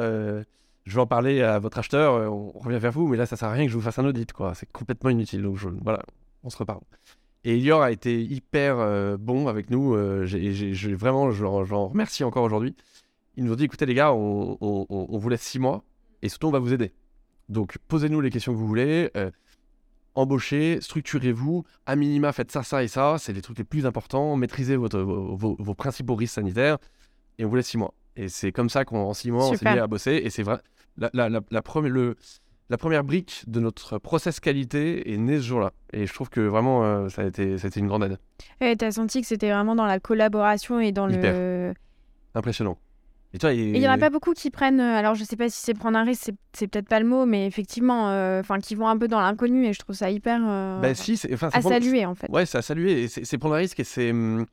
je 0.84 0.94
vais 0.94 1.00
en 1.00 1.06
parler 1.06 1.42
à 1.42 1.58
votre 1.58 1.78
acheteur, 1.78 2.32
on 2.32 2.58
revient 2.60 2.78
vers 2.78 2.92
vous, 2.92 3.08
mais 3.08 3.16
là, 3.16 3.26
ça 3.26 3.36
sert 3.36 3.48
à 3.48 3.52
rien 3.52 3.64
que 3.64 3.72
je 3.72 3.76
vous 3.76 3.82
fasse 3.82 3.98
un 3.98 4.04
audit. 4.04 4.32
quoi. 4.32 4.54
C'est 4.54 4.70
complètement 4.70 5.10
inutile. 5.10 5.42
Donc, 5.42 5.58
voilà, 5.82 6.04
on 6.44 6.50
se 6.50 6.58
reparle. 6.58 6.80
Et 7.42 7.56
Elior 7.56 7.82
a 7.82 7.90
été 7.90 8.22
hyper 8.22 9.18
bon 9.18 9.48
avec 9.48 9.68
nous. 9.68 9.96
j'ai 10.26 10.94
vraiment, 10.94 11.32
je 11.32 11.42
l'en 11.42 11.88
remercie 11.88 12.22
encore 12.22 12.44
aujourd'hui 12.44 12.76
ils 13.36 13.44
nous 13.44 13.52
ont 13.52 13.56
dit 13.56 13.64
écoutez 13.64 13.86
les 13.86 13.94
gars, 13.94 14.12
on, 14.12 14.56
vous 15.18 15.28
laisse 15.28 15.42
six 15.42 15.58
mois 15.58 15.84
et 16.22 16.28
surtout 16.28 16.48
on 16.48 16.50
va 16.50 16.58
vous 16.58 16.72
aider. 16.72 16.92
Donc 17.48 17.78
posez-nous 17.88 18.20
les 18.20 18.30
questions 18.30 18.52
que 18.52 18.58
vous 18.58 18.66
voulez, 18.66 19.10
euh, 19.16 19.30
embauchez, 20.14 20.80
structurez-vous, 20.80 21.64
à 21.86 21.96
minima 21.96 22.32
faites 22.32 22.52
ça, 22.52 22.62
ça 22.62 22.82
et 22.82 22.88
ça, 22.88 23.16
c'est 23.18 23.32
les 23.32 23.42
trucs 23.42 23.58
les 23.58 23.64
plus 23.64 23.86
importants, 23.86 24.36
maîtrisez 24.36 24.76
votre, 24.76 25.00
vos, 25.00 25.74
principaux 25.74 26.14
risques 26.14 26.34
sanitaires 26.34 26.78
et 27.38 27.44
on 27.44 27.48
vous 27.48 27.56
laisse 27.56 27.68
six 27.68 27.78
mois. 27.78 27.94
Et 28.16 28.28
c'est 28.28 28.52
comme 28.52 28.68
ça 28.68 28.84
qu'en 28.84 29.14
six 29.14 29.30
mois 29.30 29.48
on 29.48 29.54
s'est 29.54 29.72
mis 29.72 29.78
à 29.78 29.86
bosser 29.86 30.20
et 30.24 30.30
c'est 30.30 30.42
vrai. 30.42 30.58
La, 30.98 31.08
la, 31.14 31.40
la, 31.50 31.62
première, 31.62 31.90
le, 31.90 32.16
la 32.72 32.78
première 32.78 33.04
brique 33.04 33.44
de 33.48 33.60
notre 33.60 33.98
process 33.98 34.40
qualité 34.40 35.12
est 35.12 35.18
née 35.18 35.36
ce 35.36 35.42
jour-là. 35.42 35.72
Et 35.92 36.06
je 36.06 36.14
trouve 36.14 36.30
que 36.30 36.40
vraiment, 36.40 36.84
euh, 36.84 37.08
ça, 37.08 37.22
a 37.22 37.26
été, 37.26 37.58
ça 37.58 37.66
a 37.66 37.68
été 37.68 37.80
une 37.80 37.86
grande 37.86 38.04
aide. 38.04 38.18
Et 38.60 38.76
tu 38.76 38.84
as 38.84 38.92
senti 38.92 39.20
que 39.20 39.26
c'était 39.26 39.50
vraiment 39.50 39.74
dans 39.74 39.84
la 39.84 40.00
collaboration 40.00 40.80
et 40.80 40.90
dans 40.90 41.06
le. 41.06 41.74
Impressionnant. 42.34 42.78
Et 43.34 43.54
il 43.54 43.80
n'y 43.80 43.88
en 43.88 43.92
a 43.92 43.98
pas 43.98 44.10
beaucoup 44.10 44.34
qui 44.34 44.50
prennent, 44.50 44.80
euh, 44.80 44.98
alors 44.98 45.14
je 45.14 45.24
sais 45.24 45.36
pas 45.36 45.48
si 45.48 45.58
c'est 45.58 45.72
prendre 45.72 45.96
un 45.96 46.04
risque, 46.04 46.30
c'est 46.52 46.66
peut-être 46.66 46.88
pas 46.88 47.00
le 47.00 47.06
mot, 47.06 47.24
mais 47.24 47.46
effectivement, 47.46 48.10
euh, 48.10 48.40
enfin 48.40 48.58
qui 48.58 48.74
vont 48.74 48.86
un 48.86 48.98
peu 48.98 49.08
dans 49.08 49.20
l'inconnu 49.20 49.66
et 49.66 49.72
je 49.72 49.78
trouve 49.78 49.96
ça 49.96 50.10
hyper 50.10 50.40
euh, 50.46 50.80
bah, 50.80 50.94
si, 50.94 51.18
enfin, 51.32 51.48
à 51.52 51.62
saluer 51.62 52.04
en 52.04 52.14
fait. 52.14 52.30
Ouais, 52.30 52.44
c'est 52.44 52.58
à 52.58 52.62
saluer, 52.62 53.08
c'est 53.08 53.38
prendre 53.38 53.54
un 53.54 53.58
risque 53.58 53.80
et 53.80 53.84
c'est. 53.84 54.10
Hum, 54.10 54.44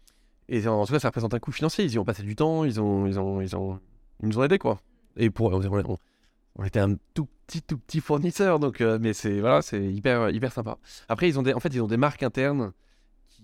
et 0.48 0.66
en 0.68 0.84
tout 0.86 0.94
cas, 0.94 1.00
ça 1.00 1.10
représente 1.10 1.34
un 1.36 1.40
coût 1.40 1.52
financier. 1.52 1.86
Ils 1.86 1.94
y 1.94 2.00
ont 2.00 2.06
passé 2.06 2.24
du 2.24 2.36
temps, 2.36 2.64
ils, 2.64 2.82
ont, 2.82 3.06
ils, 3.06 3.20
ont, 3.20 3.40
ils, 3.40 3.56
ont, 3.56 3.80
ils 4.24 4.30
nous 4.30 4.40
ont 4.40 4.44
aidés 4.44 4.58
quoi. 4.58 4.80
Et 5.16 5.30
pour, 5.30 5.54
on, 5.54 5.98
on, 6.56 6.64
était 6.64 6.80
un 6.80 6.96
tout 7.14 7.28
petit, 7.46 7.62
tout 7.62 7.78
petit 7.78 8.00
fournisseur, 8.00 8.60
donc, 8.60 8.80
mais 8.80 9.14
c'est 9.14 9.42
voilà, 9.42 9.62
c'est 9.62 9.84
hyper, 9.84 10.30
hyper 10.30 10.52
sympa. 10.52 10.78
Après, 11.08 11.28
ils 11.28 11.38
ont 11.38 11.44
des, 11.44 11.54
en 11.54 11.60
fait, 11.60 11.70
ils 11.74 11.84
ont 11.84 11.88
des 11.88 11.98
marques 11.98 12.24
internes 12.24 12.72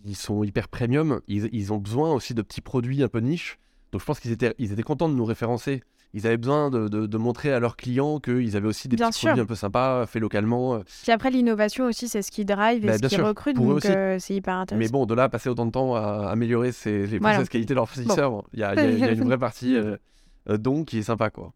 qui 0.03 0.15
sont 0.15 0.43
hyper 0.43 0.67
premium. 0.67 1.19
Ils, 1.27 1.49
ils 1.51 1.73
ont 1.73 1.77
besoin 1.77 2.11
aussi 2.13 2.33
de 2.33 2.41
petits 2.41 2.61
produits 2.61 3.03
un 3.03 3.07
peu 3.07 3.19
niche 3.19 3.59
donc 3.91 4.01
je 4.01 4.05
pense 4.05 4.19
qu'ils 4.19 4.31
étaient, 4.31 4.53
ils 4.57 4.71
étaient 4.71 4.83
contents 4.83 5.09
de 5.09 5.15
nous 5.15 5.25
référencer. 5.25 5.81
Ils 6.15 6.25
avaient 6.25 6.37
besoin 6.37 6.69
de, 6.69 6.87
de, 6.87 7.17
montrer 7.17 7.51
à 7.51 7.59
leurs 7.59 7.75
clients 7.75 8.19
qu'ils 8.19 8.55
avaient 8.55 8.69
aussi 8.69 8.87
des 8.87 8.95
petits 8.95 9.25
produits 9.25 9.41
un 9.41 9.45
peu 9.45 9.55
sympas, 9.55 10.05
faits 10.05 10.21
localement. 10.21 10.79
Puis 11.03 11.11
après, 11.11 11.29
l'innovation 11.29 11.83
aussi, 11.83 12.07
c'est 12.07 12.21
ce 12.21 12.31
qui 12.31 12.45
drive 12.45 12.85
et 12.85 12.87
bah, 12.87 12.97
ce 12.97 13.07
qui 13.07 13.17
recrute, 13.17 13.57
donc 13.57 13.85
euh, 13.85 14.15
c'est 14.17 14.33
hyper 14.33 14.55
intéressant. 14.55 14.79
Mais 14.79 14.87
bon, 14.89 15.05
de 15.05 15.13
là, 15.13 15.27
passer 15.27 15.49
autant 15.49 15.65
de 15.65 15.71
temps 15.71 15.93
à 15.93 16.29
améliorer 16.29 16.71
les 16.85 17.19
voilà. 17.19 17.43
qualités 17.43 17.73
de 17.73 17.75
leurs 17.75 17.89
fournisseurs, 17.89 18.43
il 18.53 18.59
y, 18.59 18.63
a, 18.63 18.73
y, 18.75 19.03
a 19.03 19.11
une 19.11 19.25
vraie 19.25 19.37
partie 19.37 19.75
euh, 19.75 19.97
euh, 20.49 20.57
donc 20.57 20.87
qui 20.87 20.99
est 20.99 21.03
sympa, 21.03 21.29
quoi. 21.29 21.51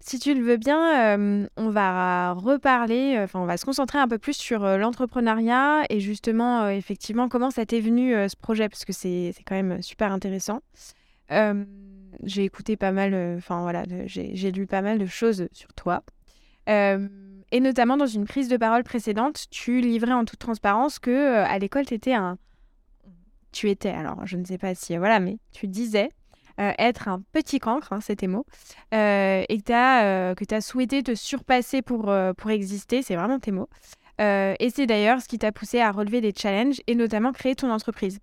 Si 0.00 0.18
tu 0.18 0.34
le 0.34 0.42
veux 0.42 0.56
bien, 0.56 1.46
on 1.56 1.70
va 1.70 2.32
reparler, 2.32 3.18
enfin 3.22 3.40
on 3.40 3.46
va 3.46 3.56
se 3.56 3.64
concentrer 3.64 3.98
un 3.98 4.08
peu 4.08 4.18
plus 4.18 4.36
sur 4.36 4.60
l'entrepreneuriat 4.60 5.84
et 5.88 6.00
justement, 6.00 6.68
effectivement, 6.68 7.30
comment 7.30 7.50
ça 7.50 7.64
t'est 7.64 7.80
venu 7.80 8.12
ce 8.12 8.36
projet, 8.36 8.68
parce 8.68 8.84
que 8.84 8.92
c'est 8.92 9.34
quand 9.46 9.54
même 9.54 9.80
super 9.80 10.12
intéressant 10.12 10.60
j'ai 11.30 12.44
écouté 12.44 12.76
pas 12.76 12.92
mal, 12.92 13.14
enfin 13.36 13.62
voilà, 13.62 13.84
j'ai 14.06 14.52
lu 14.52 14.66
pas 14.66 14.82
mal 14.82 14.98
de 14.98 15.06
choses 15.06 15.48
sur 15.52 15.72
toi. 15.74 16.02
et 16.66 17.60
notamment 17.60 17.96
dans 17.96 18.06
une 18.06 18.26
prise 18.26 18.48
de 18.48 18.56
parole 18.56 18.84
précédente, 18.84 19.46
tu 19.50 19.80
livrais 19.80 20.12
en 20.12 20.24
toute 20.24 20.38
transparence 20.38 20.98
que 20.98 21.38
à 21.44 21.58
l'école, 21.58 21.86
tu 21.86 21.94
étais 21.94 22.14
un. 22.14 22.38
Tu 23.52 23.70
étais, 23.70 23.90
alors 23.90 24.26
je 24.26 24.36
ne 24.36 24.44
sais 24.44 24.58
pas 24.58 24.74
si. 24.74 24.96
Voilà, 24.96 25.20
mais 25.20 25.38
tu 25.52 25.68
disais 25.68 26.08
être 26.58 27.08
un 27.08 27.20
petit 27.32 27.58
cancre, 27.58 27.92
hein, 27.92 28.00
c'était 28.00 28.28
mots, 28.28 28.46
et 28.92 29.46
que 29.58 30.44
tu 30.44 30.54
as, 30.54 30.60
souhaité 30.60 31.02
te 31.02 31.14
surpasser 31.14 31.82
pour, 31.82 32.12
pour 32.36 32.50
exister, 32.50 33.02
c'est 33.02 33.16
vraiment 33.16 33.38
tes 33.40 33.50
mots. 33.50 33.68
et 34.18 34.70
c'est 34.74 34.86
d'ailleurs 34.86 35.20
ce 35.20 35.28
qui 35.28 35.38
t'a 35.38 35.52
poussé 35.52 35.80
à 35.80 35.90
relever 35.90 36.20
des 36.20 36.32
challenges 36.36 36.80
et 36.86 36.94
notamment 36.94 37.32
créer 37.32 37.54
ton 37.54 37.70
entreprise. 37.70 38.20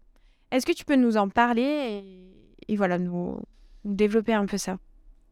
Est-ce 0.52 0.66
que 0.66 0.72
tu 0.74 0.86
peux 0.86 0.96
nous 0.96 1.18
en 1.18 1.30
parler 1.30 2.04
et 2.68 2.76
voilà, 2.76 2.98
nous, 2.98 3.40
développer 3.86 4.34
un 4.34 4.46
peu 4.46 4.58
ça. 4.58 4.78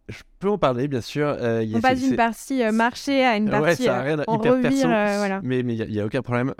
Je 0.07 0.23
peux 0.39 0.49
en 0.49 0.57
parler, 0.57 0.88
bien 0.88 1.01
sûr. 1.01 1.27
Euh, 1.27 1.65
on 1.73 1.82
passe 1.82 2.01
d'une 2.01 2.15
partie 2.15 2.63
euh, 2.63 2.71
marché 2.71 3.23
à 3.23 3.38
une 3.38 3.49
partie 3.49 3.84
ouais, 3.84 3.88
ça 3.88 4.01
rien, 4.01 4.19
euh, 4.19 4.23
hyper 4.27 4.59
perso, 4.59 4.88
voilà. 4.88 5.39
Mais 5.43 5.59
il 5.59 5.65
n'y 5.65 5.99
a, 5.99 6.05
aucun 6.05 6.21
problème. 6.21 6.53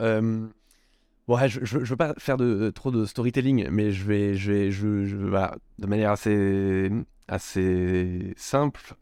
Ouais, 1.28 1.47
je 1.47 1.78
ne 1.78 1.84
veux 1.84 1.95
pas 1.95 2.15
faire 2.17 2.38
de, 2.38 2.72
trop 2.72 2.89
de 2.89 3.05
storytelling, 3.05 3.67
mais 3.70 3.91
je 3.91 4.03
vais, 4.03 4.34
je 4.34 4.51
vais, 4.51 4.72
je, 4.72 5.05
je 5.05 5.15
voilà, 5.15 5.55
de 5.78 5.86
manière 5.86 6.11
assez, 6.11 6.91
assez 7.28 8.34
simple. 8.36 8.95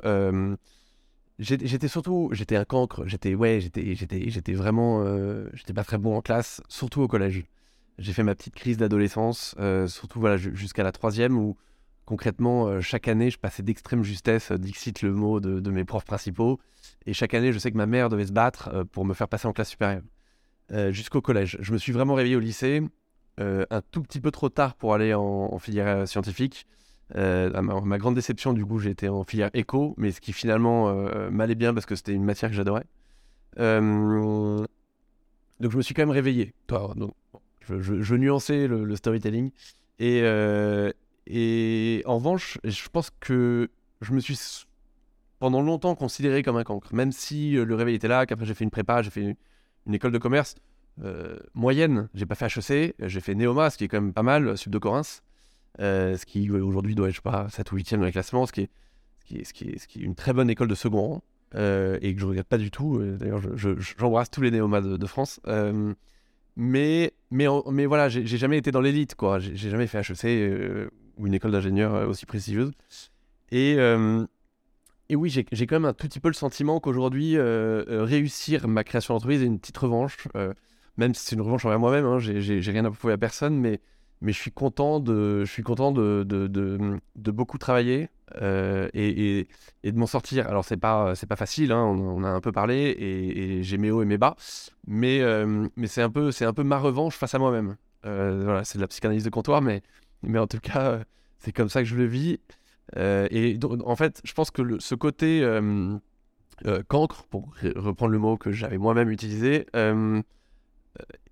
j'étais 1.39 1.87
surtout, 1.87 2.29
j'étais 2.31 2.55
un 2.55 2.65
cancre. 2.65 3.05
J'étais, 3.05 3.35
ouais, 3.35 3.59
j'étais, 3.61 3.95
j'étais, 3.95 4.29
j'étais 4.29 4.53
vraiment, 4.53 5.05
j'étais 5.53 5.73
pas 5.73 5.83
très 5.83 5.97
bon 5.97 6.15
en 6.15 6.21
classe, 6.21 6.61
surtout 6.69 7.01
au 7.01 7.07
collège. 7.07 7.43
J'ai 7.97 8.13
fait 8.13 8.23
ma 8.23 8.35
petite 8.35 8.55
crise 8.55 8.77
d'adolescence, 8.77 9.55
surtout 9.87 10.19
voilà, 10.19 10.37
jusqu'à 10.37 10.83
la 10.83 10.91
troisième 10.91 11.37
où 11.37 11.57
concrètement, 12.07 12.67
euh, 12.67 12.81
chaque 12.81 13.07
année, 13.07 13.29
je 13.29 13.37
passais 13.37 13.61
d'extrême 13.61 14.01
justesse, 14.01 14.51
euh, 14.51 14.57
dixit 14.57 15.01
le 15.03 15.11
mot 15.11 15.39
de, 15.39 15.69
mes 15.69 15.83
profs 15.83 16.05
principaux. 16.05 16.59
Et 17.05 17.13
chaque 17.13 17.35
année, 17.35 17.51
je 17.51 17.59
sais 17.59 17.69
que 17.69 17.77
ma 17.77 17.85
mère 17.85 18.09
devait 18.09 18.25
se 18.25 18.31
battre 18.31 18.69
euh, 18.73 18.83
pour 18.85 19.05
me 19.05 19.13
faire 19.13 19.27
passer 19.27 19.47
en 19.47 19.53
classe 19.53 19.69
supérieure. 19.69 20.01
Jusqu'au 20.89 21.21
collège. 21.21 21.57
Je 21.61 21.71
me 21.71 21.77
suis 21.77 21.93
vraiment 21.93 22.13
réveillé 22.13 22.35
au 22.35 22.41
lycée, 22.41 22.81
un 23.37 23.81
tout 23.89 24.01
petit 24.01 24.19
peu 24.19 24.31
trop 24.31 24.49
tard 24.49 24.75
pour 24.75 24.93
aller 24.93 25.13
en, 25.13 25.57
filière 25.59 26.05
scientifique. 26.05 26.67
À 27.15 27.61
ma, 27.61 27.97
grande 27.97 28.15
déception, 28.15 28.51
du 28.51 28.65
coup, 28.65 28.81
été 28.81 29.07
en 29.07 29.23
filière 29.23 29.49
éco, 29.53 29.95
mais 29.95 30.11
ce 30.11 30.19
qui 30.19 30.33
finalement 30.33 30.93
m'allait 31.31 31.55
bien 31.55 31.73
parce 31.73 31.85
que 31.85 31.95
c'était 31.95 32.11
une 32.11 32.25
matière 32.25 32.49
que 32.49 32.55
j'adorais. 32.57 32.83
donc 33.55 34.67
je 35.61 35.77
me 35.77 35.81
suis 35.81 35.93
quand 35.93 36.01
même 36.01 36.09
réveillé. 36.09 36.53
Toi, 36.67 36.91
donc, 36.97 37.13
je, 37.79 38.15
nuançais 38.15 38.67
le, 38.67 38.95
storytelling. 38.95 39.51
Et, 39.99 40.23
et 41.27 42.03
en 42.05 42.15
revanche, 42.15 42.57
je 42.63 42.87
pense 42.89 43.09
que 43.19 43.69
je 44.01 44.13
me 44.13 44.19
suis 44.19 44.65
pendant 45.39 45.61
longtemps 45.61 45.95
considéré 45.95 46.43
comme 46.43 46.57
un 46.57 46.63
cancre, 46.63 46.93
même 46.93 47.11
si 47.11 47.57
euh, 47.57 47.65
le 47.65 47.75
réveil 47.75 47.95
était 47.95 48.07
là, 48.07 48.25
qu'après 48.25 48.45
j'ai 48.45 48.53
fait 48.53 48.63
une 48.63 48.71
prépa, 48.71 49.01
j'ai 49.01 49.09
fait 49.09 49.35
une, 49.85 49.93
école 49.93 50.11
de 50.11 50.17
commerce 50.17 50.55
euh, 51.03 51.37
moyenne. 51.53 52.09
J'ai 52.13 52.25
pas 52.25 52.35
fait 52.35 52.45
HEC, 52.45 52.95
j'ai 52.99 53.19
fait 53.21 53.35
Neoma, 53.35 53.69
ce 53.69 53.77
qui 53.77 53.85
est 53.85 53.87
quand 53.87 54.01
même 54.01 54.13
pas 54.13 54.23
mal, 54.23 54.57
Sub 54.57 54.71
de 54.71 54.77
Corinth, 54.77 55.21
euh, 55.79 56.17
ce 56.17 56.25
qui 56.25 56.49
aujourd'hui 56.49 56.95
doit 56.95 57.07
être, 57.07 57.13
je 57.13 57.19
sais 57.19 57.21
pas, 57.21 57.47
7 57.49 57.71
ou 57.71 57.75
8 57.75 57.93
e 57.93 57.97
dans 57.97 58.05
les 58.05 58.11
classements, 58.11 58.45
ce 58.45 58.51
qui 58.51 58.61
est, 58.61 59.95
une 59.95 60.15
très 60.15 60.33
bonne 60.33 60.49
école 60.49 60.67
de 60.67 60.75
second 60.75 61.01
rang. 61.01 61.23
et 61.53 62.13
que 62.13 62.19
je 62.19 62.25
regrette 62.25 62.47
pas 62.47 62.57
du 62.57 62.71
tout. 62.71 63.01
D'ailleurs, 63.01 63.41
j'embrasse 63.55 64.29
tous 64.29 64.41
les 64.41 64.51
néomas 64.51 64.81
de 64.81 65.05
France. 65.05 65.39
Mais, 66.57 67.13
mais, 67.31 67.45
mais 67.71 67.85
voilà, 67.85 68.09
j'ai 68.09 68.25
jamais 68.25 68.57
été 68.57 68.71
dans 68.71 68.81
l'élite, 68.81 69.13
quoi. 69.15 69.37
J'ai 69.39 69.69
jamais 69.69 69.85
fait 69.87 69.99
HEC 69.99 70.89
ou 71.17 71.27
une 71.27 71.33
école 71.33 71.51
d'ingénieur 71.51 71.93
euh, 71.95 72.07
aussi 72.07 72.25
prestigieuse. 72.25 72.71
Et, 73.51 73.75
euh, 73.77 74.25
et 75.09 75.15
oui, 75.15 75.29
j'ai 75.29 75.67
quand 75.67 75.75
même 75.75 75.85
un 75.85 75.93
tout 75.93 76.07
petit 76.07 76.19
peu 76.19 76.29
le 76.29 76.33
sentiment 76.33 76.79
qu'aujourd'hui, 76.79 77.37
euh, 77.37 77.85
euh, 77.87 78.03
réussir 78.03 78.67
ma 78.67 78.83
création 78.83 79.13
d'entreprise 79.13 79.41
est 79.41 79.45
une 79.45 79.59
petite 79.59 79.77
revanche. 79.77 80.27
euh, 80.35 80.53
même 80.97 81.13
si 81.13 81.25
c'est 81.25 81.35
une 81.35 81.41
revanche 81.41 81.63
envers 81.65 81.79
moi-même, 81.79 82.05
hein, 82.05 82.17
j'ai 82.19 82.59
rien 82.71 82.83
à 82.85 82.89
prouver 82.91 83.13
à 83.13 83.17
personne, 83.17 83.55
mais, 83.55 83.79
mais 84.21 84.31
je 84.33 84.39
suis 84.39 84.51
content 84.51 84.99
de, 84.99 85.45
je 85.45 85.51
suis 85.51 85.63
content 85.63 85.91
de, 85.91 86.23
de, 86.27 86.47
de- 86.47 86.99
beaucoup 87.31 87.57
travailler 87.57 88.09
euh, 88.41 88.89
et, 88.93 89.47
et- 89.83 89.91
de 89.91 89.97
m'en 89.97 90.07
sortir. 90.07 90.47
Alors, 90.47 90.65
c'est 90.65 90.77
pas, 90.77 91.13
pas 91.27 91.35
facile, 91.35 91.71
hein, 91.71 91.83
on, 91.83 92.23
a 92.23 92.29
un 92.29 92.41
peu 92.41 92.51
parlé 92.51 92.95
et, 92.97 93.63
j'ai 93.63 93.77
mes 93.77 93.91
hauts 93.91 94.01
et 94.01 94.05
mes 94.05 94.17
bas, 94.17 94.35
mais, 94.87 95.21
euh, 95.21 95.67
mais 95.75 95.87
c'est 95.87 96.01
un, 96.01 96.09
peu- 96.09 96.31
un 96.41 96.53
peu 96.53 96.63
ma 96.63 96.77
revanche 96.79 97.15
face 97.15 97.35
à 97.35 97.39
moi-même. 97.39 97.75
Euh, 98.05 98.41
voilà, 98.43 98.63
c'est 98.63 98.77
de 98.77 98.83
la 98.83 98.87
psychanalyse 98.87 99.23
de 99.23 99.29
comptoir, 99.29 99.61
mais, 99.61 99.81
mais 100.23 100.39
en 100.39 100.47
tout 100.47 100.59
cas, 100.59 100.99
c'est 101.39 101.51
comme 101.51 101.69
ça 101.69 101.81
que 101.81 101.87
je 101.87 101.95
le 101.95 102.05
vis. 102.05 102.39
Et 102.95 103.59
en 103.85 103.95
fait, 103.95 104.21
je 104.23 104.33
pense 104.33 104.49
que 104.51 104.79
ce 104.79 104.95
côté 104.95 105.43
cancre, 106.87 107.23
pour 107.25 107.49
re- 107.61 107.77
reprendre 107.77 108.11
le 108.11 108.19
mot 108.19 108.37
que 108.37 108.51
j'avais 108.51 108.77
moi-même 108.77 109.09
utilisé, 109.09 109.65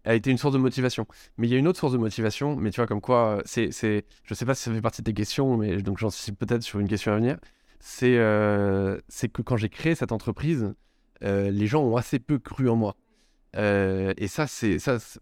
a 0.03 0.13
été 0.15 0.31
une 0.31 0.37
source 0.37 0.53
de 0.53 0.59
motivation. 0.59 1.07
Mais 1.37 1.47
il 1.47 1.51
y 1.51 1.55
a 1.55 1.57
une 1.57 1.67
autre 1.67 1.79
source 1.79 1.93
de 1.93 1.97
motivation, 1.97 2.55
mais 2.55 2.71
tu 2.71 2.79
vois, 2.79 2.87
comme 2.87 3.01
quoi, 3.01 3.37
euh, 3.37 3.41
c'est, 3.45 3.71
c'est, 3.71 4.05
je 4.23 4.33
sais 4.33 4.45
pas 4.45 4.55
si 4.55 4.63
ça 4.63 4.71
fait 4.71 4.81
partie 4.81 5.01
de 5.01 5.05
tes 5.05 5.13
questions, 5.13 5.57
mais 5.57 5.77
donc 5.81 5.97
j'en 5.97 6.09
suis 6.09 6.31
peut-être 6.31 6.61
sur 6.63 6.79
une 6.79 6.87
question 6.87 7.11
à 7.11 7.15
venir. 7.15 7.37
C'est, 7.79 8.17
euh, 8.17 8.97
c'est 9.07 9.29
que 9.29 9.41
quand 9.41 9.57
j'ai 9.57 9.69
créé 9.69 9.95
cette 9.95 10.11
entreprise, 10.11 10.73
euh, 11.23 11.51
les 11.51 11.67
gens 11.67 11.83
ont 11.83 11.97
assez 11.97 12.19
peu 12.19 12.39
cru 12.39 12.69
en 12.69 12.75
moi. 12.75 12.95
Euh, 13.55 14.13
et 14.17 14.27
ça, 14.27 14.47
c'est, 14.47 14.79
ça, 14.79 14.99
c'est, 14.99 15.19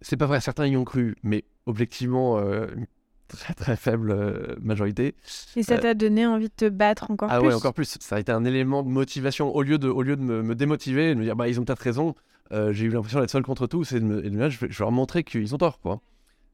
c'est 0.00 0.16
pas 0.16 0.26
vrai. 0.26 0.40
Certains 0.40 0.66
y 0.66 0.76
ont 0.76 0.84
cru, 0.84 1.16
mais 1.22 1.44
objectivement, 1.66 2.38
une 2.38 2.86
très 3.28 3.54
très 3.54 3.76
faible 3.76 4.56
majorité. 4.60 5.14
Et 5.56 5.62
ça 5.62 5.78
t'a 5.78 5.94
donné 5.94 6.26
envie 6.26 6.48
de 6.48 6.54
te 6.54 6.68
battre 6.68 7.10
encore 7.10 7.28
Ah 7.30 7.38
plus? 7.38 7.48
ouais, 7.48 7.54
encore 7.54 7.74
plus. 7.74 7.96
Ça 8.00 8.16
a 8.16 8.20
été 8.20 8.32
un 8.32 8.44
élément 8.44 8.82
de 8.82 8.88
motivation. 8.88 9.54
Au 9.54 9.62
lieu 9.62 9.78
de, 9.78 9.88
au 9.88 10.02
lieu 10.02 10.16
de 10.16 10.22
me, 10.22 10.42
me 10.42 10.54
démotiver 10.54 11.14
de 11.14 11.18
me 11.18 11.24
dire, 11.24 11.36
bah, 11.36 11.48
ils 11.48 11.60
ont 11.60 11.64
peut-être 11.64 11.80
raison, 11.80 12.14
euh, 12.52 12.72
j'ai 12.72 12.86
eu 12.86 12.90
l'impression 12.90 13.20
d'être 13.20 13.30
seul 13.30 13.42
contre 13.42 13.66
tous 13.66 13.92
et 13.92 14.00
de 14.00 14.20
de 14.20 14.48
je, 14.48 14.78
leur 14.80 14.90
montrer 14.90 15.22
qu'ils 15.24 15.54
ont 15.54 15.58
tort. 15.58 15.80
Quoi. 15.80 16.00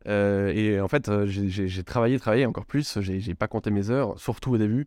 Euh, 0.06 0.52
et 0.54 0.80
en 0.80 0.88
fait, 0.88 1.08
euh, 1.08 1.26
j'ai- 1.26 1.84
travaillé, 1.84 2.18
travaillé 2.18 2.46
encore 2.46 2.66
plus. 2.66 3.00
J'ai 3.00 3.34
pas 3.34 3.48
compté 3.48 3.70
mes 3.70 3.90
heures, 3.90 4.18
surtout 4.18 4.52
au 4.52 4.58
début. 4.58 4.86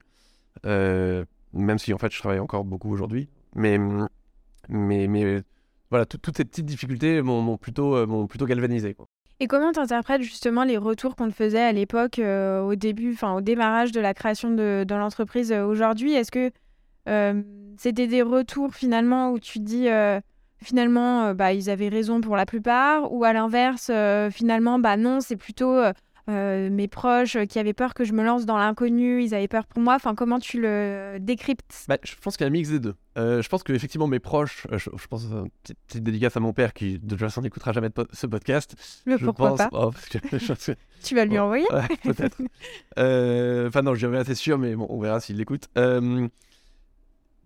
Même 0.64 1.80
si 1.80 1.94
en 1.94 1.98
fait, 1.98 2.12
je 2.14 2.20
travaille 2.20 2.40
encore 2.40 2.64
beaucoup 2.64 2.92
aujourd'hui. 2.92 3.28
Mais, 3.56 3.80
mais, 4.70 5.08
mais 5.08 5.42
voilà, 5.90 6.06
tout- 6.06 6.20
toutes 6.20 6.38
ces 6.38 6.46
petites 6.46 6.66
difficultés 6.66 7.22
m'ont 7.22 7.58
plutôt, 7.58 8.28
plutôt 8.28 8.46
galvanisé. 8.46 8.94
Quoi. 8.94 9.08
Et 9.40 9.48
comment 9.48 9.72
tu 9.72 9.80
interprètes 9.80 10.22
justement 10.22 10.64
les 10.64 10.78
retours 10.78 11.16
qu'on 11.16 11.28
te 11.30 11.34
faisait 11.34 11.62
à 11.62 11.72
l'époque, 11.72 12.20
au 12.20 12.76
début, 12.76 13.14
enfin 13.14 13.34
au 13.34 13.42
démarrage 13.42 13.92
de 13.92 14.00
la 14.00 14.14
création 14.14 14.52
de, 14.52 14.86
l'entreprise 14.90 15.52
aujourd'hui? 15.52 16.14
Est-ce 16.14 16.32
que 16.32 16.52
c'était 17.78 18.08
des 18.08 18.22
retours 18.22 18.76
finalement 18.76 19.32
où 19.32 19.40
tu 19.40 19.60
dis 19.60 19.88
finalement 20.64 21.24
euh, 21.26 21.34
bah, 21.34 21.54
ils 21.54 21.70
avaient 21.70 21.90
raison 21.90 22.22
pour 22.22 22.36
la 22.36 22.46
plupart 22.46 23.12
ou 23.14 23.24
à 23.24 23.34
l'inverse 23.34 23.90
euh, 23.94 24.30
finalement 24.32 24.80
bah 24.80 24.98
non 24.98 25.20
c'est 25.22 25.36
plutôt 25.38 25.76
euh, 25.78 26.70
mes 26.70 26.88
proches 26.88 27.38
qui 27.48 27.58
avaient 27.58 27.74
peur 27.74 27.96
que 27.96 28.04
je 28.04 28.14
me 28.14 28.24
lance 28.24 28.46
dans 28.46 28.58
l'inconnu, 28.58 29.24
ils 29.24 29.34
avaient 29.34 29.48
peur 29.48 29.66
pour 29.66 29.82
moi. 29.82 29.96
Enfin 29.96 30.14
comment 30.14 30.38
tu 30.38 30.62
le 30.62 31.18
décryptes? 31.20 31.86
Bah, 31.88 31.98
je 32.04 32.14
pense 32.22 32.38
qu'il 32.38 32.44
y 32.44 32.48
a 32.48 32.50
un 32.50 32.52
mix 32.52 32.70
des 32.70 32.80
deux. 32.80 32.94
Je 33.16 33.48
pense 33.50 33.64
que 33.64 33.74
effectivement 33.74 34.06
mes 34.06 34.20
proches, 34.20 34.68
je, 34.72 34.78
je 34.96 35.08
pense 35.08 35.26
petite, 35.64 35.78
petite 35.88 36.04
dédicace 36.04 36.38
à 36.38 36.40
mon 36.40 36.54
père 36.54 36.74
qui 36.74 37.00
de 37.00 37.08
toute 37.10 37.20
façon 37.20 37.42
n'écoutera 37.42 37.72
jamais 37.74 37.90
po- 37.90 38.06
ce 38.14 38.28
podcast. 38.28 38.76
Le 39.06 39.18
je 39.18 39.26
pourquoi 39.26 39.50
pense, 39.50 39.58
pas? 39.58 39.70
oh, 39.72 39.90
parce 39.90 40.08
que 40.08 40.20
Tu 41.04 41.16
vas 41.16 41.26
lui 41.26 41.38
Bon. 41.38 41.46
envoyer? 41.46 41.66
ouais, 41.74 41.88
peut-être. 42.04 42.38
Enfin 43.68 43.82
non, 43.82 43.96
je 43.96 44.06
dirais 44.06 44.20
assez 44.20 44.36
sûr, 44.36 44.58
mais 44.60 44.76
bon, 44.76 44.86
on 44.90 45.00
verra 45.00 45.20
s'il 45.20 45.38
l'écoute. 45.38 45.68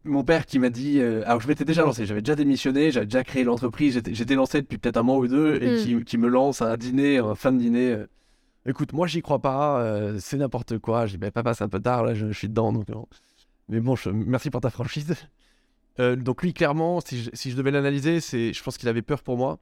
Euh, 0.06 0.10
mon 0.10 0.24
père 0.24 0.46
qui 0.46 0.60
m'a 0.60 0.70
dit, 0.70 1.00
euh, 1.00 1.24
alors 1.26 1.42
je 1.42 1.48
m'étais 1.48 1.66
déjà 1.66 1.82
lancé, 1.84 2.06
j'avais 2.06 2.22
déjà 2.22 2.36
démissionné, 2.36 2.92
j'avais 2.92 3.06
déjà 3.06 3.24
créé 3.24 3.44
l'entreprise, 3.44 3.94
j'étais- 3.96 4.14
j'étais 4.14 4.36
lancé 4.36 4.62
depuis 4.62 4.78
peut-être 4.78 4.98
un 4.98 5.04
mois 5.04 5.18
ou 5.18 5.28
deux, 5.28 5.62
et 5.62 5.76
Mm. 5.76 5.84
qui, 5.84 6.04
qui 6.06 6.18
me 6.18 6.28
lance 6.28 6.62
à 6.62 6.72
un 6.74 6.78
dîner, 6.78 7.18
un 7.20 7.36
fin 7.36 7.52
de 7.52 7.58
dîner. 7.60 7.92
euh, 7.92 8.08
Écoute, 8.66 8.94
moi 8.94 9.08
j'y 9.08 9.22
crois 9.22 9.40
pas, 9.40 9.82
euh, 9.82 10.18
c'est 10.20 10.38
n'importe 10.38 10.78
quoi. 10.80 11.06
J'ai 11.06 11.14
dit, 11.14 11.18
bah, 11.18 11.32
papa, 11.32 11.54
c'est 11.54 11.64
un 11.66 11.70
peu 11.70 11.82
tard, 11.82 12.04
là, 12.04 12.14
je, 12.14 12.28
je 12.28 12.38
suis 12.38 12.48
dedans, 12.50 12.72
donc. 12.72 12.88
non. 12.90 13.08
Mais 13.70 13.80
bon, 13.82 13.96
je- 13.96 14.10
merci 14.10 14.50
pour 14.50 14.62
ta 14.62 14.70
franchise. 14.70 15.08
Euh, 16.00 16.16
donc 16.16 16.42
lui, 16.42 16.56
clairement, 16.56 17.02
si 17.02 17.22
je, 17.22 17.30
si 17.34 17.52
je 17.52 17.56
devais 17.56 17.70
l'analyser, 17.70 18.20
c'est, 18.20 18.52
je 18.52 18.64
pense 18.64 18.80
qu'il 18.80 18.90
avait 18.90 19.04
peur 19.04 19.22
pour 19.22 19.38
moi 19.38 19.60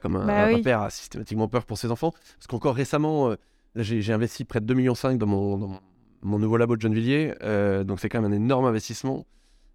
comme 0.00 0.14
un, 0.14 0.24
Bah 0.24 0.44
un 0.44 0.54
oui. 0.54 0.62
père 0.62 0.80
a 0.82 0.88
systématiquement 0.88 1.48
peur 1.48 1.64
pour 1.66 1.78
ses 1.78 1.90
enfants. 1.90 2.12
Parce 2.36 2.46
qu'encore 2.46 2.76
récemment, 2.76 3.30
euh, 3.30 3.34
j'ai 3.74 4.00
j'ai 4.00 4.12
investi 4.12 4.44
près 4.44 4.60
de 4.60 4.66
2,5 4.72 4.76
millions 4.76 4.94
dans 5.18 5.26
mon, 5.26 5.58
dans 5.58 5.66
mon- 5.66 5.80
mon 6.22 6.38
nouveau 6.38 6.58
labo 6.58 6.76
de 6.76 6.80
Gennevilliers. 6.80 7.34
euh, 7.42 7.82
donc 7.82 7.98
c'est 7.98 8.08
quand 8.08 8.20
même 8.22 8.30
un 8.32 8.36
énorme 8.36 8.66
investissement. 8.66 9.26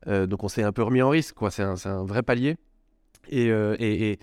Euh, 0.07 0.27
donc 0.27 0.43
on 0.43 0.47
s'est 0.47 0.63
un 0.63 0.71
peu 0.71 0.83
remis 0.83 1.01
en 1.01 1.09
risque, 1.09 1.35
quoi. 1.35 1.51
C'est 1.51 1.63
un, 1.63 2.03
vrai 2.03 2.23
palier. 2.23 2.57
Et, 3.29 3.51
euh, 3.51 3.75
et, 3.79 4.17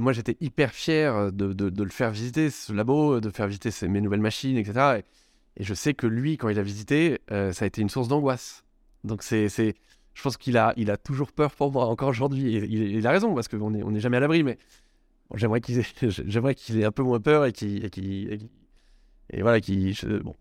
moi 0.00 0.12
j'étais 0.12 0.36
hyper 0.40 0.72
fier 0.72 1.32
de, 1.32 1.82
le 1.82 1.90
faire 1.90 2.10
visiter, 2.10 2.50
ce 2.50 2.72
labo, 2.72 3.20
de 3.20 3.30
faire 3.30 3.46
visiter 3.46 3.70
mes 3.88 4.00
nouvelles 4.00 4.20
machines, 4.20 4.56
etc. 4.56 5.00
Et, 5.56 5.64
je 5.64 5.72
sais 5.72 5.94
que 5.94 6.06
lui, 6.06 6.36
quand 6.36 6.48
il 6.48 6.58
a 6.58 6.62
visité, 6.62 7.20
euh, 7.30 7.52
ça 7.52 7.64
a 7.64 7.68
été 7.68 7.80
une 7.80 7.88
source 7.88 8.08
d'angoisse. 8.08 8.64
Donc 9.04 9.22
c'est, 9.22 9.48
je 9.48 10.22
pense 10.22 10.36
qu'il 10.36 10.56
a, 10.56 10.72
il 10.76 10.90
a 10.90 10.96
toujours 10.96 11.30
peur 11.32 11.52
pour 11.54 11.70
moi, 11.70 11.86
encore 11.86 12.08
aujourd'hui. 12.08 12.54
Il, 12.54 12.72
il 12.72 13.06
a 13.06 13.10
raison, 13.10 13.34
parce 13.34 13.48
qu'on 13.48 13.70
n'est 13.70 14.00
jamais 14.00 14.16
à 14.16 14.20
l'abri, 14.20 14.42
mais 14.42 14.58
j'aimerais 15.34 15.60
qu'il 15.60 16.80
ait, 16.80 16.84
un 16.84 16.92
peu 16.92 17.02
moins 17.02 17.20
peur 17.20 17.44
et 17.44 17.52
qu'il. 17.52 17.84
Et, 19.30 19.42
voilà, 19.42 19.60
qu'il. 19.60 19.94
Bon, 20.22 20.34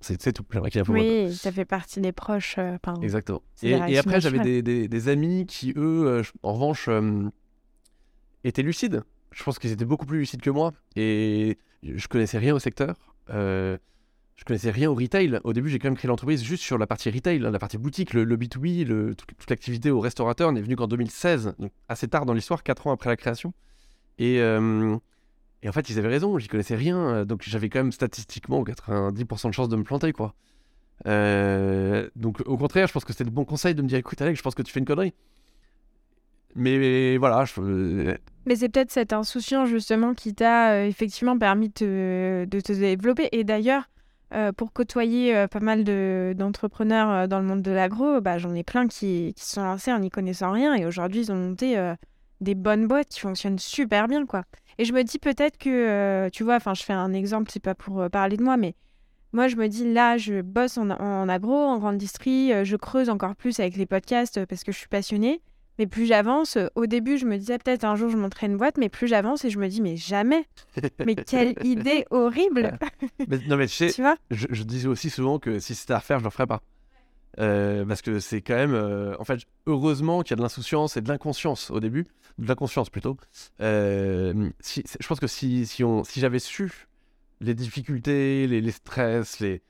c'est 0.00 0.32
tout. 0.32 0.44
J'aimerais 0.52 0.70
qu'il. 0.70 0.82
Oui, 0.92 1.34
ça 1.34 1.50
fait 1.52 1.64
partie 1.64 2.00
des 2.00 2.12
proches. 2.12 2.56
euh, 2.58 2.76
Exactement. 3.02 3.42
Et, 3.62 3.74
après, 3.98 4.20
j'avais 4.20 4.38
des, 4.44 4.62
des- 4.62 4.88
des 4.88 5.08
amis 5.08 5.46
qui, 5.46 5.72
eux, 5.76 6.06
euh, 6.06 6.22
en 6.42 6.52
revanche, 6.54 6.86
euh, 6.88 7.28
étaient 8.44 8.62
lucides. 8.62 9.02
Je 9.32 9.42
pense 9.44 9.58
qu'ils 9.58 9.72
étaient 9.72 9.84
beaucoup 9.84 10.06
plus 10.06 10.18
lucides 10.20 10.40
que 10.40 10.50
moi. 10.50 10.72
Et 10.96 11.58
je 11.82 12.08
connaissais 12.08 12.38
rien 12.38 12.54
au 12.54 12.58
secteur. 12.58 12.96
Euh, 13.30 13.76
je 14.36 14.44
connaissais 14.44 14.70
rien 14.70 14.90
au 14.90 14.94
retail. 14.94 15.40
Au 15.44 15.52
début, 15.52 15.68
j'ai 15.68 15.78
quand 15.78 15.88
même 15.88 15.96
créé 15.96 16.08
l'entreprise 16.08 16.42
juste 16.44 16.62
sur 16.62 16.78
la 16.78 16.86
partie 16.86 17.10
retail, 17.10 17.44
hein, 17.44 17.50
la 17.50 17.58
partie 17.58 17.76
boutique, 17.78 18.14
le, 18.14 18.24
le 18.24 18.36
B2B, 18.36 18.84
le- 18.86 19.14
toute, 19.16 19.36
toute 19.36 19.50
l'activité 19.50 19.90
au 19.90 20.00
restaurateur 20.00 20.52
n'est 20.52 20.60
venue 20.62 20.76
qu'en 20.76 20.86
2016, 20.86 21.54
donc 21.58 21.72
assez 21.88 22.06
tard 22.08 22.24
dans 22.24 22.34
l'histoire, 22.34 22.62
4 22.62 22.86
ans 22.86 22.92
après 22.92 23.10
la 23.10 23.16
création. 23.16 23.52
Et, 24.18 24.40
euh, 24.40 24.96
et 25.62 25.68
en 25.68 25.72
fait, 25.72 25.90
ils 25.90 25.98
avaient 25.98 26.08
raison, 26.08 26.38
j'y 26.38 26.48
connaissais 26.48 26.76
rien. 26.76 26.98
euh, 26.98 27.24
Donc 27.24 27.42
j'avais 27.44 27.68
quand 27.68 27.80
même 27.80 27.92
statistiquement 27.92 28.62
90% 28.64 29.48
de 29.48 29.54
chances 29.54 29.68
de 29.68 29.76
me 29.76 29.84
planter, 29.84 30.12
quoi. 30.12 30.34
Euh, 31.06 32.08
donc 32.16 32.42
au 32.46 32.56
contraire, 32.56 32.86
je 32.88 32.92
pense 32.92 33.04
que 33.04 33.12
c'était 33.12 33.24
le 33.24 33.30
bon 33.30 33.44
conseil 33.44 33.74
de 33.74 33.82
me 33.82 33.88
dire 33.88 33.98
écoute, 33.98 34.20
Alex, 34.20 34.38
je 34.38 34.42
pense 34.42 34.54
que 34.54 34.62
tu 34.62 34.72
fais 34.72 34.80
une 34.80 34.86
connerie. 34.86 35.14
Mais 36.54 37.16
voilà, 37.18 37.44
je, 37.44 38.16
Mais 38.46 38.56
c'est 38.56 38.68
peut-être 38.68 38.90
cette 38.90 39.12
insouciance 39.12 39.68
justement 39.68 40.14
qui 40.14 40.34
t'a 40.34 40.72
euh, 40.72 40.86
effectivement 40.86 41.38
permis 41.38 41.68
de 41.68 42.46
te, 42.50 42.72
développer. 42.72 43.28
Et 43.32 43.44
d'ailleurs, 43.44 43.88
euh, 44.34 44.50
pour 44.52 44.72
côtoyer 44.72 45.36
euh, 45.36 45.46
pas 45.46 45.60
mal 45.60 45.84
de- 45.84 46.34
d'entrepreneurs 46.36 47.10
euh, 47.10 47.26
dans 47.26 47.38
le 47.38 47.46
monde 47.46 47.62
de 47.62 47.70
l'agro, 47.70 48.20
bah, 48.20 48.38
j'en 48.38 48.54
ai 48.54 48.64
plein 48.64 48.88
qui, 48.88 49.34
qui 49.36 49.44
sont 49.44 49.62
lancés 49.62 49.92
en 49.92 50.00
n'y 50.00 50.10
connaissant 50.10 50.50
rien 50.50 50.74
et 50.74 50.84
aujourd'hui 50.84 51.20
ils 51.20 51.32
ont 51.32 51.36
monté 51.36 51.78
euh, 51.78 51.94
des 52.40 52.54
bonnes 52.54 52.86
boîtes 52.86 53.08
qui 53.08 53.20
fonctionnent 53.20 53.58
super 53.58 54.08
bien. 54.08 54.26
quoi. 54.26 54.44
Et 54.78 54.84
je 54.84 54.92
me 54.92 55.02
dis 55.02 55.18
peut-être 55.18 55.58
que, 55.58 55.68
euh, 55.70 56.30
tu 56.30 56.44
vois, 56.44 56.56
enfin 56.56 56.74
je 56.74 56.82
fais 56.84 56.92
un 56.92 57.12
exemple, 57.12 57.50
c'est 57.52 57.62
pas 57.62 57.74
pour 57.74 58.00
euh, 58.00 58.08
parler 58.08 58.36
de 58.36 58.42
moi, 58.44 58.56
mais 58.56 58.74
moi 59.32 59.48
je 59.48 59.56
me 59.56 59.66
dis 59.68 59.92
là, 59.92 60.16
je 60.18 60.40
bosse 60.40 60.78
en, 60.78 60.90
en 60.90 61.28
agro, 61.28 61.54
en 61.56 61.78
grande 61.78 61.98
distrie, 61.98 62.52
euh, 62.52 62.64
je 62.64 62.76
creuse 62.76 63.08
encore 63.10 63.34
plus 63.36 63.58
avec 63.60 63.76
les 63.76 63.86
podcasts 63.86 64.44
parce 64.46 64.64
que 64.64 64.72
je 64.72 64.78
suis 64.78 64.88
passionnée. 64.88 65.40
Mais 65.80 65.86
plus 65.86 66.06
j'avance, 66.06 66.58
au 66.74 66.86
début, 66.86 67.18
je 67.18 67.24
me 67.24 67.36
disais 67.38 67.56
peut-être 67.56 67.84
un 67.84 67.94
jour 67.94 68.08
je 68.10 68.16
monterai 68.16 68.46
une 68.46 68.56
boîte, 68.56 68.78
mais 68.78 68.88
plus 68.88 69.06
j'avance 69.06 69.44
et 69.44 69.50
je 69.50 69.60
me 69.60 69.68
dis, 69.68 69.80
mais 69.80 69.96
jamais. 69.96 70.44
Mais 71.06 71.14
quelle 71.14 71.54
idée 71.64 72.04
horrible. 72.10 72.76
mais- 73.28 73.38
non 73.46 73.56
mais 73.56 73.68
tu 73.68 73.74
sais, 73.74 73.90
tu 73.94 74.02
vois? 74.02 74.16
je, 74.32 74.46
je 74.50 74.62
disais 74.64 74.88
aussi 74.88 75.08
souvent 75.08 75.38
que 75.38 75.60
si 75.60 75.76
c'était 75.76 75.92
à 75.92 75.98
refaire, 75.98 76.18
je 76.18 76.24
le 76.24 76.30
ferais 76.30 76.48
pas. 76.48 76.62
Euh, 77.38 77.84
parce 77.84 78.02
que 78.02 78.18
c'est 78.18 78.40
quand 78.40 78.54
même, 78.54 78.74
euh, 78.74 79.14
en 79.18 79.24
fait, 79.24 79.40
heureusement 79.66 80.22
qu'il 80.22 80.30
y 80.30 80.34
a 80.34 80.36
de 80.36 80.42
l'insouciance 80.42 80.96
et 80.96 81.00
de 81.00 81.08
l'inconscience 81.08 81.70
au 81.70 81.80
début, 81.80 82.06
de 82.38 82.48
l'inconscience 82.48 82.90
plutôt. 82.90 83.16
Euh, 83.60 84.50
je 84.64 85.06
pense 85.06 85.20
que 85.20 85.26
si, 85.26 85.66
si, 85.66 85.84
si 86.04 86.20
j'avais 86.20 86.38
su 86.38 86.88
les 87.40 87.54
difficultés, 87.54 88.48
les, 88.48 88.70
stress, 88.72 89.38
les, 89.38 89.62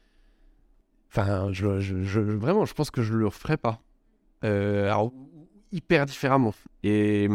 enfin, 1.10 1.50
vraiment, 1.50 2.64
je 2.64 2.74
pense 2.74 2.90
que 2.90 3.02
je 3.02 3.12
le 3.12 3.26
referais 3.26 3.58
pas. 3.58 3.82
Alors 4.42 5.12
hyper 5.70 6.06
différemment. 6.06 6.54
Et 6.82 7.28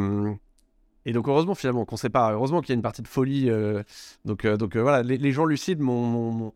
donc 1.11 1.27
heureusement 1.27 1.53
finalement 1.53 1.85
qu'on 1.85 1.97
sait 1.97 2.09
pas, 2.09 2.31
heureusement 2.31 2.61
qu'il 2.61 2.69
y 2.69 2.71
a 2.71 2.75
une 2.75 2.81
partie 2.81 3.03
de 3.03 3.07
folie. 3.07 3.51
donc 4.25 4.47
voilà, 4.75 5.03
les, 5.03 5.17
les 5.17 5.31
gens 5.31 5.45
lucides 5.45 5.79
m'ont 5.79 6.53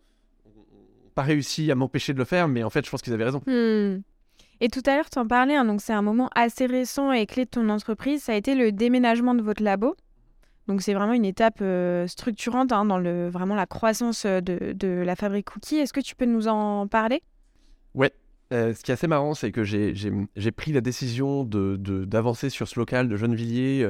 pas 1.18 1.24
réussi 1.24 1.72
à 1.72 1.76
m'empêcher 1.76 2.13
de 2.13 2.20
le 2.20 2.26
faire, 2.26 2.47
mais 2.47 2.63
en 2.63 2.70
fait 2.70 2.86
je 2.86 2.91
pense 2.91 3.01
qu'ils 3.01 3.13
avaient 3.13 3.26
raison. 3.26 3.41
Hmm. 3.47 4.01
Et 4.61 4.70
tout 4.70 4.84
à 4.86 4.95
l'heure, 4.95 5.09
tu 5.09 5.18
en 5.18 5.28
parlais, 5.28 5.55
hein, 5.55 5.65
donc 5.65 5.82
c'est 5.82 5.93
un 5.93 6.03
moment 6.03 6.30
assez 6.36 6.68
récent 6.68 7.11
et 7.11 7.26
clé 7.26 7.45
de 7.45 7.49
ton 7.49 7.70
entreprise, 7.70 8.22
ça 8.24 8.34
a 8.34 8.36
été 8.36 8.53
le 8.53 8.72
déménagement 8.72 9.34
de 9.34 9.41
votre 9.41 9.63
labo. 9.63 9.95
Donc 10.68 10.84
c'est 10.84 10.93
vraiment 10.93 11.13
une 11.13 11.26
étape 11.26 11.59
euh, 11.61 12.05
structurante 12.07 12.72
hein, 12.72 12.86
dans 12.86 12.99
le, 12.99 13.30
vraiment 13.30 13.55
la 13.55 13.65
croissance 13.65 14.26
euh, 14.26 14.41
de, 14.41 14.74
de 14.74 14.88
la 14.88 15.15
fabrique 15.15 15.49
Cookie. 15.49 15.78
Est-ce 15.78 15.93
que 15.93 16.01
tu 16.01 16.15
peux 16.15 16.26
nous 16.26 16.47
en 16.47 16.88
parler? 16.88 17.24
Euh, 18.53 18.74
ce 18.74 18.82
qui 18.82 18.91
est 18.91 18.93
assez 18.93 19.07
marrant, 19.07 19.34
c'est 19.34 19.51
que 19.51 19.63
j'ai 19.63 20.51
pris 20.55 20.72
la 20.72 20.82
décision 20.82 21.43
d'avancer 21.43 22.47
de, 22.47 22.51
sur 22.51 22.68
ce 22.68 22.80
local 22.80 23.09
de 23.09 23.18
Gennevilliers 23.18 23.86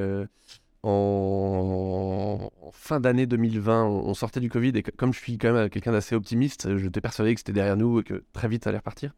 en, 0.82 2.50
fin 2.72 3.00
d'année 3.00 3.26
2020. 3.26 3.84
On, 3.84 4.14
sortait 4.14 4.40
du 4.40 4.48
Covid 4.48 4.72
et 4.74 4.82
comme 4.82 5.12
je 5.12 5.18
suis 5.18 5.38
quand 5.38 5.52
même 5.52 5.68
quelqu'un 5.68 5.92
d'assez 5.92 6.14
optimiste, 6.14 6.76
j'étais 6.76 7.00
persuadé 7.00 7.34
que 7.34 7.40
c'était 7.40 7.52
derrière 7.52 7.76
nous 7.76 8.00
et 8.00 8.04
que 8.04 8.24
très 8.32 8.48
vite 8.48 8.64
ça 8.64 8.70
allait 8.70 8.78
repartir. 8.78 9.14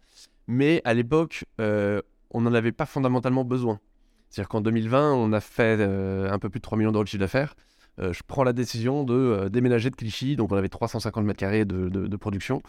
Mais 0.46 0.82
à 0.84 0.94
l'époque, 0.94 1.44
euh, 1.60 2.02
on 2.30 2.40
n'en 2.40 2.54
avait 2.54 2.72
pas 2.72 2.86
fondamentalement 2.86 3.44
besoin. 3.44 3.80
C'est-à-dire 4.28 4.48
qu'en 4.48 4.60
2020, 4.60 5.14
on 5.14 5.32
a 5.32 5.40
fait 5.40 5.82
un 5.82 6.38
peu 6.38 6.48
plus 6.48 6.60
de 6.60 6.62
3 6.62 6.78
millions 6.78 6.92
d'euros 6.92 7.04
de 7.04 7.08
chiffre 7.08 7.20
d'affaires. 7.20 7.54
Euh, 8.00 8.12
je 8.12 8.22
prends 8.26 8.44
la 8.44 8.52
décision 8.52 9.04
de 9.04 9.14
euh, 9.14 9.48
déménager 9.48 9.90
de 9.90 9.96
Clichy, 9.96 10.36
donc 10.36 10.52
on 10.52 10.56
avait 10.56 10.68
350 10.68 11.24
mètres 11.24 11.38
carrés 11.38 11.64
de, 11.64 11.88
de, 11.88 12.16
production, 12.16 12.62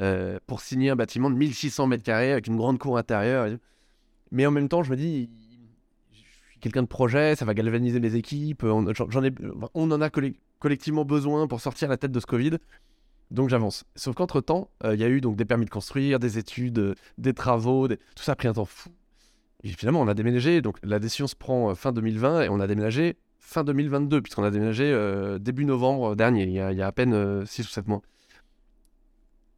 euh, 0.00 0.38
pour 0.46 0.60
signer 0.60 0.90
un 0.90 0.96
bâtiment 0.96 1.30
de 1.30 1.36
1600 1.36 1.86
mètres 1.86 2.02
carrés 2.02 2.32
avec 2.32 2.46
une 2.46 2.56
grande 2.56 2.78
cour 2.78 2.98
intérieure. 2.98 3.48
Mais 4.30 4.46
en 4.46 4.50
même 4.50 4.68
temps, 4.68 4.82
je 4.82 4.90
me 4.90 4.96
dis, 4.96 5.30
quelqu'un 6.62 6.82
de 6.82 6.88
projet, 6.88 7.36
ça 7.36 7.44
va 7.44 7.52
galvaniser 7.52 8.00
les 8.00 8.16
équipes, 8.16 8.62
on, 8.62 8.88
ai, 8.88 9.32
on 9.74 9.90
en 9.90 10.00
a 10.00 10.08
collectivement 10.58 11.04
besoin 11.04 11.46
pour 11.46 11.60
sortir 11.60 11.90
la 11.90 11.98
tête 11.98 12.12
de 12.12 12.20
ce 12.20 12.26
Covid. 12.26 12.52
Donc 13.30 13.50
j'avance. 13.50 13.84
Sauf 13.94 14.14
qu'entre-temps, 14.14 14.70
il 14.84 14.98
y 14.98 15.04
a 15.04 15.08
eu 15.08 15.20
donc 15.20 15.36
des 15.36 15.44
permis 15.44 15.66
de 15.66 15.70
construire, 15.70 16.18
des 16.18 16.38
études, 16.38 16.94
des 17.18 17.34
travaux, 17.34 17.88
tout 17.88 18.22
ça 18.22 18.32
a 18.32 18.36
pris 18.36 18.48
un 18.48 18.54
temps 18.54 18.64
fou. 18.64 18.90
Et 19.64 19.68
finalement, 19.68 20.00
on 20.00 20.08
a 20.08 20.14
déménagé. 20.14 20.62
Donc 20.62 20.78
la 20.82 20.98
décision 20.98 21.26
se 21.26 21.36
prend 21.36 21.74
fin 21.74 21.92
2020 21.92 22.42
et 22.42 22.48
on 22.48 22.60
a 22.60 22.66
déménagé 22.66 23.16
fin 23.42 23.64
2022, 23.64 24.22
puisqu'on 24.22 24.44
a 24.44 24.50
déménagé 24.50 24.84
euh, 24.84 25.38
début 25.38 25.64
novembre 25.64 26.16
dernier, 26.16 26.44
il 26.44 26.52
y 26.52 26.60
a, 26.60 26.86
à 26.86 26.92
peine 26.92 27.44
6 27.44 27.62
euh, 27.62 27.64
ou 27.64 27.68
7 27.68 27.88
mois. 27.88 28.02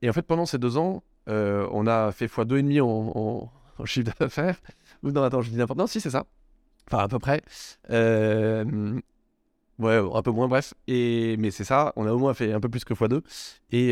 Et 0.02 0.10
en 0.10 0.12
fait, 0.12 0.22
pendant 0.22 0.46
ces 0.46 0.58
deux 0.58 0.76
ans, 0.76 1.02
euh, 1.28 1.68
on 1.70 1.86
a 1.86 2.10
fait 2.10 2.26
x2,5 2.26 2.80
en, 2.82 3.50
en, 3.78 3.84
chiffre 3.84 4.10
d'affaires. 4.18 4.60
Non, 5.02 5.22
attends, 5.22 5.42
je 5.42 5.50
dis 5.50 5.56
n'importe 5.56 5.78
Non, 5.78 5.86
si, 5.86 6.00
c'est 6.00 6.10
ça. 6.10 6.26
Enfin, 6.88 7.04
à 7.04 7.08
peu 7.08 7.18
près. 7.18 7.42
Ouais, 9.80 9.96
un 9.96 10.22
peu 10.22 10.30
moins, 10.30 10.46
bref. 10.46 10.74
Et, 10.86 11.36
mais 11.38 11.50
c'est 11.50 11.64
ça, 11.64 11.92
on 11.96 12.06
a 12.06 12.12
au 12.12 12.18
moins 12.18 12.32
fait 12.32 12.52
un 12.52 12.60
peu 12.60 12.68
plus 12.68 12.84
que 12.84 12.94
x2. 12.94 13.22
Et, 13.72 13.90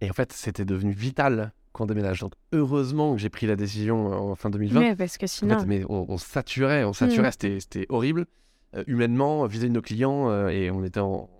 et 0.00 0.10
en 0.10 0.12
fait, 0.12 0.32
c'était 0.32 0.64
devenu 0.64 0.92
vital 0.92 1.52
qu'on 1.72 1.86
déménage. 1.86 2.20
Donc 2.20 2.32
heureusement 2.52 3.14
que 3.14 3.18
j'ai 3.20 3.30
pris 3.30 3.46
la 3.46 3.56
décision 3.56 4.06
en 4.30 4.34
fin 4.34 4.50
2020. 4.50 4.80
Mais 4.80 4.96
parce 4.96 5.18
que 5.18 5.26
sinon. 5.26 5.58
mais 5.66 5.84
on, 5.88 6.18
saturait, 6.18 6.84
on 6.84 6.92
saturait, 6.92 7.30
hmm. 7.30 7.60
c'était 7.60 7.86
horrible. 7.88 8.26
Euh, 8.76 8.84
humainement, 8.86 9.46
vis-à-vis 9.46 9.70
de 9.70 9.74
nos 9.74 9.80
clients, 9.80 10.28
euh, 10.28 10.48
et 10.48 10.70
on 10.70 10.84
était 10.84 11.00
en, 11.00 11.30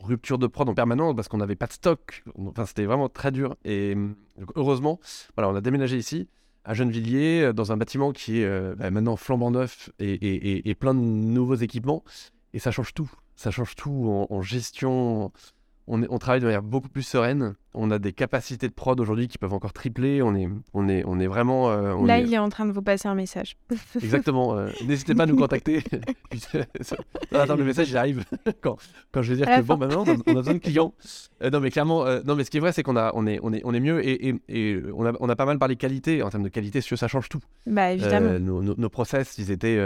rupture 0.00 0.38
de 0.38 0.46
prod 0.46 0.68
en 0.68 0.74
permanence 0.74 1.14
parce 1.14 1.28
qu'on 1.28 1.36
n'avait 1.38 1.56
pas 1.56 1.66
de 1.66 1.72
stock. 1.72 2.24
Enfin, 2.38 2.66
c'était 2.66 2.84
vraiment 2.84 3.08
très 3.08 3.30
dur. 3.30 3.56
Et 3.64 3.96
heureusement, 4.54 5.00
voilà, 5.36 5.50
on 5.50 5.56
a 5.56 5.60
déménagé 5.60 5.96
ici 5.96 6.28
à 6.64 6.74
Gennevilliers, 6.74 7.42
euh, 7.42 7.52
dans 7.52 7.72
un 7.72 7.76
bâtiment 7.76 8.12
qui 8.12 8.40
est 8.40 8.74
bah, 8.76 8.90
maintenant 8.90 9.16
flambant 9.16 9.50
neuf 9.50 9.90
et, 9.98 10.74
plein 10.78 10.94
de 10.94 11.00
nouveaux 11.00 11.54
équipements. 11.54 12.04
Et 12.52 12.58
ça 12.58 12.70
change 12.70 12.94
tout. 12.94 13.10
Ça 13.36 13.50
change 13.50 13.74
tout 13.74 14.26
en 14.30 14.42
gestion, 14.42 15.32
on, 15.86 16.18
travaille 16.18 16.40
de 16.40 16.46
manière 16.46 16.62
beaucoup 16.62 16.88
plus 16.88 17.02
sereine. 17.02 17.56
On 17.74 17.90
a 17.90 17.98
des 17.98 18.12
capacités 18.12 18.68
de 18.68 18.72
prod 18.72 18.98
aujourd'hui 18.98 19.28
qui 19.28 19.36
peuvent 19.36 19.52
encore 19.52 19.74
tripler. 19.74 20.22
On 20.22 20.34
est, 20.34 20.48
on 20.72 20.88
est, 20.88 21.04
on 21.06 21.20
est 21.20 21.26
vraiment. 21.26 21.70
Euh, 21.70 22.06
Là, 22.06 22.20
il 22.20 22.32
est 22.32 22.38
en 22.38 22.48
train 22.48 22.64
de 22.64 22.72
vous 22.72 22.80
passer 22.80 23.06
un 23.06 23.14
message. 23.14 23.56
Exactement. 24.02 24.56
Euh, 24.56 24.70
n'hésitez 24.86 25.14
pas 25.14 25.24
à 25.24 25.26
nous 25.26 25.36
contacter. 25.36 25.82
attends, 27.32 27.56
le 27.56 27.64
message 27.64 27.90
il 27.90 27.96
arrive 27.98 28.24
quand, 28.62 28.78
quand 29.12 29.22
je 29.22 29.34
vais 29.34 29.44
dire 29.44 29.46
que 29.46 29.62
bon, 29.62 29.76
maintenant, 29.76 30.04
on 30.26 30.32
a 30.32 30.34
besoin 30.34 30.54
de 30.54 30.58
clients. 30.58 30.94
Euh, 31.42 31.50
non, 31.50 31.60
mais 31.60 31.70
clairement, 31.70 32.04
non, 32.24 32.34
mais 32.34 32.44
ce 32.44 32.50
qui 32.50 32.56
est 32.56 32.60
vrai, 32.60 32.72
c'est 32.72 32.82
qu'on 32.82 32.96
a, 32.96 33.12
on 33.14 33.26
est, 33.26 33.38
on 33.42 33.52
est, 33.52 33.60
on 33.64 33.74
est 33.74 33.80
mieux 33.80 34.06
et, 34.06 34.34
et, 34.48 34.82
on, 34.94 35.04
a, 35.04 35.12
on 35.20 35.28
a 35.28 35.36
pas 35.36 35.46
mal 35.46 35.58
parlé 35.58 35.76
qualité 35.76 36.22
en 36.22 36.30
termes 36.30 36.44
de 36.44 36.48
qualité. 36.48 36.80
ça 36.80 37.08
change 37.08 37.28
tout. 37.28 37.40
Bah 37.66 37.92
évidemment. 37.92 38.38
Nos, 38.38 38.62
nos, 38.62 38.74
nos, 38.76 38.88
process, 38.88 39.36
ils 39.36 39.50
étaient 39.50 39.78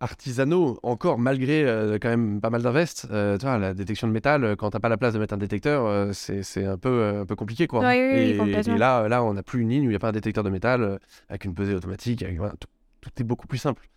artisanaux 0.00 0.78
encore 0.82 1.18
malgré 1.18 1.64
euh, 1.64 1.98
quand 2.00 2.08
même 2.08 2.40
pas 2.40 2.50
mal 2.50 2.62
d'invest. 2.62 3.06
Euh, 3.10 3.38
tu 3.38 3.46
vois, 3.46 3.58
la 3.58 3.74
détection 3.74 4.06
de 4.06 4.12
métal, 4.12 4.44
euh, 4.44 4.56
quand 4.56 4.70
t'as 4.70 4.80
pas 4.80 4.88
la 4.88 4.96
place 4.96 5.14
de 5.14 5.18
mettre 5.18 5.34
un 5.34 5.38
détecteur, 5.38 6.14
c'est 6.14 6.64
un 6.64 6.78
peu, 6.78 7.20
un 7.20 7.26
peu 7.26 7.36
compliqué 7.36 7.66
quoi. 7.66 7.94
et, 7.94 8.34
là, 8.76 9.08
là, 9.08 9.22
on 9.24 9.34
n'a 9.34 9.42
plus 9.42 9.62
une 9.62 9.70
ligne 9.70 9.82
où 9.82 9.86
il 9.86 9.90
n'y 9.90 9.96
a 9.96 10.00
pas 10.00 10.08
un 10.08 10.12
détecteur 10.12 10.44
de 10.44 10.50
métal 10.50 10.98
avec 11.28 11.44
une 11.44 11.54
pesée 11.54 11.74
automatique. 11.74 12.24
tout, 12.60 13.10
est 13.18 13.24
beaucoup 13.24 13.46
plus 13.46 13.58
simple. 13.58 13.88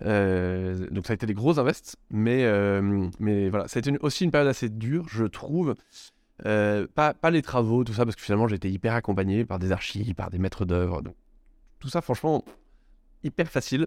donc 0.00 1.06
ça 1.06 1.12
a 1.12 1.14
été 1.14 1.26
des 1.26 1.34
gros 1.34 1.58
invests, 1.58 1.96
mais, 2.10 2.44
mais 3.18 3.48
voilà, 3.48 3.68
ça 3.68 3.78
a 3.78 3.80
été 3.80 3.92
aussi 4.00 4.24
une 4.24 4.30
période 4.30 4.48
assez 4.48 4.68
dure, 4.68 5.06
je 5.08 5.24
trouve. 5.24 5.74
pas, 6.42 7.14
pas 7.14 7.30
les 7.30 7.42
travaux, 7.42 7.84
tout 7.84 7.94
ça, 7.94 8.04
parce 8.04 8.16
que 8.16 8.22
finalement 8.22 8.48
j'étais 8.48 8.70
hyper 8.70 8.94
accompagné 8.94 9.44
par 9.44 9.58
des 9.58 9.72
archives, 9.72 10.14
par 10.14 10.30
des 10.30 10.38
maîtres 10.38 10.64
d'œuvre. 10.64 11.02
Tout 11.80 11.88
ça, 11.88 12.00
franchement, 12.00 12.44
hyper 13.22 13.48
facile. 13.48 13.86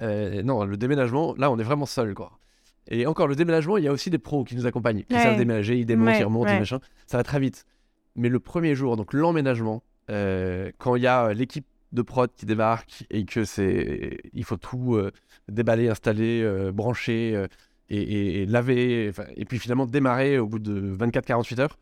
Euh, 0.00 0.42
non, 0.42 0.64
le 0.64 0.76
déménagement, 0.76 1.34
là, 1.36 1.50
on 1.50 1.58
est 1.58 1.62
vraiment 1.62 1.86
seul, 1.86 2.14
quoi. 2.14 2.38
Et 2.88 3.06
encore, 3.06 3.28
le 3.28 3.36
déménagement, 3.36 3.76
il 3.76 3.84
y 3.84 3.88
a 3.88 3.92
aussi 3.92 4.10
des 4.10 4.18
pros 4.18 4.44
qui 4.44 4.56
nous 4.56 4.66
accompagnent, 4.66 5.04
qui 5.04 5.14
savent 5.14 5.36
déménager, 5.36 5.78
ils 5.78 5.86
démontent, 5.86 6.18
ils 6.18 6.24
remontent, 6.24 6.58
machin. 6.58 6.80
Ça 7.06 7.16
va 7.16 7.22
très 7.22 7.38
vite. 7.38 7.64
Mais 8.16 8.28
le 8.28 8.40
premier 8.40 8.74
jour, 8.74 8.96
donc 8.96 9.12
l'emménagement, 9.12 9.82
euh, 10.10 10.70
quand 10.78 10.96
il 10.96 11.02
y 11.02 11.06
a 11.06 11.32
l'équipe 11.32 11.64
de 11.92 12.02
prod 12.02 12.30
qui 12.34 12.44
débarque 12.44 13.04
et 13.10 13.24
que 13.24 13.44
c'est, 13.44 14.18
il 14.32 14.44
faut 14.44 14.56
tout 14.56 14.96
euh, 14.96 15.12
déballer, 15.48 15.88
installer, 15.88 16.70
brancher 16.72 17.46
et, 17.88 18.46
laver, 18.46 19.12
et 19.36 19.44
puis 19.44 19.58
finalement 19.58 19.86
démarrer 19.86 20.38
au 20.38 20.46
bout 20.46 20.58
de 20.58 20.96
24-48 20.96 21.60
heures. 21.60 21.78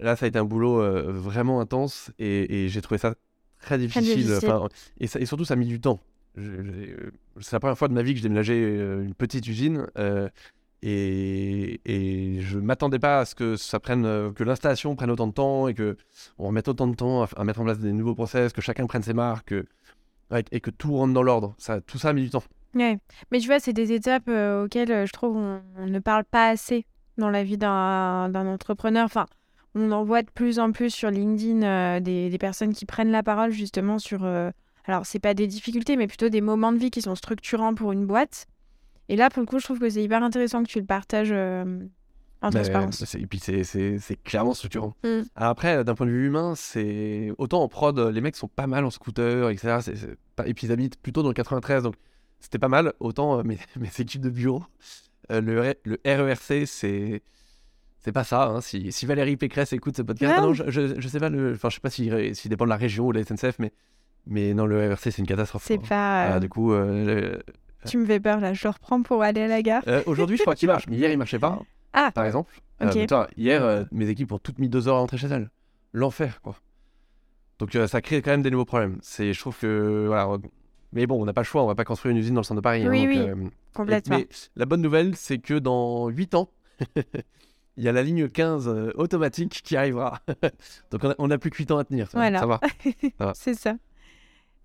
Là, 0.00 0.14
ça 0.16 0.26
a 0.26 0.28
été 0.28 0.38
un 0.38 0.44
boulot 0.44 0.82
vraiment 1.10 1.60
intense 1.60 2.12
et, 2.18 2.68
j'ai 2.68 2.82
trouvé 2.82 2.98
ça 2.98 3.14
très 3.60 3.78
difficile. 3.78 4.38
et, 5.00 5.04
et, 5.04 5.26
surtout, 5.26 5.46
ça 5.46 5.54
a 5.54 5.56
mis 5.56 5.66
du 5.66 5.80
temps. 5.80 6.00
Euh, 6.38 7.10
c'est 7.40 7.52
la 7.52 7.60
première 7.60 7.78
fois 7.78 7.88
de 7.88 7.94
ma 7.94 8.02
vie 8.02 8.12
que 8.12 8.18
je 8.18 8.22
déménageais 8.22 8.60
euh, 8.60 9.02
une 9.02 9.14
petite 9.14 9.46
usine. 9.46 9.86
Euh, 9.98 10.28
et, 10.82 11.80
et, 11.86 12.40
je 12.42 12.58
m'attendais 12.58 12.98
pas 12.98 13.20
à 13.20 13.24
ce 13.24 13.34
que 13.34 13.56
ça 13.56 13.80
prenne, 13.80 14.32
que 14.34 14.44
l'installation 14.44 14.94
prenne 14.96 15.10
autant 15.10 15.26
de 15.26 15.32
temps 15.32 15.68
et 15.68 15.74
que 15.74 15.96
on 16.38 16.48
remette 16.48 16.68
autant 16.68 16.86
de 16.86 16.94
temps 16.94 17.22
à, 17.22 17.44
mettre 17.44 17.60
en 17.60 17.64
place 17.64 17.78
des 17.78 17.92
nouveaux 17.92 18.14
process, 18.14 18.52
que 18.52 18.60
chacun 18.60 18.86
prenne 18.86 19.02
ses 19.02 19.14
marques 19.14 19.54
et 20.50 20.60
que 20.60 20.70
tout 20.70 20.94
rentre 20.94 21.14
dans 21.14 21.22
l'ordre. 21.22 21.56
Tout 21.86 21.96
ça 21.96 22.10
a 22.10 22.12
mis 22.12 22.22
du 22.22 22.30
temps. 22.30 22.42
Mais 22.74 22.98
tu 23.32 23.46
vois, 23.46 23.60
c'est 23.60 23.72
des 23.72 23.92
étapes 23.92 24.28
auxquelles 24.28 25.06
je 25.06 25.12
trouve 25.12 25.36
on, 25.36 25.62
ne 25.86 25.98
parle 26.00 26.24
pas 26.24 26.48
assez 26.50 26.84
dans 27.16 27.30
la 27.30 27.44
vie 27.44 27.56
d'un 27.56 28.34
entrepreneur. 28.34 29.06
Enfin, 29.06 29.24
on 29.74 29.90
en 29.90 30.04
voit 30.04 30.22
de 30.22 30.30
plus 30.30 30.58
en 30.58 30.70
plus 30.70 30.90
sur 30.90 31.10
LinkedIn 31.10 32.00
des, 32.00 32.38
personnes 32.38 32.74
qui 32.74 32.84
prennent 32.84 33.10
la 33.10 33.22
parole 33.22 33.52
justement 33.52 33.98
sur 33.98 34.26
alors, 34.86 35.06
c'est 35.06 35.18
pas 35.18 35.34
des 35.34 35.46
difficultés, 35.46 35.96
mais 35.96 36.06
plutôt 36.06 36.28
des 36.28 36.40
moments 36.40 36.72
de 36.72 36.78
vie 36.78 36.90
qui 36.90 37.02
sont 37.02 37.14
structurants 37.14 37.74
pour 37.74 37.92
une 37.92 38.06
boîte. 38.06 38.46
Et 39.08 39.16
là, 39.16 39.30
pour 39.30 39.40
le 39.40 39.46
coup, 39.46 39.58
je 39.58 39.64
trouve 39.64 39.78
que 39.78 39.88
c'est 39.88 40.02
hyper 40.02 40.22
intéressant 40.22 40.62
que 40.62 40.68
tu 40.68 40.78
le 40.78 40.86
partages 40.86 41.32
euh, 41.32 41.64
en 42.42 42.50
bah, 42.50 42.60
transparence. 42.60 43.14
et 43.14 43.26
puis, 43.26 43.38
c'est 43.38 44.22
clairement 44.24 44.54
structurant. 44.54 44.94
Mm. 45.02 45.22
Après, 45.36 45.84
d'un 45.84 45.94
point 45.94 46.06
de 46.06 46.10
vue 46.10 46.26
humain, 46.26 46.54
c'est 46.54 47.32
autant 47.38 47.62
en 47.62 47.68
prod, 47.68 47.98
les 47.98 48.20
mecs 48.20 48.36
sont 48.36 48.48
pas 48.48 48.66
mal 48.66 48.84
en 48.84 48.90
scooter, 48.90 49.48
etc. 49.50 49.78
Et 50.44 50.54
puis, 50.54 50.66
ils 50.66 50.72
habitent 50.72 51.00
plutôt 51.00 51.22
dans 51.22 51.28
le 51.28 51.34
93, 51.34 51.84
donc 51.84 51.94
c'était 52.40 52.58
pas 52.58 52.68
mal. 52.68 52.92
Autant 53.00 53.38
euh, 53.38 53.42
mes, 53.44 53.58
mes, 53.76 53.90
équipes 53.98 54.22
de 54.22 54.30
bureau, 54.30 54.64
euh, 55.32 55.40
le, 55.40 55.74
le 55.84 55.98
RERC, 56.04 56.66
c'est 56.66 57.22
c'est 58.00 58.12
pas 58.12 58.24
ça. 58.24 58.48
Hein. 58.48 58.60
Si, 58.60 58.92
si, 58.92 59.06
Valérie 59.06 59.38
Pécresse 59.38 59.72
écoute 59.72 59.96
ce 59.96 60.02
podcast, 60.02 60.42
non, 60.42 60.52
je, 60.52 60.68
je, 60.68 61.08
sais 61.08 61.18
pas, 61.18 61.30
le, 61.30 61.54
enfin, 61.54 61.70
je 61.70 61.76
sais 61.76 61.80
pas 61.80 61.88
s'il 61.88 62.36
si, 62.36 62.50
dépend 62.50 62.66
de 62.66 62.68
la 62.68 62.76
région 62.76 63.06
ou 63.06 63.12
de 63.14 63.18
la 63.18 63.24
SNCF, 63.24 63.58
mais 63.58 63.72
mais 64.26 64.54
non, 64.54 64.66
le 64.66 64.88
RRC, 64.90 65.10
c'est 65.10 65.18
une 65.18 65.26
catastrophe. 65.26 65.64
C'est 65.66 65.78
pas. 65.78 66.34
Ah, 66.34 66.40
du 66.40 66.48
coup. 66.48 66.72
Euh, 66.72 67.38
tu 67.86 67.98
me 67.98 68.06
fais 68.06 68.20
peur 68.20 68.40
là, 68.40 68.54
je 68.54 68.64
le 68.64 68.70
reprends 68.70 69.02
pour 69.02 69.22
aller 69.22 69.42
à 69.42 69.46
la 69.46 69.62
gare. 69.62 69.82
Euh, 69.88 70.02
aujourd'hui, 70.06 70.36
je 70.36 70.42
crois 70.42 70.54
qu'il 70.54 70.68
marche, 70.68 70.86
mais 70.88 70.96
hier, 70.96 71.10
il 71.10 71.18
marchait 71.18 71.38
pas. 71.38 71.60
Ah 71.92 72.10
Par 72.14 72.24
exemple. 72.24 72.52
Euh, 72.82 73.26
hier, 73.36 73.86
mes 73.92 74.08
équipes 74.08 74.32
ont 74.32 74.38
toutes 74.38 74.58
mis 74.58 74.68
deux 74.68 74.88
heures 74.88 74.96
à 74.96 75.00
rentrer 75.00 75.18
chez 75.18 75.28
elles. 75.28 75.50
L'enfer, 75.92 76.40
quoi. 76.40 76.56
Donc 77.58 77.76
ça 77.86 78.00
crée 78.00 78.20
quand 78.20 78.32
même 78.32 78.42
des 78.42 78.50
nouveaux 78.50 78.64
problèmes. 78.64 78.98
C'est, 79.02 79.32
je 79.32 79.38
trouve 79.38 79.58
que. 79.58 80.06
Voilà. 80.08 80.38
Mais 80.92 81.06
bon, 81.06 81.20
on 81.20 81.24
n'a 81.24 81.32
pas 81.32 81.40
le 81.40 81.46
choix, 81.46 81.62
on 81.62 81.66
va 81.66 81.74
pas 81.74 81.84
construire 81.84 82.12
une 82.12 82.18
usine 82.18 82.34
dans 82.34 82.40
le 82.40 82.44
centre 82.44 82.60
de 82.60 82.62
Paris. 82.62 82.84
Hein, 82.84 82.90
oui, 82.90 83.06
oui, 83.08 83.50
complètement. 83.74 84.18
Mais 84.18 84.28
la 84.54 84.64
bonne 84.64 84.80
nouvelle, 84.80 85.16
c'est 85.16 85.38
que 85.38 85.54
dans 85.54 86.08
8 86.08 86.34
ans, 86.34 86.50
il 87.76 87.84
y 87.84 87.88
a 87.88 87.92
la 87.92 88.02
ligne 88.02 88.28
15 88.28 88.92
automatique 88.94 89.60
qui 89.64 89.76
arrivera. 89.76 90.20
Donc 90.90 91.02
on 91.18 91.28
n'a 91.28 91.38
plus 91.38 91.50
que 91.50 91.56
8 91.56 91.70
ans 91.72 91.78
à 91.78 91.84
tenir. 91.84 92.10
Ça, 92.10 92.18
voilà. 92.18 92.38
ça 92.38 92.46
va. 92.46 92.60
c'est 93.34 93.54
ça. 93.54 93.74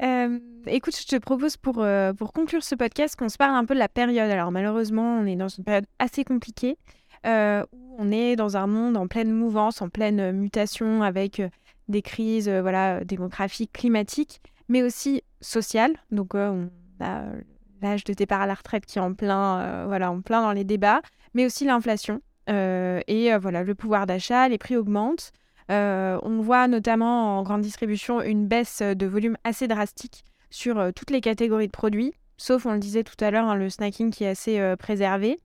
Euh, 0.01 0.39
écoute, 0.67 0.95
je 0.97 1.05
te 1.05 1.17
propose 1.17 1.57
pour, 1.57 1.79
euh, 1.79 2.13
pour 2.13 2.31
conclure 2.31 2.63
ce 2.63 2.75
podcast 2.75 3.15
qu'on 3.17 3.29
se 3.29 3.37
parle 3.37 3.55
un 3.55 3.65
peu 3.65 3.73
de 3.73 3.79
la 3.79 3.89
période. 3.89 4.29
Alors 4.29 4.51
malheureusement, 4.51 5.19
on 5.19 5.25
est 5.25 5.35
dans 5.35 5.49
une 5.49 5.63
période 5.63 5.85
assez 5.99 6.23
compliquée 6.23 6.77
euh, 7.25 7.63
où 7.73 7.95
on 7.97 8.11
est 8.11 8.35
dans 8.35 8.55
un 8.55 8.67
monde 8.67 8.95
en 8.95 9.07
pleine 9.07 9.31
mouvance, 9.31 9.81
en 9.81 9.89
pleine 9.89 10.31
mutation 10.31 11.03
avec 11.03 11.41
des 11.87 12.01
crises 12.01 12.49
voilà, 12.49 13.03
démographiques, 13.03 13.73
climatiques, 13.73 14.41
mais 14.69 14.83
aussi 14.83 15.23
sociales. 15.41 15.97
Donc 16.11 16.33
on 16.33 16.69
a 17.01 17.23
l'âge 17.81 18.03
de 18.03 18.13
départ 18.13 18.41
à 18.41 18.47
la 18.47 18.53
retraite 18.53 18.85
qui 18.85 18.99
est 18.99 19.01
en 19.01 19.13
plein, 19.13 19.85
voilà, 19.87 20.11
en 20.11 20.21
plein 20.21 20.41
dans 20.41 20.53
les 20.53 20.63
débats, 20.63 21.01
mais 21.33 21.45
aussi 21.45 21.65
l'inflation. 21.65 22.21
et 22.47 23.31
voilà, 23.41 23.63
le 23.63 23.75
pouvoir 23.75 24.05
d'achat, 24.05 24.47
les 24.47 24.57
prix 24.57 24.77
augmentent. 24.77 25.33
On 25.69 26.41
voit 26.41 26.67
notamment 26.67 27.39
en 27.39 27.43
grande 27.43 27.61
distribution 27.61 28.21
une 28.21 28.47
baisse 28.47 28.81
de 28.81 29.05
volume 29.05 29.37
assez 29.43 29.67
drastique 29.67 30.25
sur 30.49 30.91
toutes 30.95 31.11
les 31.11 31.21
catégories 31.21 31.67
de 31.67 31.71
produits, 31.71 32.13
sauf, 32.37 32.65
on 32.65 32.73
le 32.73 32.79
disait 32.79 33.03
tout 33.03 33.23
à 33.23 33.29
l'heure, 33.29 33.47
hein, 33.47 33.55
le 33.55 33.69
snacking 33.69 34.11
qui 34.11 34.23
est 34.23 34.29
assez 34.29 34.75
préservé. 34.79 35.37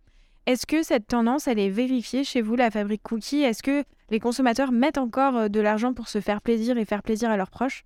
Est-ce 0.47 0.67
que 0.67 0.83
cette 0.83 1.07
tendance, 1.07 1.47
elle 1.47 1.59
est 1.59 1.71
vérifiée 1.71 2.25
chez 2.25 2.41
vous, 2.41 2.57
la 2.57 2.71
fabrique 2.71 3.03
cookie? 3.03 3.43
Est-ce 3.43 3.63
que 3.63 3.85
les 4.11 4.21
consommateurs 4.21 4.73
mettent 4.73 4.99
encore 4.99 5.49
de 5.49 5.61
l'argent 5.61 5.95
pour 5.95 6.09
se 6.09 6.21
faire 6.21 6.41
plaisir 6.41 6.79
et 6.79 6.85
faire 6.85 7.03
plaisir 7.03 7.31
à 7.31 7.37
leurs 7.37 7.51
proches? 7.51 7.85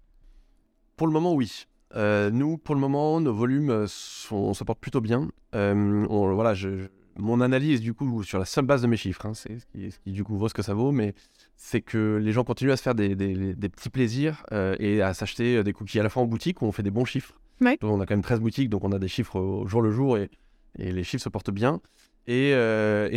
Pour 0.97 1.07
le 1.07 1.12
moment, 1.12 1.34
oui. 1.34 1.66
Euh, 1.97 2.30
nous, 2.30 2.59
pour 2.59 2.74
le 2.74 2.80
moment, 2.80 3.20
nos 3.20 3.32
volumes 3.32 3.70
euh, 3.70 3.86
sont, 3.86 4.53
se 4.53 4.64
portent 4.64 4.80
plutôt 4.80 5.01
bien. 5.01 5.28
Euh, 5.55 6.07
voilà, 6.09 6.55
je, 6.55 6.89
mon 7.19 7.41
analyse, 7.41 7.81
du 7.81 7.95
coup, 7.95 8.23
sur 8.23 8.39
la 8.39 8.45
seule 8.45 8.64
base 8.64 8.83
de 8.83 8.87
mes 8.87 8.97
chiffres, 8.97 9.27
hein, 9.27 9.35
c'est 9.35 9.59
ce 9.59 9.66
qui, 9.66 10.12
du 10.12 10.25
coup, 10.25 10.37
vaut 10.37 10.49
ce 10.49 10.55
que 10.55 10.62
ça 10.62 10.75
vaut, 10.75 10.93
mais 10.93 11.14
c'est 11.57 11.81
que 11.81 12.16
les 12.23 12.33
gens 12.33 12.45
continuent 12.45 12.71
à 12.71 12.77
se 12.77 12.83
faire 12.83 12.95
des, 12.95 13.14
petits 13.14 13.91
plaisirs 13.91 14.45
et 14.79 15.03
à 15.03 15.14
s'acheter 15.14 15.62
des 15.62 15.73
cookies 15.73 16.01
à 16.01 16.03
la 16.03 16.09
fois 16.09 16.23
en 16.23 16.27
boutique 16.27 16.62
où 16.62 16.66
on 16.66 16.73
fait 16.73 16.83
des 16.83 16.91
bons 16.91 17.05
chiffres. 17.05 17.35
on 17.83 18.01
a 18.01 18.07
quand 18.07 18.14
même 18.14 18.23
13 18.23 18.41
boutiques, 18.41 18.71
donc 18.71 18.85
on 18.85 18.93
a 18.93 18.99
des 18.99 19.09
chiffres 19.09 19.39
au 19.39 19.66
jour 19.66 19.83
le 19.83 19.91
jour 19.91 20.16
et, 20.16 20.31
les 20.77 21.03
chiffres 21.03 21.25
se 21.25 21.29
portent 21.29 21.51
bien. 21.51 21.81
Et, 22.27 22.53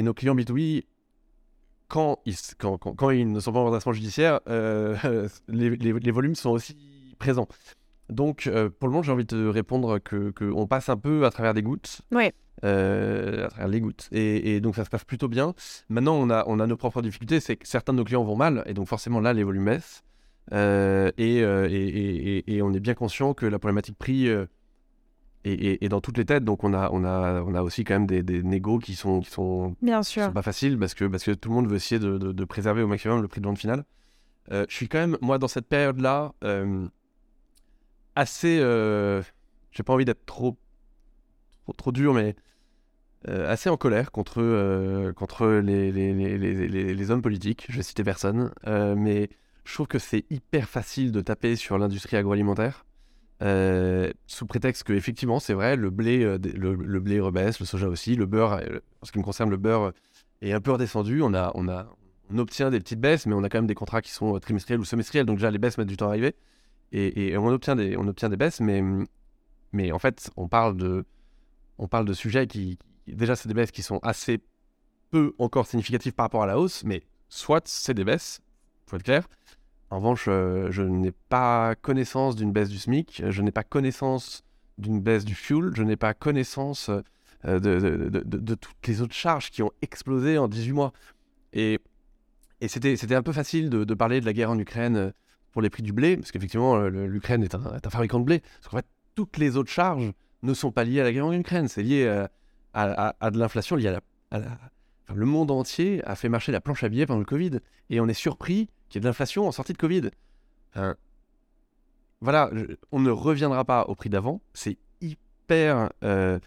nos 0.02 0.14
clients 0.14 0.36
B2B, 0.36 0.84
quand 1.88 2.20
ils, 2.26 2.36
quand, 2.58 2.78
quand, 2.78 3.10
ils 3.12 3.32
ne 3.32 3.39
sont 3.39 3.52
pas 3.52 3.60
en 3.60 3.66
redressement 3.66 3.93
judiciaire, 3.93 4.39
les 5.47 6.12
volumes 6.12 6.36
sont 6.36 6.49
aussi 6.49 6.76
présents. 7.20 7.47
Donc, 8.12 8.47
euh, 8.47 8.70
pour 8.70 8.89
le 8.89 8.91
moment, 8.91 9.04
j'ai 9.04 9.12
envie 9.12 9.24
de 9.24 9.30
te 9.30 9.47
répondre 9.47 9.97
que 9.99 10.32
qu'on 10.32 10.68
passe 10.68 10.89
un 10.89 10.97
peu 10.97 11.26
à 11.26 11.32
travers 11.32 11.54
des 11.54 11.64
gouttes. 11.64 12.02
Oui. 12.12 12.30
Euh, 12.64 13.45
à 13.45 13.49
travers 13.49 13.68
les 13.68 13.82
gouttes. 13.82 14.08
Et, 14.12 14.60
donc, 14.62 14.76
ça 14.76 14.86
se 14.86 14.89
passe 14.89 15.04
plutôt 15.04 15.28
bien. 15.28 15.54
Maintenant, 15.89 16.16
on 16.16 16.30
a, 16.30 16.43
on 16.47 16.60
a 16.60 16.68
nos 16.68 16.78
propres 16.78 17.02
difficultés. 17.02 17.39
C'est 17.39 17.56
que 17.56 17.68
certains 17.68 17.93
de 17.93 17.97
nos 17.97 18.04
clients 18.04 18.24
vont 18.24 18.36
mal. 18.36 18.64
Et 18.68 18.74
donc, 18.74 18.88
forcément, 18.88 19.20
là, 19.20 19.34
les 19.34 19.43
volumes 19.43 19.66
baissent. 19.66 20.04
Euh, 20.54 21.12
et, 21.18 22.43
et, 22.47 22.62
on 22.62 22.74
est 22.74 22.80
bien 22.80 22.93
conscient 22.93 23.34
que 23.34 23.45
la 23.45 23.58
problématique 23.58 23.97
prix 23.97 24.28
est, 25.43 25.89
dans 25.89 26.02
toutes 26.02 26.18
les 26.18 26.26
têtes. 26.26 26.43
Donc, 26.43 26.64
on 26.64 26.74
a, 26.74 26.89
on 26.91 27.04
a, 27.04 27.41
on 27.41 27.56
a 27.56 27.64
aussi 27.64 27.84
quand 27.84 27.95
même 27.95 28.08
des, 28.08 28.22
des 28.22 28.43
négos 28.43 28.80
qui 28.80 28.95
sont, 28.95 29.22
qui 29.22 29.32
sont, 29.32 29.76
bien 29.82 30.04
sûr. 30.04 30.26
Sont 30.26 30.34
pas 30.34 30.41
faciles 30.43 30.78
parce 30.78 30.93
que, 30.93 31.06
parce 31.06 31.24
que 31.24 31.32
tout 31.32 31.49
le 31.49 31.56
monde 31.56 31.68
veut 31.68 31.78
essayer 31.78 31.99
de, 31.99 32.18
de, 32.18 32.45
préserver 32.45 32.84
au 32.84 32.88
maximum 32.88 33.22
le 33.22 33.28
prix 33.28 33.41
de 33.41 33.47
vente 33.47 33.58
final. 33.58 33.86
je 34.52 34.66
suis 34.70 34.88
quand 34.88 34.99
même, 34.99 35.18
moi, 35.22 35.39
dans 35.39 35.47
cette 35.47 35.68
période-là 35.68 36.34
assez. 38.16 38.60
Euh, 38.60 39.22
j'ai 39.72 39.84
pas 39.84 39.93
envie 39.93 40.06
d'être 40.06 40.26
trop, 40.26 40.58
trop, 41.78 41.91
dur, 41.91 42.14
mais 42.14 42.36
euh, 43.28 43.51
assez 43.51 43.70
en 43.70 43.78
colère 43.78 44.12
contre, 44.12 44.41
euh, 44.41 45.14
contre 45.14 45.47
les, 45.47 45.91
les, 45.91 46.14
les, 46.14 46.93
les, 46.93 47.12
hommes 47.12 47.22
politiques. 47.22 47.68
Je 47.70 47.78
vais 47.78 47.84
citer 47.84 48.03
personne, 48.03 48.51
mais 48.66 49.30
je 49.64 49.74
trouve 49.74 49.88
que 49.88 49.99
c'est 49.99 50.26
hyper 50.30 50.68
facile 50.68 51.12
de 51.12 51.22
taper 51.22 51.55
sur 51.55 51.78
l'industrie 51.78 52.18
agroalimentaire. 52.18 52.86
sous 54.28 54.45
prétexte 54.45 54.84
que 54.84 54.93
effectivement 54.93 55.39
c'est 55.39 55.53
vrai 55.53 55.76
le 55.76 55.89
blé 55.89 56.38
le, 56.38 56.99
blé 56.99 57.20
rebaisse 57.20 57.59
le 57.59 57.66
soja 57.66 57.88
aussi 57.88 58.16
le 58.16 58.26
beurre 58.26 58.62
en 59.01 59.05
ce 59.05 59.12
qui 59.12 59.20
me 59.20 59.24
concerne 59.24 59.49
le 59.49 59.57
beurre 59.57 59.93
est 60.41 60.53
un 60.53 60.62
peu 60.62 60.72
redescendu 60.72 61.22
on 61.24 61.34
a 61.34 61.51
on 61.55 61.68
a 61.68 61.88
on 62.32 62.38
obtient 62.38 62.70
des 62.70 62.80
petites 62.80 62.99
baisses 62.99 63.26
mais 63.26 63.34
on 63.34 63.43
a 63.43 63.49
quand 63.49 63.57
même 63.57 63.68
des 63.68 63.74
contrats 63.74 64.01
qui 64.01 64.12
sont 64.12 64.39
trimestriels 64.39 64.80
ou 64.80 64.86
semestriels 64.86 65.26
donc 65.26 65.38
déjà 65.38 65.49
les 65.49 65.57
baisses 65.57 65.80
mettent 65.80 65.88
du 65.88 65.97
temps 65.97 66.07
à 66.07 66.09
arriver 66.09 66.36
et, 66.91 67.38
on, 67.38 67.47
obtient 67.47 67.76
des, 67.76 67.95
on 67.97 68.07
obtient 68.07 68.30
des 68.30 68.38
baisses, 68.38 68.59
mais, 68.59 68.84
mais 69.72 69.91
en 69.91 69.99
fait, 69.99 70.30
on 70.36 70.47
parle 70.47 70.76
de, 70.76 71.05
on 71.82 71.88
parle 71.88 72.05
de 72.05 72.13
sujets 72.13 72.45
qui, 72.45 72.77
déjà, 73.07 73.36
c'est 73.36 73.47
des 73.47 73.55
baisses 73.55 73.71
qui 73.71 73.82
sont 73.82 73.99
assez 74.03 74.39
peu 75.09 75.34
encore 75.39 75.65
significatives 75.65 76.13
par 76.13 76.25
rapport 76.25 76.43
à 76.43 76.45
la 76.45 76.59
hausse, 76.59 76.84
mais 76.86 77.01
soit 77.27 77.67
c'est 77.67 77.95
des 77.95 78.03
baisses, 78.03 78.39
faut 78.86 78.95
être 78.95 79.03
clair. 79.03 79.27
En 79.89 79.97
revanche, 79.97 80.25
euh, 80.27 80.67
je 80.69 80.84
n'ai 80.84 81.11
pas 81.11 81.75
connaissance 81.75 82.36
d'une 82.36 82.51
baisse 82.51 82.69
du 82.69 82.77
SMIC, 82.77 83.23
je 83.27 83.41
n'ai 83.41 83.51
pas 83.51 83.63
connaissance 83.63 84.43
d'une 84.77 85.01
baisse 85.01 85.25
du 85.25 85.34
fuel, 85.34 85.71
je 85.75 85.82
n'ai 85.82 85.97
pas 85.97 86.13
connaissance 86.13 86.91
euh, 87.45 87.59
de, 87.59 88.55
toutes 88.55 88.88
les 88.88 89.01
autres 89.01 89.15
charges 89.15 89.49
qui 89.49 89.63
ont 89.63 89.71
explosé 89.82 90.38
en 90.38 90.47
18 90.47 90.71
mois. 90.71 90.93
Et, 91.51 91.79
c'était 92.67 93.15
un 93.15 93.23
peu 93.23 93.34
facile 93.34 93.71
de, 93.71 93.93
parler 93.95 94.21
de 94.21 94.25
la 94.27 94.34
guerre 94.34 94.51
en 94.51 94.59
Ukraine 94.59 94.95
euh, 94.95 95.11
pour 95.51 95.63
les 95.63 95.71
prix 95.71 95.82
du 95.82 95.93
blé, 95.93 96.15
parce 96.15 96.32
qu'effectivement, 96.32 96.77
l'Ukraine 96.77 97.43
est, 97.43 97.55
un, 97.55 97.79
fabricant 97.89 98.19
de 98.19 98.25
blé. 98.25 98.39
Parce 98.39 98.67
qu'en 98.69 98.77
fait, 98.77 98.86
toutes 99.15 99.38
les 99.38 99.57
autres 99.57 99.71
charges 99.71 100.13
ne 100.43 100.53
sont 100.53 100.71
pas 100.71 100.83
liées 100.83 101.01
à 101.01 101.03
la 101.03 101.11
guerre 101.11 101.25
en 101.25 101.33
Ukraine. 101.33 101.67
C'est 101.67 101.83
lié 101.83 102.03
euh, 102.05 102.27
à, 102.73 103.31
de 103.31 103.37
l'inflation 103.37 103.75
liée 103.75 103.95
à 104.31 104.39
la. 104.39 104.47
le 105.13 105.25
monde 105.25 105.51
entier 105.51 106.01
a 106.05 106.15
fait 106.15 106.29
marcher 106.29 106.51
la 106.51 106.61
planche 106.61 106.83
à 106.83 106.89
billets 106.89 107.05
pendant 107.05 107.19
le 107.19 107.25
Covid. 107.25 107.59
Et 107.89 107.99
on 107.99 108.07
est 108.07 108.13
surpris 108.13 108.69
qu'il 108.89 108.95
y 108.95 108.97
ait 108.99 109.01
de 109.01 109.07
l'inflation 109.07 109.47
en 109.47 109.51
sortie 109.51 109.73
de 109.73 109.77
Covid. 109.77 110.09
voilà, 112.21 112.49
on 112.91 112.99
ne 112.99 113.11
reviendra 113.11 113.65
pas 113.65 113.83
au 113.83 113.95
prix 113.95 114.09
d'avant. 114.09 114.41
C'est 114.53 114.77
hyper. 115.01 115.89
Euh, 116.03 116.39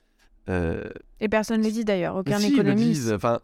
euh, 0.48 0.84
et 1.20 1.28
personne 1.28 1.60
ne 1.60 1.66
le 1.66 1.72
dit 1.72 1.84
d'ailleurs, 1.84 2.16
aucun 2.16 2.38
si, 2.38 2.52
économiste. 2.52 3.10
Enfin, 3.12 3.40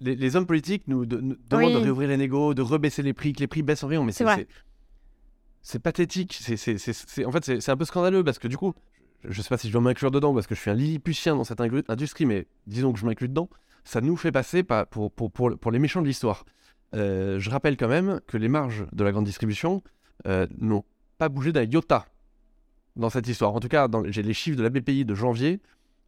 les, 0.00 0.36
hommes 0.36 0.46
politiques 0.46 0.84
nous, 0.86 1.06
demandent 1.06 1.38
de 1.50 1.78
réouvrir 1.78 2.08
les 2.08 2.16
négos, 2.16 2.54
de 2.54 2.62
rebaisser 2.62 3.02
les 3.02 3.12
prix, 3.12 3.32
que 3.32 3.40
les 3.40 3.46
prix 3.46 3.62
baissent 3.62 3.84
en 3.84 3.88
rien. 3.88 4.02
Mais 4.02 4.12
c'est 4.12 4.24
c'est 5.60 5.80
pathétique. 5.80 6.38
C'est, 6.40 7.24
en 7.24 7.32
fait, 7.32 7.60
c'est 7.60 7.70
un 7.70 7.76
peu 7.76 7.84
scandaleux 7.84 8.24
parce 8.24 8.38
que 8.38 8.48
du 8.48 8.56
coup, 8.56 8.74
je 9.24 9.42
sais 9.42 9.48
pas 9.48 9.58
si 9.58 9.68
je 9.68 9.72
dois 9.72 9.80
m'inclure 9.80 10.10
dedans 10.10 10.34
parce 10.34 10.46
que 10.46 10.54
je 10.54 10.60
suis 10.60 10.70
un 10.70 10.74
lilliputien 10.74 11.36
dans 11.36 11.44
cette 11.44 11.60
industrie, 11.60 12.26
mais 12.26 12.46
disons 12.66 12.92
que 12.92 12.98
je 12.98 13.06
m'inclus 13.06 13.28
dedans. 13.28 13.48
Ça 13.84 14.00
nous 14.00 14.16
fait 14.16 14.32
passer 14.32 14.62
pour, 14.62 15.70
les 15.70 15.78
méchants 15.78 16.02
de 16.02 16.06
l'histoire. 16.06 16.44
Euh, 16.94 17.38
je 17.38 17.50
rappelle 17.50 17.76
quand 17.76 17.88
même 17.88 18.20
que 18.26 18.36
les 18.36 18.48
marges 18.48 18.86
de 18.92 19.04
la 19.04 19.12
grande 19.12 19.24
distribution 19.24 19.82
euh, 20.26 20.46
n'ont 20.58 20.84
pas 21.18 21.28
bougé 21.28 21.52
d'un 21.52 21.64
iota 21.64 22.06
dans 22.96 23.10
cette 23.10 23.28
histoire. 23.28 23.54
En 23.54 23.60
tout 23.60 23.68
cas, 23.68 23.88
j'ai 24.06 24.22
les 24.22 24.34
chiffres 24.34 24.56
de 24.56 24.62
la 24.62 24.70
BPI 24.70 25.04
de 25.04 25.14
janvier. 25.14 25.60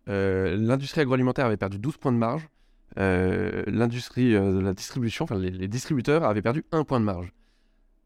Euh, 0.09 0.57
l'industrie 0.57 1.01
agroalimentaire 1.01 1.47
avait 1.47 1.57
perdu 1.57 1.79
12 1.79 1.97
points 1.97 2.13
de 2.13 2.19
marge. 2.19 2.49
l'industrie 2.97 4.33
de 4.33 4.61
la 4.61 4.73
distribution, 4.73 5.25
enfin 5.25 5.39
les, 5.39 5.51
les, 5.51 5.69
distributeurs 5.69 6.25
avaient 6.25 6.43
perdu 6.43 6.65
un 6.73 6.85
point 6.85 7.01
de 7.01 7.05
marge. 7.05 7.33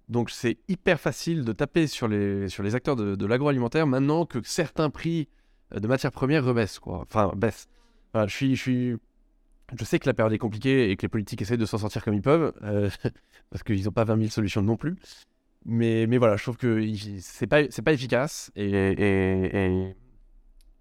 Donc 0.09 0.30
c'est 0.30 0.59
hyper 0.68 1.00
facile 1.00 1.44
de 1.44 1.52
taper 1.52 1.86
sur 1.86 2.09
les, 2.09 2.48
sur 2.48 2.62
les 2.62 2.74
acteurs 2.74 2.96
de, 2.96 3.26
l'agroalimentaire 3.26 3.86
maintenant 3.86 4.26
que 4.26 4.38
certains 4.44 4.90
prix 4.90 5.28
euh, 5.74 5.80
de 5.80 5.88
matières 5.88 6.12
premières 6.12 6.44
rebaissent, 6.44 6.78
quoi. 6.78 7.00
Enfin, 7.09 7.32
baissent. 7.36 7.68
je, 8.14 8.26
suis, 8.28 8.57
je, 8.57 8.61
suis... 8.61 8.96
je 9.78 9.84
sais 9.84 9.98
que 9.98 10.07
la 10.07 10.14
période 10.14 10.32
est 10.32 10.38
compliquée 10.38 10.90
et 10.90 10.96
que 10.96 11.02
les 11.02 11.09
politiques 11.09 11.40
essayent 11.40 11.59
de 11.59 11.66
s'en 11.66 11.78
sortir 11.78 12.05
comme 12.05 12.14
ils 12.14 12.22
peuvent, 12.22 12.52
euh, 12.62 12.90
parce 13.50 13.62
qu'ils 13.62 13.84
n'ont 13.84 13.92
pas 13.92 14.05
20 14.05 14.18
000 14.18 14.30
solutions 14.30 14.62
non 14.62 14.76
plus. 14.76 14.96
Mais, 15.64 16.07
mais 16.07 16.18
voilà, 16.18 16.36
je 16.36 16.42
trouve 16.42 16.59
que 16.59 16.86
c'est 17.20 17.46
pas, 17.46 17.62
pas 17.66 17.92
efficace. 17.92 18.52
Et, 18.55 18.70
et, 18.70 19.94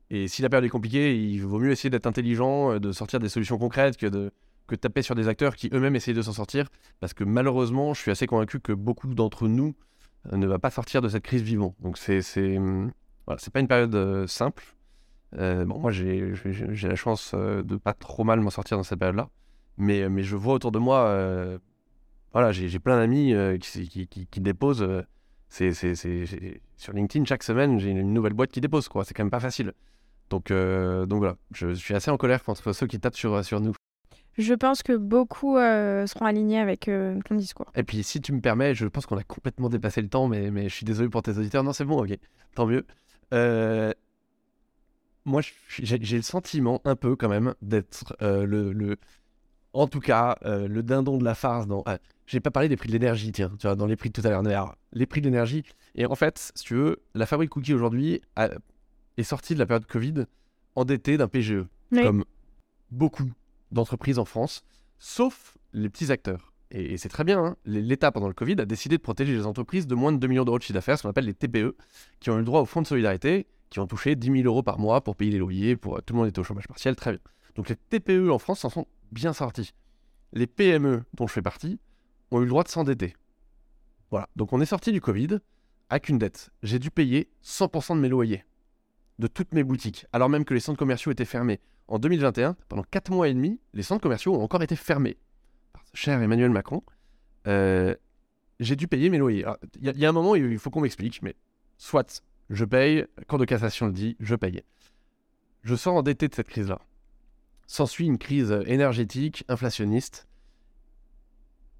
et, 0.09 0.27
si 0.27 0.41
la 0.41 0.49
période 0.49 0.65
est 0.65 0.69
compliquée, 0.69 1.17
il 1.17 1.39
vaut 1.39 1.59
mieux 1.59 1.71
essayer 1.71 1.89
d'être 1.89 2.07
intelligent, 2.07 2.73
euh, 2.73 2.79
de 2.79 2.91
sortir 2.91 3.19
des 3.21 3.29
solutions 3.29 3.57
concrètes 3.57 3.95
que 3.95 4.07
de, 4.07 4.31
que 4.73 4.81
taper 4.81 5.03
sur 5.03 5.15
des 5.15 5.27
acteurs 5.27 5.55
qui 5.55 5.69
eux-mêmes 5.71 5.95
essayent 5.95 6.13
de 6.13 6.21
s'en 6.21 6.33
sortir. 6.33 6.67
Parce 6.99 7.13
que 7.13 7.23
malheureusement, 7.23 7.93
je 7.93 8.01
suis 8.01 8.11
assez 8.11 8.25
convaincu 8.25 8.59
que 8.59 8.73
beaucoup 8.73 9.13
d'entre 9.13 9.47
nous 9.47 9.75
euh, 10.31 10.37
ne 10.37 10.47
va 10.47 10.59
pas 10.59 10.71
sortir 10.71 11.01
de 11.01 11.09
cette 11.09 11.23
crise 11.23 11.43
vivant. 11.43 11.75
Donc 11.79 11.97
c'est 11.97 12.21
c'est 12.21 12.57
hum, 12.57 12.91
voilà, 13.27 13.39
pas 13.53 13.59
une 13.59 13.67
période 13.67 13.93
euh, 13.95 14.27
simple. 14.27 14.63
Euh, 15.37 15.65
bon, 15.65 15.79
moi 15.79 15.91
j'ai 15.91 16.33
la 16.83 16.95
chance 16.95 17.33
de 17.33 17.75
pas 17.75 17.93
trop 17.93 18.23
mal 18.23 18.39
m'en 18.39 18.49
sortir 18.49 18.77
dans 18.77 18.83
cette 18.83 18.99
période-là. 18.99 19.29
Mais, 19.77 20.07
mais 20.07 20.21
je 20.21 20.35
vois 20.35 20.53
autour 20.53 20.71
de 20.71 20.77
moi, 20.77 21.59
voilà, 22.31 22.51
j'ai 22.51 22.79
plein 22.79 22.97
d'amis 22.97 23.33
qui, 23.59 23.89
qui, 23.89 24.07
qui, 24.07 24.27
qui, 24.27 24.39
déposent. 24.39 24.87
c'est 25.49 25.73
sur 25.73 26.93
LinkedIn 26.93 27.25
chaque 27.25 27.41
semaine, 27.41 27.79
j'ai 27.79 27.89
une 27.89 28.13
nouvelle 28.13 28.33
boîte 28.33 28.51
qui 28.51 28.61
dépose 28.61 28.87
quoi. 28.87 29.03
C'est 29.03 29.15
quand 29.15 29.23
même 29.23 29.31
pas 29.31 29.39
facile. 29.39 29.73
Donc, 30.29 30.49
donc 30.51 31.19
voilà, 31.19 31.37
je, 31.51 31.73
suis 31.73 31.95
assez 31.95 32.11
en 32.11 32.17
colère 32.17 32.43
contre 32.43 32.71
ceux 32.71 32.85
qui 32.85 32.99
tapent 32.99 33.15
sur, 33.15 33.43
sur 33.43 33.59
nous. 33.61 33.73
Je 34.37 34.53
pense 34.53 34.81
que 34.81 34.93
beaucoup 34.93 35.57
euh, 35.57 36.07
seront 36.07 36.25
alignés 36.25 36.59
avec 36.59 36.87
euh, 36.87 37.19
ton 37.27 37.35
discours. 37.35 37.71
Et 37.75 37.83
puis, 37.83 38.03
si 38.03 38.19
tu 38.19 38.33
me 38.33 38.41
permets, 38.41 38.73
je 38.73 38.87
pense 38.87 39.05
qu'on 39.05 39.17
a 39.17 39.23
complètement 39.23 39.69
dépassé 39.69 40.01
le 40.01 40.09
temps, 40.09 40.27
mais, 40.27 40.49
mais 40.49 40.69
je 40.69 40.73
suis 40.73 40.85
désolé 40.85 41.09
pour 41.09 41.21
tes 41.21 41.37
auditeurs. 41.37 41.63
Non, 41.63 41.73
c'est 41.73 41.85
bon, 41.85 42.03
ok, 42.03 42.17
tant 42.55 42.65
mieux. 42.65 42.85
Euh, 43.33 43.91
moi, 45.25 45.41
j'ai 45.69 45.97
le 45.97 46.23
sentiment, 46.23 46.81
un 46.83 46.95
peu 46.95 47.15
quand 47.15 47.29
même, 47.29 47.53
d'être 47.61 48.15
le, 48.19 48.73
le, 48.73 48.97
En 49.73 49.87
tout 49.87 49.99
cas, 49.99 50.37
le 50.43 50.81
dindon 50.81 51.17
de 51.17 51.23
la 51.23 51.35
farce 51.35 51.67
dans. 51.67 51.83
Ah, 51.85 51.97
j'ai 52.25 52.39
pas 52.39 52.51
parlé 52.51 52.69
des 52.69 52.75
prix 52.75 52.87
de 52.87 52.93
l'énergie, 52.93 53.31
tiens, 53.31 53.51
tu 53.59 53.67
vois, 53.67 53.75
dans 53.75 53.85
les 53.85 53.95
prix 53.95 54.09
de 54.09 54.19
tout 54.19 54.27
à 54.27 54.29
l'heure. 54.29 54.75
Les 54.91 55.05
prix 55.05 55.21
de 55.21 55.27
l'énergie. 55.27 55.63
Et 55.95 56.05
en 56.05 56.15
fait, 56.15 56.51
si 56.55 56.63
tu 56.65 56.73
veux, 56.73 57.01
la 57.13 57.25
fabrique 57.25 57.51
Cookie 57.51 57.73
aujourd'hui 57.73 58.21
est 59.17 59.23
sortie 59.23 59.53
de 59.53 59.59
la 59.59 59.65
période 59.65 59.85
Covid 59.85 60.25
endettée 60.75 61.17
d'un 61.17 61.27
PGE. 61.27 61.65
Comme 61.93 62.25
beaucoup 62.91 63.29
d'entreprises 63.73 64.19
en 64.19 64.25
France, 64.25 64.63
sauf 64.99 65.57
les 65.73 65.89
petits 65.89 66.11
acteurs. 66.11 66.53
Et, 66.71 66.97
c'est 66.97 67.09
très 67.09 67.23
bien, 67.23 67.43
hein. 67.43 67.55
l'État 67.65 68.11
pendant 68.11 68.27
le 68.27 68.33
Covid 68.33 68.55
a 68.59 68.65
décidé 68.65 68.97
de 68.97 69.01
protéger 69.01 69.33
les 69.33 69.45
entreprises 69.45 69.85
de 69.85 69.93
moins 69.93 70.11
de 70.11 70.17
2 70.17 70.27
millions 70.27 70.45
d'euros 70.45 70.57
de 70.57 70.63
chiffre 70.63 70.73
d'affaires, 70.73 70.97
ce 70.97 71.03
qu'on 71.03 71.09
appelle 71.09 71.25
les 71.25 71.33
TPE, 71.33 71.75
qui 72.19 72.31
ont 72.31 72.35
eu 72.35 72.39
le 72.39 72.45
droit 72.45 72.61
au 72.61 72.65
fonds 72.65 72.81
de 72.81 72.87
solidarité, 72.87 73.45
qui 73.69 73.79
ont 73.79 73.85
touché 73.85 74.15
10 74.15 74.41
000 74.41 74.45
euros 74.45 74.63
par 74.63 74.79
mois 74.79 75.03
pour 75.03 75.15
payer 75.15 75.31
les 75.31 75.37
loyers, 75.37 75.75
pour 75.75 76.01
tout 76.01 76.13
le 76.13 76.19
monde 76.19 76.27
est 76.27 76.37
au 76.37 76.43
chômage 76.43 76.67
partiel, 76.67 76.95
très 76.95 77.11
bien. 77.11 77.19
Donc 77.55 77.69
les 77.69 77.75
TPE 77.75 78.29
en 78.31 78.39
France 78.39 78.61
s'en 78.61 78.69
sont 78.69 78.87
bien 79.11 79.33
sortis. 79.33 79.73
Les 80.31 80.47
PME, 80.47 81.03
dont 81.13 81.27
je 81.27 81.33
fais 81.33 81.43
partie, 81.43 81.79
ont 82.31 82.39
eu 82.39 82.43
le 82.43 82.49
droit 82.49 82.63
de 82.63 82.69
s'endetter. 82.69 83.15
Voilà. 84.09 84.27
Donc 84.35 84.53
on 84.53 84.61
est 84.61 84.65
sorti 84.65 84.91
du 84.91 85.01
Covid 85.01 85.39
avec 85.89 86.09
une 86.09 86.17
dette. 86.17 86.49
J'ai 86.63 86.79
dû 86.79 86.89
payer 86.89 87.29
100% 87.43 87.95
de 87.95 88.01
mes 88.01 88.09
loyers 88.09 88.43
de 89.19 89.27
toutes 89.27 89.53
mes 89.53 89.63
boutiques, 89.63 90.05
alors 90.11 90.29
même 90.29 90.43
que 90.43 90.53
les 90.53 90.59
centres 90.59 90.79
commerciaux 90.79 91.11
étaient 91.11 91.25
fermés. 91.25 91.59
En 91.87 91.99
2021, 91.99 92.55
pendant 92.69 92.83
4 92.83 93.11
mois 93.11 93.27
et 93.27 93.33
demi, 93.33 93.59
les 93.73 93.83
centres 93.83 94.01
commerciaux 94.01 94.35
ont 94.35 94.43
encore 94.43 94.63
été 94.63 94.75
fermés. 94.75 95.17
Cher 95.93 96.21
Emmanuel 96.21 96.49
Macron, 96.49 96.81
euh, 97.47 97.95
j'ai 98.59 98.75
dû 98.75 98.87
payer 98.87 99.09
mes 99.09 99.17
loyers. 99.17 99.45
Il 99.79 99.97
y, 99.97 100.05
a 100.05 100.09
un 100.09 100.13
moment 100.13 100.35
il 100.35 100.57
faut 100.57 100.69
qu'on 100.69 100.81
m'explique, 100.81 101.21
mais 101.21 101.35
soit 101.77 102.23
je 102.49 102.65
paye, 102.65 103.05
quand 103.27 103.37
de 103.37 103.45
cassation 103.45 103.87
le 103.87 103.93
dit, 103.93 104.15
je 104.19 104.35
paye. 104.35 104.63
Je 105.63 105.75
sors 105.75 105.95
endetté 105.95 106.27
de 106.27 106.35
cette 106.35 106.47
crise-là. 106.47 106.79
S'ensuit 107.67 108.05
une 108.05 108.17
crise 108.17 108.57
énergétique, 108.65 109.45
inflationniste. 109.47 110.27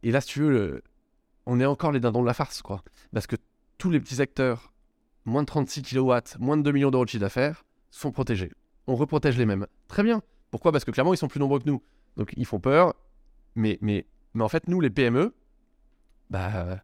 Et 0.02 0.12
là, 0.12 0.22
si 0.22 0.28
tu 0.28 0.40
veux, 0.42 0.84
on 1.46 1.60
est 1.60 1.66
encore 1.66 1.92
les 1.92 2.00
dindons 2.00 2.22
de 2.22 2.28
la 2.28 2.34
farce, 2.34 2.62
quoi. 2.62 2.84
Parce 3.14 3.28
que 3.28 3.36
tous 3.78 3.90
les 3.90 4.00
petits 4.00 4.22
acteurs, 4.22 4.74
moins 5.26 5.42
de 5.42 5.48
36 5.48 5.84
kW, 5.84 6.14
moins 6.40 6.58
de 6.58 6.62
2 6.64 6.72
millions 6.72 6.92
d'euros 6.92 7.06
de 7.06 7.10
chiffre 7.10 7.22
d'affaires, 7.22 7.66
sont 7.92 8.12
protégés. 8.12 8.52
On 8.88 8.96
reprotège 8.96 9.38
les 9.38 9.46
mêmes. 9.46 9.68
Très 9.88 10.04
bien. 10.04 10.22
Pourquoi? 10.52 10.72
Parce 10.72 10.86
que 10.86 10.92
clairement, 10.92 11.14
ils 11.14 11.18
sont 11.18 11.28
plus 11.28 11.40
nombreux 11.40 11.60
que 11.60 11.70
nous. 11.70 11.82
Donc, 12.18 12.34
ils 12.38 12.46
font 12.46 12.60
peur. 12.60 12.94
Mais, 13.56 13.78
mais, 13.82 14.06
mais 14.34 14.44
en 14.44 14.50
fait, 14.50 14.68
nous, 14.68 14.82
les 14.82 14.90
PME, 14.90 15.34
bah, 16.30 16.84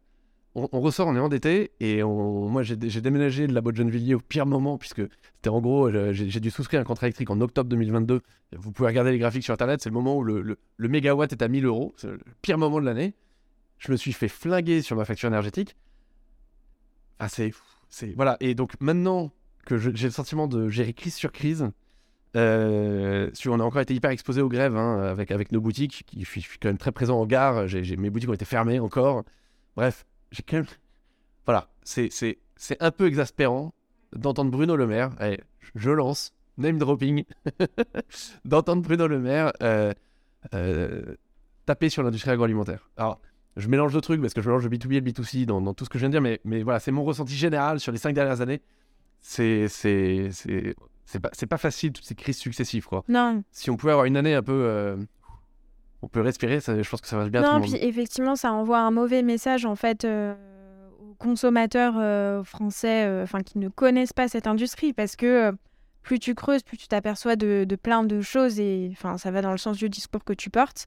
on, 0.54 0.80
ressort, 0.80 1.08
on 1.08 1.16
est 1.16 1.20
endetté. 1.20 1.72
Et 1.80 2.02
moi, 2.02 2.62
j'ai 2.62 2.76
déménagé 2.76 3.46
de 3.46 3.52
la 3.52 3.60
boîte 3.60 3.76
Gennevilliers 3.76 4.14
au 4.14 4.20
pire 4.20 4.46
moment, 4.46 4.78
puisque 4.78 5.02
c'était 5.36 5.50
en 5.50 5.60
gros, 5.60 5.90
j'ai 6.12 6.40
dû 6.40 6.50
souscrire 6.50 6.80
un 6.80 6.84
contrat 6.84 7.06
électrique 7.06 7.30
en 7.30 7.40
octobre 7.40 7.68
2022. 7.68 8.22
Vous 8.56 8.72
pouvez 8.72 8.88
regarder 8.88 9.12
les 9.12 9.18
graphiques 9.18 9.44
sur 9.44 9.54
Internet. 9.54 9.80
C'est 9.82 9.90
le 9.90 9.94
moment 9.94 10.16
où 10.16 10.24
le, 10.24 10.58
le, 10.76 10.88
mégawatt 10.88 11.30
est 11.30 11.42
à 11.42 11.48
1000 11.48 11.66
euros. 11.66 11.94
C'est 11.96 12.08
le 12.08 12.20
pire 12.42 12.58
moment 12.58 12.80
de 12.80 12.86
l'année. 12.86 13.14
Je 13.78 13.92
me 13.92 13.96
suis 13.96 14.12
fait 14.12 14.28
flinguer 14.28 14.82
sur 14.82 14.96
ma 14.96 15.04
facture 15.04 15.28
énergétique. 15.28 15.76
Ah, 17.18 17.28
c'est. 17.28 17.52
Voilà. 18.16 18.36
Et 18.40 18.54
donc, 18.54 18.72
maintenant 18.80 19.30
que 19.66 19.78
j'ai 19.78 20.06
le 20.06 20.12
sentiment 20.12 20.48
de 20.48 20.68
gérer 20.68 20.92
crise 20.92 21.14
sur 21.14 21.32
crise, 21.32 21.70
euh, 22.36 23.30
on 23.46 23.60
a 23.60 23.64
encore 23.64 23.80
été 23.80 23.94
hyper 23.94 24.10
exposé 24.10 24.40
aux 24.40 24.48
grèves 24.48 24.76
hein, 24.76 25.02
avec, 25.02 25.52
nos 25.52 25.60
boutiques. 25.60 26.04
je, 26.16 26.24
suis, 26.24 26.44
quand 26.60 26.68
même 26.68 26.78
très 26.78 26.92
présent 26.92 27.20
en 27.20 27.26
gare. 27.26 27.66
mes 27.98 28.10
boutiques 28.10 28.30
ont 28.30 28.34
été 28.34 28.44
fermées 28.44 28.78
encore. 28.78 29.24
Bref, 29.76 30.06
j'ai 30.30 30.42
quand 30.42 30.58
même. 30.58 30.66
Voilà, 31.46 31.68
c'est 31.82 32.10
un 32.80 32.90
peu 32.90 33.06
exaspérant 33.06 33.74
d'entendre 34.14 34.50
Bruno 34.50 34.76
Le 34.76 34.86
Maire. 34.86 35.10
Allez, 35.18 35.40
je 35.74 35.90
lance, 35.90 36.32
name 36.58 36.78
dropping, 36.78 37.24
d'entendre 38.44 38.82
Bruno 38.82 39.06
Le 39.06 39.18
Maire 39.18 39.52
euh, 39.62 39.92
euh, 40.54 41.16
taper 41.66 41.88
sur 41.88 42.02
l'industrie 42.02 42.30
agroalimentaire. 42.30 42.90
Alors, 42.96 43.20
je 43.56 43.68
mélange 43.68 43.92
deux 43.92 44.00
trucs 44.00 44.20
parce 44.20 44.34
que 44.34 44.42
je 44.42 44.48
mélange 44.48 44.64
le 44.64 44.70
B2B 44.70 44.94
et 44.94 45.00
le 45.00 45.10
B2C 45.10 45.44
dans, 45.46 45.60
dans 45.60 45.74
tout 45.74 45.84
ce 45.84 45.90
que 45.90 45.98
je 45.98 46.02
viens 46.02 46.08
de 46.08 46.14
dire, 46.14 46.22
mais, 46.22 46.40
mais 46.44 46.62
voilà, 46.62 46.78
c'est 46.78 46.92
mon 46.92 47.02
ressenti 47.02 47.34
général 47.34 47.80
sur 47.80 47.90
les 47.90 47.98
cinq 47.98 48.14
dernières 48.14 48.40
années. 48.40 48.60
C'est 49.20 49.66
c'est 51.10 51.18
pas, 51.20 51.30
pas 51.48 51.58
facile 51.58 51.92
toutes 51.92 52.04
ces 52.04 52.14
crises 52.14 52.38
successives 52.38 52.86
quoi. 52.86 53.04
Non. 53.08 53.42
Si 53.50 53.70
on 53.70 53.76
pouvait 53.76 53.92
avoir 53.92 54.06
une 54.06 54.16
année 54.16 54.34
un 54.34 54.42
peu 54.42 54.52
euh, 54.52 54.96
on 56.02 56.08
peut 56.08 56.20
respirer, 56.20 56.60
ça, 56.60 56.80
je 56.80 56.88
pense 56.88 57.00
que 57.00 57.08
ça 57.08 57.16
va 57.16 57.28
bien. 57.28 57.42
Non, 57.42 57.60
puis 57.60 57.74
effectivement, 57.76 58.36
ça 58.36 58.52
envoie 58.52 58.78
un 58.78 58.90
mauvais 58.90 59.22
message 59.22 59.64
en 59.66 59.76
fait 59.76 60.04
euh, 60.04 60.34
aux 61.00 61.14
consommateurs 61.14 61.94
euh, 61.98 62.44
français, 62.44 63.20
enfin 63.22 63.40
qui 63.40 63.58
ne 63.58 63.68
connaissent 63.68 64.12
pas 64.12 64.28
cette 64.28 64.46
industrie, 64.46 64.92
parce 64.92 65.16
que 65.16 65.52
plus 66.02 66.18
tu 66.18 66.34
creuses, 66.34 66.62
plus 66.62 66.76
tu 66.76 66.88
t'aperçois 66.88 67.36
de, 67.36 67.64
de, 67.68 67.76
plein 67.76 68.04
de 68.04 68.20
choses 68.20 68.58
et 68.60 68.88
enfin 68.92 69.18
ça 69.18 69.30
va 69.30 69.42
dans 69.42 69.52
le 69.52 69.58
sens 69.58 69.76
du 69.76 69.88
discours 69.88 70.24
que 70.24 70.32
tu 70.32 70.48
portes. 70.48 70.86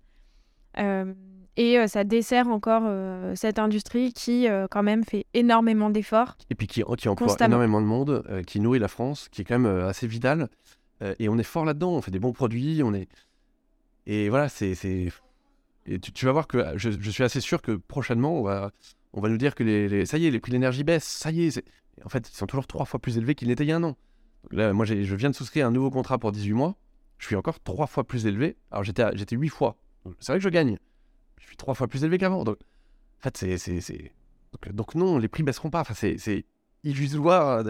Et 1.56 1.78
euh, 1.78 1.88
ça 1.88 2.04
dessert 2.04 2.48
encore 2.48 2.84
euh, 2.86 3.36
cette 3.36 3.60
industrie 3.60 4.12
qui, 4.12 4.48
euh, 4.48 4.68
quand 4.70 4.84
même, 4.84 5.04
fait 5.04 5.26
énormément 5.34 5.90
d'efforts. 5.90 6.36
Et 6.50 6.56
puis 6.56 6.68
qui, 6.68 6.84
qui 6.98 7.10
emploie 7.10 7.36
énormément 7.40 7.82
de 7.82 7.86
monde, 7.86 8.24
qui 8.48 8.60
nourrit 8.60 8.80
la 8.80 8.88
France, 8.88 9.30
qui 9.30 9.42
est 9.42 9.46
quand 9.46 9.60
même 9.60 9.84
assez 9.84 10.08
vitale. 10.08 10.50
et 11.20 11.30
on 11.30 11.38
est 11.38 11.44
fort 11.44 11.66
là-dedans, 11.66 11.92
on 11.92 12.02
fait 12.02 12.12
des 12.12 12.20
bons 12.20 12.34
produits, 12.34 12.82
on 12.84 12.94
est. 12.94 13.08
Et 14.08 14.30
voilà, 14.30 14.50
c'est. 14.50 14.74
Et 15.86 16.00
tu, 16.00 16.26
vas 16.26 16.32
voir 16.32 16.48
que 16.48 16.78
je, 16.78 17.10
suis 17.10 17.24
assez 17.24 17.42
sûr 17.42 17.62
que 17.62 17.74
prochainement, 17.74 18.40
on 18.40 18.44
va, 18.44 18.72
on 19.12 19.20
va 19.20 19.28
nous 19.28 19.38
dire 19.38 19.54
que 19.54 19.64
les, 19.64 20.06
ça 20.06 20.18
y 20.18 20.26
est, 20.26 20.32
les 20.32 20.40
prix 20.40 20.52
de 20.52 20.56
l'énergie 20.56 20.86
baissent, 20.86 21.04
ça 21.04 21.30
y 21.30 21.44
est. 21.44 21.62
En 22.06 22.10
fait, 22.10 22.30
ils 22.30 22.36
sont 22.36 22.48
toujours 22.48 22.68
trois 22.68 22.86
fois 22.86 23.00
plus 23.02 23.18
élevés 23.18 23.36
qu'ils 23.36 23.50
n'étaient 23.50 23.66
il 23.66 23.70
y 23.70 23.74
a 23.74 23.76
un 23.76 23.84
an. 23.84 23.98
là, 24.52 24.72
moi, 24.72 24.86
je 24.86 25.16
viens 25.16 25.30
de 25.30 25.36
souscrire 25.36 25.68
un 25.68 25.72
nouveau 25.72 25.92
contrat 25.92 26.18
pour 26.18 26.32
18 26.32 26.54
mois. 26.54 26.76
Je 27.18 27.28
suis 27.28 27.36
encore 27.36 27.60
trois 27.60 27.86
fois 27.86 28.06
plus 28.06 28.26
élevé. 28.26 28.56
Alors, 28.72 28.84
j'étais 28.84 29.36
huit 29.36 29.50
fois. 29.50 29.76
C'est 30.20 30.32
vrai 30.32 30.40
que 30.40 30.44
je 30.44 30.50
gagne 30.50 30.78
je 31.44 31.48
suis 31.50 31.58
trois 31.58 31.74
fois 31.74 31.88
plus 31.88 32.04
élevé 32.04 32.18
qu'avant. 32.18 32.44
Donc, 32.44 32.58
en 33.20 33.24
fait, 33.24 33.38
c'est. 33.38 33.58
c'est, 33.58 34.12
donc, 34.52 34.74
donc, 34.74 34.96
non, 34.96 35.18
les 35.18 35.28
prix 35.28 35.44
baisseront 35.44 35.70
pas. 35.70 35.82
Enfin, 35.82 35.94
c'est, 35.94 36.18
c'est 36.18 36.46
illusoire. 36.84 37.64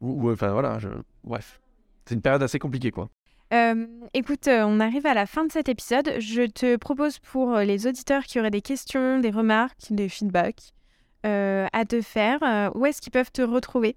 Ou, 0.00 0.30
enfin, 0.30 0.52
voilà. 0.52 0.78
Je... 0.78 0.88
Bref. 1.24 1.60
C'est 2.06 2.14
une 2.14 2.22
période 2.22 2.42
assez 2.42 2.58
compliquée, 2.58 2.90
quoi. 2.90 3.10
Euh, 3.52 3.86
écoute, 4.14 4.46
euh, 4.48 4.62
on 4.64 4.80
arrive 4.80 5.06
à 5.06 5.14
la 5.14 5.26
fin 5.26 5.44
de 5.44 5.52
cet 5.52 5.68
épisode. 5.68 6.12
Je 6.18 6.46
te 6.46 6.76
propose 6.76 7.18
pour 7.18 7.54
euh, 7.54 7.64
les 7.64 7.86
auditeurs 7.86 8.24
qui 8.24 8.38
auraient 8.38 8.50
des 8.50 8.62
questions, 8.62 9.18
des 9.18 9.30
remarques, 9.30 9.90
des 9.90 10.08
feedbacks 10.08 10.72
à 11.22 11.84
te 11.86 12.00
faire, 12.00 12.72
où 12.74 12.86
est-ce 12.86 13.02
qu'ils 13.02 13.12
peuvent 13.12 13.30
te 13.30 13.42
retrouver? 13.42 13.94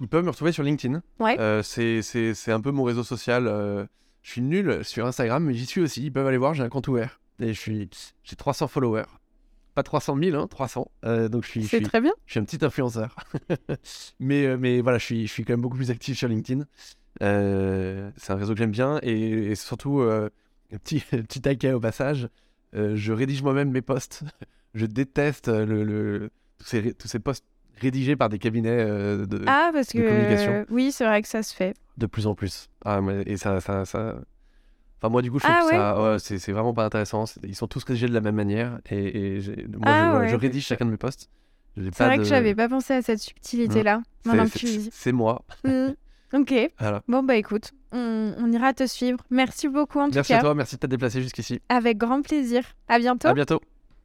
Ils 0.00 0.08
peuvent 0.08 0.24
me 0.24 0.30
retrouver 0.30 0.52
sur 0.52 0.62
LinkedIn. 0.62 1.02
Ouais. 1.18 1.36
c'est, 1.62 2.00
c'est, 2.00 2.32
c'est 2.32 2.50
un 2.50 2.62
peu 2.62 2.70
mon 2.70 2.82
réseau 2.82 3.04
social. 3.04 3.44
je 4.22 4.30
suis 4.30 4.40
nul 4.40 4.82
sur 4.82 5.04
Instagram, 5.04 5.44
mais 5.44 5.52
j'y 5.52 5.66
suis 5.66 5.82
aussi. 5.82 6.02
Ils 6.02 6.10
peuvent 6.10 6.26
aller 6.26 6.38
voir, 6.38 6.54
j'ai 6.54 6.62
un 6.62 6.70
compte 6.70 6.88
ouvert. 6.88 7.20
Et 7.40 7.54
je 7.54 7.58
suis, 7.58 7.88
j'ai 8.22 8.36
300 8.36 8.68
followers. 8.68 9.04
Pas 9.74 9.82
300 9.82 10.16
000, 10.20 10.36
hein, 10.36 10.46
300. 10.46 10.90
Euh, 11.04 11.28
donc 11.28 11.44
je 11.44 11.50
suis. 11.50 11.64
C'est 11.64 11.80
très 11.80 12.00
bien. 12.00 12.12
Je 12.26 12.32
suis 12.32 12.40
un 12.40 12.44
petit 12.44 12.64
influenceur. 12.64 13.14
mais, 14.20 14.44
euh, 14.46 14.56
mais 14.58 14.80
voilà, 14.80 14.98
je 14.98 15.04
suis, 15.04 15.26
je 15.26 15.32
suis 15.32 15.44
quand 15.44 15.52
même 15.52 15.60
beaucoup 15.60 15.76
plus 15.76 15.90
actif 15.90 16.18
sur 16.18 16.28
LinkedIn. 16.28 16.64
Euh, 17.22 18.10
c'est 18.16 18.32
un 18.32 18.36
réseau 18.36 18.52
que 18.52 18.58
j'aime 18.58 18.72
bien. 18.72 18.98
Et, 19.02 19.54
surtout, 19.54 20.04
petit, 20.70 21.00
petit 21.10 21.40
taquet 21.40 21.72
au 21.72 21.80
passage, 21.80 22.28
je 22.72 23.12
rédige 23.12 23.42
moi-même 23.42 23.70
mes 23.70 23.82
posts. 23.82 24.24
je 24.74 24.86
déteste 24.86 25.48
le, 25.48 26.30
tous, 26.58 26.66
ces, 26.66 26.94
tous 26.94 27.08
ces 27.08 27.20
posts 27.20 27.44
rédigés 27.80 28.16
par 28.16 28.28
des 28.28 28.38
cabinets 28.38 28.84
de, 28.84 29.44
ah, 29.46 29.70
parce 29.72 29.88
que, 29.88 30.66
oui, 30.70 30.92
c'est 30.92 31.06
vrai 31.06 31.22
que 31.22 31.28
ça 31.28 31.42
se 31.42 31.54
fait. 31.54 31.74
De 31.96 32.06
plus 32.06 32.26
en 32.26 32.34
plus. 32.34 32.68
Ah, 32.84 33.00
et 33.24 33.36
ça, 33.36 33.60
ça, 33.60 33.84
ça, 33.84 34.16
Enfin, 35.00 35.10
moi, 35.10 35.22
du 35.22 35.30
coup, 35.30 35.38
je 35.38 35.44
trouve 35.44 35.56
ah 35.72 35.94
que 35.94 36.18
ça, 36.18 36.38
c'est 36.38 36.52
vraiment 36.52 36.74
pas 36.74 36.84
intéressant. 36.84 37.24
Ils 37.42 37.56
sont 37.56 37.66
tous 37.66 37.82
rédigés 37.84 38.06
de 38.06 38.12
la 38.12 38.20
même 38.20 38.34
manière. 38.34 38.80
Et, 38.90 39.40
moi, 39.72 39.86
ah 39.86 40.28
je, 40.28 40.36
rédige 40.36 40.66
chacun 40.66 40.84
de 40.84 40.90
mes 40.90 40.98
posts. 40.98 41.30
C'est 41.76 42.04
vrai 42.04 42.18
que 42.18 42.24
j'avais 42.24 42.54
pas 42.54 42.68
pensé 42.68 42.94
à 42.94 43.02
cette 43.02 43.20
subtilité-là. 43.20 44.02
C'est 44.92 45.12
moi. 45.12 45.42
Mmh. 45.64 45.88
Ok. 46.34 46.54
Bon, 47.08 47.22
bah 47.22 47.36
écoute, 47.36 47.72
on, 47.92 48.52
ira 48.52 48.72
te 48.72 48.86
suivre. 48.86 49.18
Merci 49.30 49.68
beaucoup 49.68 49.98
en 49.98 50.06
tout 50.06 50.12
cas. 50.12 50.16
Merci 50.16 50.34
à 50.34 50.40
toi, 50.40 50.54
merci 50.54 50.76
de 50.76 50.80
t'être 50.80 50.90
déplacé 50.90 51.22
jusqu'ici. 51.22 51.60
Avec 51.68 51.98
grand 51.98 52.22
plaisir. 52.22 52.62
À 52.88 52.98
bientôt. 52.98 53.28
À 53.28 53.34
bientôt. 53.34 53.60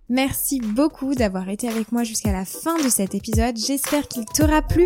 Merci 0.07 0.59
beaucoup 0.61 1.15
d'avoir 1.15 1.49
été 1.49 1.67
avec 1.67 1.91
moi 1.91 2.03
jusqu'à 2.03 2.31
la 2.31 2.45
fin 2.45 2.77
de 2.77 2.89
cet 2.89 3.15
épisode. 3.15 3.57
J'espère 3.57 4.07
qu'il 4.07 4.25
t'aura 4.25 4.61
plu. 4.61 4.85